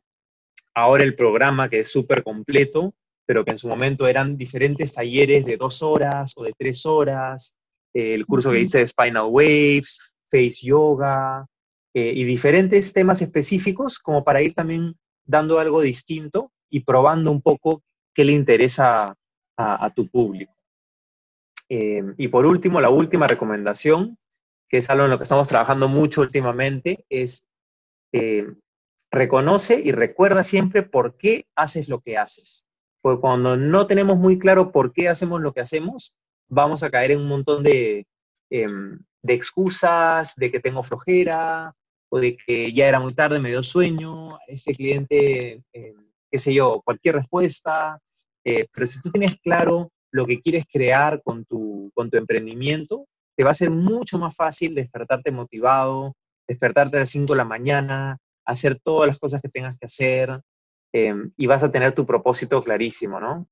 ahora 0.74 1.04
el 1.04 1.16
programa 1.16 1.70
que 1.70 1.80
es 1.80 1.92
súper 1.92 2.24
completo, 2.24 2.94
pero 3.26 3.44
que 3.44 3.52
en 3.52 3.58
su 3.58 3.68
momento 3.68 4.08
eran 4.08 4.38
diferentes 4.38 4.94
talleres 4.94 5.46
de 5.46 5.58
dos 5.58 5.82
horas 5.82 6.34
o 6.36 6.44
de 6.44 6.54
tres 6.58 6.86
horas, 6.86 7.56
el 7.94 8.26
curso 8.26 8.52
que 8.52 8.60
hice 8.60 8.80
de 8.80 8.88
Spinal 8.88 9.28
Waves, 9.30 10.02
Face 10.30 10.58
Yoga, 10.62 11.48
eh, 11.94 12.12
y 12.14 12.26
diferentes 12.26 12.92
temas 12.92 13.22
específicos 13.22 14.00
como 14.00 14.24
para 14.24 14.42
ir 14.42 14.54
también 14.54 14.96
dando 15.26 15.60
algo 15.60 15.82
distinto 15.82 16.52
y 16.70 16.82
probando 16.82 17.32
un 17.32 17.42
poco 17.42 17.84
qué 18.14 18.26
le 18.26 18.34
interesa 18.34 19.16
a 19.58 19.90
tu 19.96 20.10
público. 20.10 20.56
Eh, 21.70 22.04
y 22.18 22.28
por 22.28 22.46
último, 22.46 22.80
la 22.82 22.90
última 22.90 23.28
recomendación, 23.28 24.18
que 24.70 24.78
es 24.78 24.90
algo 24.90 25.06
en 25.06 25.12
lo 25.12 25.18
que 25.18 25.24
estamos 25.24 25.48
trabajando 25.48 25.88
mucho 25.88 26.22
últimamente, 26.22 27.06
es 27.10 27.46
eh, 28.12 28.46
reconoce 29.16 29.82
y 29.84 29.92
recuerda 29.92 30.44
siempre 30.44 30.84
por 30.84 31.18
qué 31.18 31.48
haces 31.56 31.90
lo 31.90 32.02
que 32.02 32.18
haces. 32.18 32.68
Porque 33.02 33.22
cuando 33.22 33.58
no 33.58 33.88
tenemos 33.88 34.18
muy 34.18 34.38
claro 34.40 34.72
por 34.72 34.94
qué 34.94 35.10
hacemos 35.10 35.42
lo 35.42 35.54
que 35.54 35.62
hacemos, 35.62 36.14
vamos 36.48 36.84
a 36.84 36.90
caer 36.90 37.12
en 37.12 37.22
un 37.22 37.28
montón 37.28 37.64
de, 37.64 38.06
em, 38.50 39.00
de 39.24 39.34
excusas, 39.34 40.34
de 40.36 40.52
que 40.52 40.60
tengo 40.60 40.84
flojera, 40.84 41.74
o 42.10 42.20
de 42.20 42.38
que 42.38 42.72
ya 42.72 42.88
era 42.88 43.00
muy 43.00 43.14
tarde, 43.14 43.40
me 43.40 43.50
dio 43.50 43.64
sueño, 43.64 44.38
este 44.48 44.74
cliente, 44.74 45.64
em, 45.74 45.96
qué 46.32 46.38
sé 46.38 46.54
yo, 46.54 46.82
cualquier 46.86 47.16
respuesta. 47.16 48.00
Eh, 48.44 48.68
pero 48.72 48.86
si 48.86 49.02
tú 49.02 49.12
tienes 49.12 49.36
claro 49.42 49.92
lo 50.12 50.26
que 50.26 50.40
quieres 50.40 50.66
crear 50.72 51.22
con 51.24 51.46
tu, 51.46 51.92
con 51.96 52.10
tu 52.10 52.18
emprendimiento, 52.18 53.06
te 53.36 53.44
va 53.44 53.52
a 53.52 53.56
ser 53.56 53.70
mucho 53.70 54.18
más 54.20 54.36
fácil 54.36 54.76
despertarte 54.76 55.32
motivado, 55.32 56.16
despertarte 56.48 56.98
a 56.98 57.00
las 57.02 57.10
5 57.10 57.34
de 57.34 57.38
la 57.38 57.46
mañana, 57.46 58.18
hacer 58.46 58.80
todas 58.80 59.08
las 59.08 59.20
cosas 59.20 59.42
que 59.42 59.50
tengas 59.50 59.78
que 59.78 59.86
hacer 59.86 60.42
em, 60.94 61.32
y 61.36 61.48
vas 61.48 61.64
a 61.64 61.72
tener 61.72 61.94
tu 61.94 62.06
propósito 62.06 62.62
clarísimo, 62.64 63.20
¿no? 63.20 63.48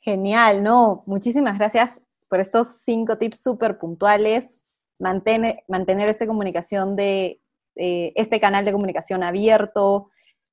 Genial, 0.00 0.62
no, 0.62 1.02
muchísimas 1.06 1.58
gracias 1.58 2.00
por 2.28 2.40
estos 2.40 2.82
cinco 2.84 3.18
tips 3.18 3.42
súper 3.42 3.78
puntuales. 3.78 4.62
Mantener, 4.98 5.64
mantener 5.68 6.08
esta 6.08 6.26
comunicación 6.26 6.94
de, 6.94 7.40
este 7.74 8.40
canal 8.40 8.64
de 8.64 8.72
comunicación 8.72 9.22
abierto, 9.22 10.06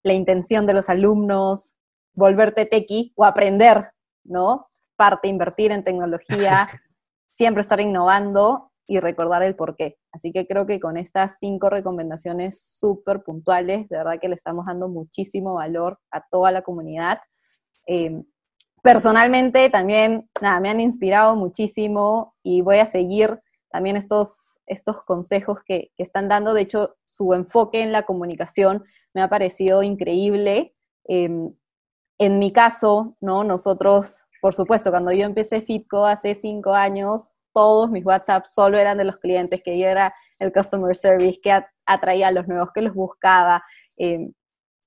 la 0.03 0.13
intención 0.13 0.65
de 0.65 0.73
los 0.73 0.89
alumnos, 0.89 1.77
volverte 2.13 2.65
tequi 2.65 3.13
o 3.15 3.25
aprender, 3.25 3.91
¿no? 4.23 4.67
Parte, 4.95 5.27
invertir 5.27 5.71
en 5.71 5.83
tecnología, 5.83 6.69
siempre 7.31 7.61
estar 7.61 7.79
innovando 7.81 8.71
y 8.87 8.99
recordar 8.99 9.43
el 9.43 9.55
por 9.55 9.75
qué. 9.75 9.97
Así 10.11 10.31
que 10.31 10.47
creo 10.47 10.65
que 10.65 10.79
con 10.79 10.97
estas 10.97 11.37
cinco 11.39 11.69
recomendaciones 11.69 12.61
súper 12.61 13.21
puntuales, 13.23 13.87
de 13.89 13.97
verdad 13.97 14.19
que 14.19 14.29
le 14.29 14.35
estamos 14.35 14.65
dando 14.65 14.87
muchísimo 14.87 15.55
valor 15.55 15.99
a 16.09 16.21
toda 16.31 16.51
la 16.51 16.61
comunidad. 16.61 17.19
Em, 17.85 18.23
personalmente 18.81 19.69
también, 19.69 20.29
nada, 20.41 20.61
me 20.61 20.69
han 20.69 20.79
inspirado 20.79 21.35
muchísimo 21.35 22.33
y 22.41 22.61
voy 22.61 22.77
a 22.77 22.85
seguir 22.85 23.41
también 23.69 23.97
estos, 23.97 24.57
estos 24.65 25.03
consejos 25.03 25.59
que, 25.65 25.91
están 25.97 26.29
dando. 26.29 26.53
De 26.53 26.61
hecho, 26.61 26.95
su 27.05 27.33
enfoque 27.33 27.81
en 27.81 27.91
la 27.91 28.03
comunicación 28.03 28.85
me 29.13 29.21
ha 29.21 29.29
parecido 29.29 29.83
increíble. 29.83 30.73
Em, 31.05 31.53
en 32.19 32.39
mi 32.39 32.51
caso, 32.51 33.17
¿no? 33.19 33.43
Nosotros, 33.43 34.25
por 34.41 34.55
supuesto, 34.55 34.91
cuando 34.91 35.11
yo 35.11 35.25
empecé 35.25 35.61
Fitco 35.61 36.05
hace 36.05 36.35
cinco 36.35 36.73
años, 36.73 37.29
todos 37.57 37.89
mis 37.89 38.05
WhatsApp 38.05 38.45
solo 38.45 38.77
eran 38.77 38.99
de 38.99 39.03
los 39.03 39.17
clientes, 39.17 39.63
que 39.65 39.79
yo 39.79 39.87
era 39.87 40.13
el 40.37 40.53
customer 40.53 40.95
service, 40.95 41.39
que 41.41 41.59
atraía 41.87 42.27
a 42.27 42.31
los 42.31 42.47
nuevos, 42.47 42.69
que 42.71 42.83
los 42.83 42.93
buscaba. 42.93 43.63
Em, 43.97 44.31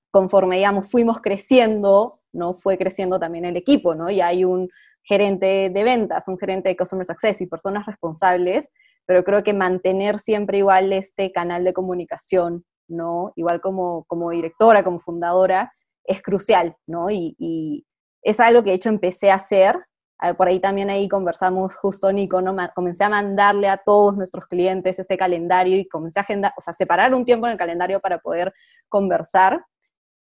conforme, 0.09 0.55
digamos, 0.55 0.89
fuimos 0.89 1.19
creciendo, 1.19 2.21
¿no? 2.31 2.53
Fue 2.53 2.77
creciendo 2.77 3.19
también 3.19 3.43
el 3.43 3.57
equipo, 3.57 3.93
¿no? 3.93 4.09
Y 4.09 4.21
hay 4.21 4.45
un 4.45 4.69
gerente 5.03 5.69
de 5.69 5.83
ventas, 5.83 6.29
un 6.29 6.37
gerente 6.37 6.69
de 6.69 6.77
customer 6.77 7.05
success 7.05 7.41
y 7.41 7.45
personas 7.45 7.85
responsables, 7.85 8.71
pero 9.05 9.25
creo 9.25 9.43
que 9.43 9.51
mantener 9.51 10.17
siempre 10.17 10.59
igual 10.59 10.93
este 10.93 11.33
canal 11.33 11.65
de 11.65 11.73
comunicación, 11.73 12.63
¿no? 12.87 13.33
Igual 13.35 13.59
como, 13.59 14.05
como 14.05 14.29
directora, 14.29 14.85
como 14.85 15.01
fundadora, 15.01 15.73
es 16.05 16.21
crucial, 16.21 16.77
¿no? 16.87 17.11
Y, 17.11 17.35
y 17.37 17.85
es 18.21 18.39
algo 18.39 18.63
que 18.63 18.69
de 18.69 18.77
hecho 18.77 18.87
empecé 18.87 19.29
a 19.29 19.35
hacer 19.35 19.75
por 20.37 20.47
ahí 20.47 20.59
también 20.59 20.89
ahí 20.89 21.09
conversamos 21.09 21.75
justo 21.77 22.11
Nico, 22.11 22.41
¿no? 22.41 22.55
Comencé 22.75 23.03
a 23.03 23.09
mandarle 23.09 23.67
a 23.67 23.77
todos 23.77 24.15
nuestros 24.15 24.45
clientes 24.45 24.99
este 24.99 25.17
calendario 25.17 25.77
y 25.77 25.87
comencé 25.87 26.19
a 26.19 26.21
agendar, 26.21 26.53
o 26.57 26.61
sea, 26.61 26.73
separar 26.73 27.13
un 27.13 27.25
tiempo 27.25 27.47
en 27.47 27.53
el 27.53 27.57
calendario 27.57 27.99
para 27.99 28.19
poder 28.19 28.53
conversar. 28.87 29.65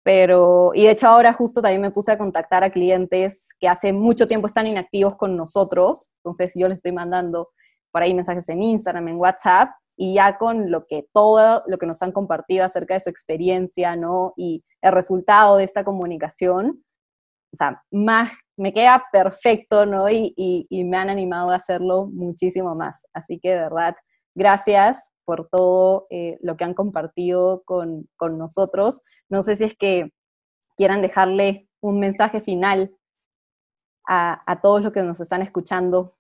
Pero, 0.03 0.71
y 0.73 0.83
de 0.83 0.91
hecho 0.91 1.07
ahora 1.07 1.33
justo 1.33 1.61
también 1.61 1.81
me 1.81 1.91
puse 1.91 2.11
a 2.11 2.17
contactar 2.17 2.63
a 2.63 2.69
clientes 2.69 3.49
que 3.59 3.67
hace 3.67 3.91
mucho 3.91 4.27
tiempo 4.27 4.47
están 4.47 4.67
inactivos 4.67 5.17
con 5.17 5.35
nosotros, 5.35 6.11
entonces 6.23 6.53
yo 6.55 6.69
les 6.69 6.77
estoy 6.77 6.93
mandando 6.93 7.49
por 7.91 8.03
ahí 8.03 8.13
mensajes 8.13 8.47
en 8.49 8.63
Instagram, 8.63 9.07
en 9.09 9.17
WhatsApp, 9.17 9.71
y 9.97 10.13
ya 10.13 10.37
con 10.37 10.69
lo 10.71 10.85
que 10.85 11.07
todo 11.11 11.63
lo 11.65 11.77
que 11.77 11.87
nos 11.87 12.01
han 12.03 12.11
compartido 12.11 12.63
acerca 12.63 12.93
de 12.93 12.99
su 12.99 13.09
experiencia, 13.09 13.95
¿no? 13.95 14.33
Y 14.37 14.63
el 14.81 14.91
resultado 14.91 15.57
de 15.57 15.63
esta 15.63 15.83
comunicación, 15.83 16.83
o 17.51 17.57
sea, 17.57 17.83
más, 17.91 18.29
me 18.57 18.73
queda 18.73 19.05
perfecto, 19.11 19.85
¿no? 19.85 20.09
Y, 20.09 20.67
me 20.69 20.97
han 20.97 21.09
animado 21.09 21.51
a 21.51 21.55
hacerlo 21.55 22.07
muchísimo 22.07 22.75
más. 22.75 23.05
Así 23.13 23.39
que 23.39 23.51
de 23.51 23.61
verdad, 23.61 23.95
gracias 24.35 25.11
por 25.25 25.47
todo 25.49 26.07
eh, 26.09 26.37
lo 26.41 26.57
que 26.57 26.63
han 26.63 26.73
compartido 26.73 27.63
con, 27.65 28.09
con, 28.15 28.37
nosotros. 28.37 29.01
No 29.29 29.43
sé 29.43 29.55
si 29.55 29.65
es 29.65 29.77
que 29.77 30.07
quieran 30.75 31.01
dejarle 31.01 31.69
un 31.81 31.99
mensaje 31.99 32.41
final 32.41 32.95
a, 34.07 34.41
a 34.51 34.61
todos 34.61 34.81
los 34.81 34.93
que 34.93 35.03
nos 35.03 35.19
están 35.19 35.41
escuchando. 35.41 36.17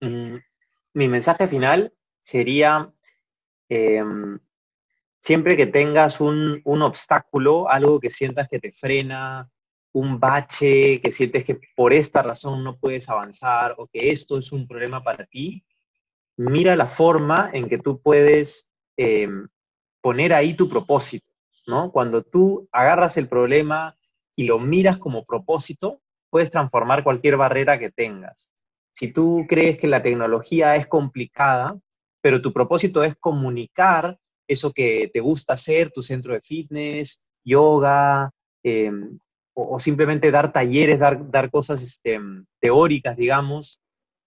Mm, 0.00 0.36
mi 0.94 1.08
mensaje 1.08 1.46
final 1.48 1.92
sería, 2.20 2.92
em, 3.68 4.38
siempre 5.28 5.58
que 5.58 5.66
tengas 5.66 6.22
un, 6.22 6.62
obstáculo, 6.64 7.68
algo 7.68 8.00
que 8.00 8.08
sientas 8.08 8.48
que 8.48 8.58
te 8.58 8.72
frena, 8.72 9.46
un 9.92 10.18
bache, 10.18 11.02
que 11.02 11.12
sientes 11.12 11.44
que 11.44 11.60
por 11.76 11.92
esta 11.92 12.22
razón 12.22 12.64
no 12.64 12.78
puedes 12.78 13.10
avanzar 13.10 13.74
o 13.76 13.86
que 13.88 14.08
esto 14.08 14.38
es 14.38 14.52
un 14.52 14.66
problema 14.66 15.04
para 15.04 15.26
ti, 15.26 15.62
mira 16.38 16.74
la 16.76 16.86
forma 16.86 17.50
en 17.52 17.68
que 17.68 17.76
tú 17.76 18.00
puedes 18.00 18.70
em, 18.96 19.46
poner 20.00 20.32
ahí 20.32 20.54
tu 20.54 20.66
propósito, 20.66 21.30
¿no? 21.66 21.92
Cuando 21.92 22.22
tú 22.22 22.66
agarras 22.72 23.18
el 23.18 23.28
problema 23.28 23.98
y 24.34 24.44
lo 24.44 24.58
miras 24.58 24.96
como 24.96 25.24
propósito, 25.24 26.00
puedes 26.30 26.50
transformar 26.50 27.04
cualquier 27.04 27.36
barrera 27.36 27.78
que 27.78 27.90
tengas. 27.90 28.50
Si 28.92 29.12
tú 29.12 29.44
crees 29.46 29.76
que 29.76 29.88
la 29.88 30.00
tecnología 30.00 30.74
es 30.76 30.86
complicada, 30.86 31.78
pero 32.22 32.40
tu 32.40 32.50
propósito 32.50 33.04
es 33.04 33.14
comunicar 33.14 34.18
eso 34.48 34.72
que 34.72 35.10
te 35.12 35.20
gusta 35.20 35.52
hacer, 35.52 35.90
tu 35.90 36.02
centro 36.02 36.32
de 36.32 36.40
fitness, 36.40 37.20
yoga, 37.44 38.30
em, 38.64 39.18
o, 39.54 39.78
simplemente 39.78 40.30
dar 40.30 40.52
talleres, 40.52 40.98
dar, 40.98 41.30
dar 41.30 41.50
cosas 41.50 41.82
este, 41.82 42.18
teóricas, 42.60 43.16
digamos. 43.16 43.80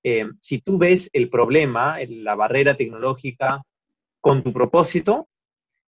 Em, 0.03 0.38
si 0.41 0.59
tú 0.59 0.78
ves 0.78 1.09
el 1.13 1.30
problema, 1.30 1.97
la 2.07 2.36
barrera 2.36 2.76
tecnológica, 2.76 3.63
con 4.22 4.43
tu 4.43 4.53
propósito, 4.53 5.28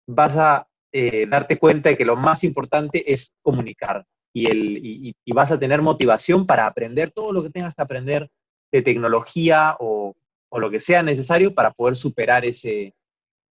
vas 0.06 0.36
a 0.36 0.66
eh, 0.92 1.26
darte 1.26 1.58
cuenta 1.58 1.90
de 1.90 1.96
que 1.96 2.04
lo 2.04 2.16
más 2.16 2.44
importante 2.44 3.12
es 3.12 3.32
comunicar 3.42 4.04
y, 4.32 4.46
el, 4.46 4.78
y, 4.82 5.14
vas 5.32 5.52
a 5.52 5.58
tener 5.58 5.82
motivación 5.82 6.46
para 6.46 6.66
aprender 6.66 7.10
todo 7.10 7.32
lo 7.32 7.42
que 7.42 7.50
tengas 7.50 7.74
que 7.74 7.82
aprender 7.82 8.28
de 8.72 8.82
tecnología 8.82 9.76
o, 9.78 10.14
o 10.48 10.58
lo 10.58 10.70
que 10.70 10.80
sea 10.80 11.02
necesario 11.02 11.54
para 11.54 11.70
poder 11.70 11.96
superar 11.96 12.44
ese, 12.44 12.94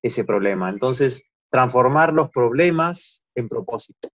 ese 0.04 0.24
problema. 0.24 0.70
Entonces, 0.70 1.24
transformar 1.50 2.14
los 2.14 2.30
problemas 2.30 3.24
en 3.34 3.48
propósito. 3.48 4.10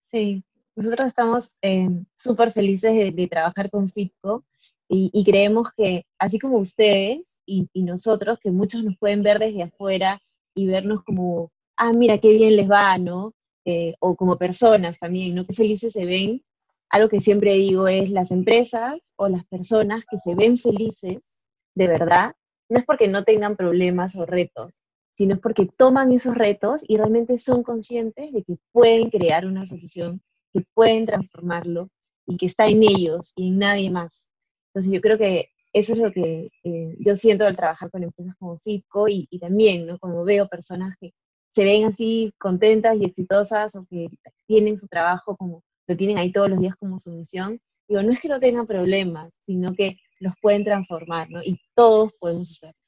Sí, 0.00 0.44
nosotros 0.76 1.06
estamos 1.06 1.56
eh, 1.60 1.88
súper 2.16 2.52
felices 2.52 3.14
de, 3.14 3.26
trabajar 3.26 3.70
con 3.70 3.90
FITCO 3.90 4.44
y, 4.88 5.24
creemos 5.24 5.68
que, 5.74 6.04
así 6.18 6.38
como 6.38 6.58
ustedes 6.58 7.40
y, 7.46 7.66
nosotros, 7.74 8.38
que 8.42 8.50
muchos 8.50 8.84
nos 8.84 8.96
pueden 8.98 9.22
ver 9.22 9.38
desde 9.38 9.62
afuera 9.62 10.20
y 10.54 10.66
vernos 10.66 11.02
como, 11.02 11.50
ah, 11.78 11.94
mira, 11.94 12.18
qué 12.18 12.34
bien 12.34 12.56
les 12.56 12.70
va, 12.70 12.98
¿no? 12.98 13.32
Eh, 13.64 13.94
o 14.00 14.14
como 14.16 14.36
personas 14.36 14.98
también, 14.98 15.34
¿no? 15.34 15.46
Qué 15.46 15.54
felices 15.54 15.94
se 15.94 16.04
ven. 16.04 16.44
Algo 16.90 17.08
que 17.08 17.20
siempre 17.20 17.54
digo 17.54 17.88
es 17.88 18.10
las 18.10 18.30
empresas 18.30 19.14
o 19.16 19.28
las 19.28 19.46
personas 19.46 20.04
que 20.10 20.18
se 20.18 20.34
ven 20.34 20.58
felices, 20.58 21.40
de 21.74 21.88
verdad, 21.88 22.34
no 22.68 22.78
es 22.78 22.84
porque 22.84 23.08
no 23.08 23.24
tengan 23.24 23.56
problemas 23.56 24.14
o 24.16 24.26
retos, 24.26 24.82
sino 25.12 25.34
es 25.34 25.40
porque 25.40 25.66
toman 25.66 26.12
esos 26.12 26.34
retos 26.34 26.82
y 26.86 26.96
realmente 26.96 27.38
son 27.38 27.62
conscientes 27.62 28.32
de 28.32 28.42
que 28.42 28.56
pueden 28.72 29.10
crear 29.10 29.46
una 29.46 29.66
solución, 29.66 30.22
que 30.52 30.64
pueden 30.74 31.06
transformarlo 31.06 31.88
y 32.26 32.36
que 32.36 32.46
está 32.46 32.66
en 32.66 32.82
ellos 32.82 33.32
y 33.36 33.48
en 33.48 33.58
nadie 33.58 33.90
más. 33.90 34.28
Entonces 34.68 34.92
yo 34.92 35.00
creo 35.00 35.18
que 35.18 35.50
eso 35.72 35.92
es 35.92 35.98
lo 35.98 36.12
que 36.12 36.50
eh, 36.64 36.96
yo 36.98 37.16
siento 37.16 37.46
al 37.46 37.56
trabajar 37.56 37.90
con 37.90 38.02
empresas 38.02 38.34
como 38.38 38.58
Fitco 38.58 39.08
y, 39.08 39.26
también 39.38 39.86
¿no? 39.86 39.98
cuando 39.98 40.24
veo 40.24 40.48
personas 40.48 40.94
que 41.00 41.12
se 41.50 41.64
ven 41.64 41.84
así 41.84 42.32
contentas 42.38 42.96
y 42.96 43.04
exitosas 43.04 43.74
o 43.76 43.84
que 43.88 44.08
tienen 44.46 44.78
su 44.78 44.86
trabajo 44.88 45.36
como 45.36 45.62
lo 45.86 45.96
tienen 45.96 46.18
ahí 46.18 46.32
todos 46.32 46.48
los 46.48 46.60
días 46.60 46.76
como 46.76 46.98
su 46.98 47.10
misión, 47.10 47.60
digo, 47.88 48.02
no 48.02 48.12
es 48.12 48.20
que 48.20 48.28
no 48.28 48.40
tengan 48.40 48.66
problemas, 48.66 49.34
sino 49.42 49.74
que 49.74 49.98
los 50.20 50.34
pueden 50.40 50.64
transformar, 50.64 51.28
¿no? 51.30 51.42
Y 51.42 51.60
todos 51.74 52.12
podemos 52.20 52.50
hacerlo. 52.50 52.81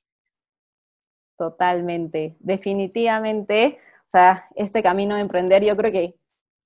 Totalmente, 1.44 2.36
definitivamente. 2.40 3.76
O 3.98 4.08
sea, 4.08 4.48
este 4.54 4.82
camino 4.82 5.14
de 5.14 5.20
emprender 5.20 5.62
yo 5.62 5.76
creo 5.76 5.92
que, 5.92 6.16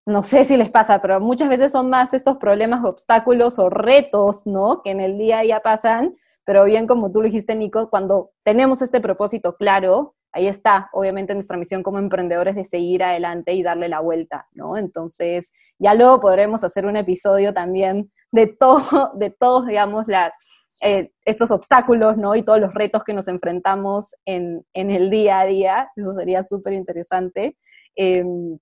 no 0.06 0.22
sé 0.22 0.44
si 0.44 0.56
les 0.56 0.70
pasa, 0.70 1.02
pero 1.02 1.18
muchas 1.18 1.48
veces 1.48 1.72
son 1.72 1.90
más 1.90 2.14
estos 2.14 2.36
problemas, 2.36 2.84
obstáculos 2.84 3.58
o 3.58 3.70
retos, 3.70 4.46
¿no? 4.46 4.82
Que 4.84 4.92
en 4.92 5.00
el 5.00 5.18
día 5.18 5.40
a 5.40 5.42
día 5.42 5.60
pasan, 5.60 6.14
pero 6.44 6.64
bien 6.64 6.86
como 6.86 7.10
tú 7.10 7.22
lo 7.22 7.26
dijiste, 7.26 7.56
Nico, 7.56 7.90
cuando 7.90 8.30
tenemos 8.44 8.80
este 8.80 9.00
propósito 9.00 9.56
claro, 9.56 10.14
ahí 10.30 10.46
está, 10.46 10.90
obviamente, 10.92 11.34
nuestra 11.34 11.56
misión 11.56 11.82
como 11.82 11.98
emprendedores 11.98 12.54
de 12.54 12.64
seguir 12.64 13.02
adelante 13.02 13.54
y 13.54 13.64
darle 13.64 13.88
la 13.88 13.98
vuelta, 13.98 14.46
¿no? 14.52 14.76
Entonces, 14.76 15.52
ya 15.80 15.94
luego 15.94 16.20
podremos 16.20 16.62
hacer 16.62 16.86
un 16.86 16.96
episodio 16.96 17.52
también 17.52 18.12
de 18.30 18.46
todo, 18.46 19.10
de 19.16 19.30
todos, 19.30 19.66
digamos, 19.66 20.06
las, 20.06 20.32
eh, 20.80 21.10
estos 21.24 21.50
obstáculos, 21.50 22.16
¿no? 22.16 22.36
Y 22.36 22.42
todos 22.42 22.60
los 22.60 22.74
retos 22.74 23.04
que 23.04 23.12
nos 23.12 23.28
enfrentamos 23.28 24.14
en, 24.24 24.64
el 24.74 25.10
día 25.10 25.40
a 25.40 25.44
día, 25.46 25.90
eso 25.96 26.12
sería 26.12 26.44
súper 26.44 26.72
interesante. 26.72 27.56
Em, 27.96 28.58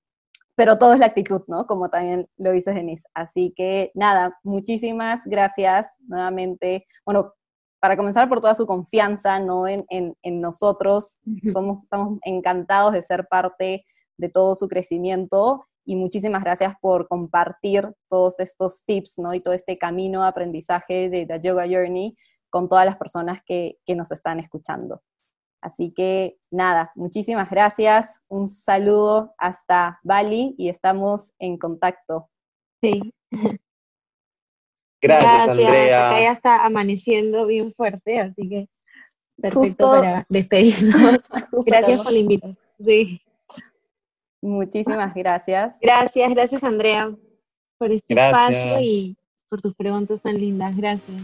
pero 0.54 0.78
todo 0.78 0.94
es 0.94 1.00
la 1.00 1.06
actitud, 1.06 1.42
¿no? 1.48 1.66
Como 1.66 1.90
también 1.90 2.28
lo 2.38 2.52
dice 2.52 2.72
Denise. 2.72 3.06
Así 3.14 3.52
que 3.54 3.90
nada, 3.94 4.38
muchísimas 4.42 5.26
gracias 5.26 5.86
nuevamente. 6.08 6.86
Bueno, 7.04 7.34
para 7.80 7.96
comenzar 7.96 8.28
por 8.28 8.40
toda 8.40 8.54
su 8.54 8.66
confianza, 8.66 9.38
¿no? 9.38 9.68
En, 9.68 9.86
nosotros, 10.24 11.20
Somos, 11.52 11.82
estamos 11.82 12.18
encantados 12.22 12.94
de 12.94 13.02
ser 13.02 13.26
parte 13.28 13.84
de 14.16 14.28
todo 14.30 14.54
su 14.56 14.66
crecimiento 14.68 15.66
y 15.86 15.96
muchísimas 15.96 16.42
gracias 16.42 16.74
por 16.80 17.08
compartir 17.08 17.88
todos 18.10 18.40
estos 18.40 18.84
tips, 18.84 19.18
¿no? 19.18 19.32
Y 19.32 19.40
todo 19.40 19.54
este 19.54 19.78
camino 19.78 20.22
de 20.22 20.28
aprendizaje 20.28 21.08
de 21.08 21.24
The 21.26 21.40
Yoga 21.40 21.66
Journey 21.66 22.16
con 22.50 22.68
todas 22.68 22.84
las 22.84 22.96
personas 22.96 23.40
que, 23.46 23.78
que 23.86 23.94
nos 23.94 24.10
están 24.10 24.40
escuchando. 24.40 25.02
Así 25.62 25.92
que 25.94 26.36
nada, 26.50 26.92
muchísimas 26.94 27.50
gracias, 27.50 28.18
un 28.28 28.48
saludo 28.48 29.34
hasta 29.38 30.00
Bali 30.02 30.54
y 30.58 30.68
estamos 30.68 31.32
en 31.38 31.56
contacto. 31.56 32.28
Sí. 32.80 33.14
Gracias, 35.02 35.48
Andrea. 35.50 36.06
Acá 36.06 36.20
ya 36.20 36.32
está 36.32 36.64
amaneciendo 36.64 37.46
bien 37.46 37.72
fuerte, 37.74 38.18
así 38.18 38.48
que 38.48 38.68
perfecto 39.40 39.90
para 39.90 40.26
despedirnos. 40.28 41.20
gracias 41.66 42.02
por 42.02 42.12
la 42.12 42.18
invitación. 42.18 42.58
Sí. 42.80 43.20
Muchísimas 44.46 45.12
gracias. 45.14 45.76
Gracias, 45.80 46.30
gracias 46.30 46.62
Andrea 46.62 47.10
por 47.78 47.92
este 47.92 48.14
espacio 48.14 48.80
y 48.80 49.16
por 49.48 49.60
tus 49.60 49.74
preguntas 49.74 50.20
tan 50.22 50.38
lindas. 50.38 50.76
Gracias. 50.76 51.22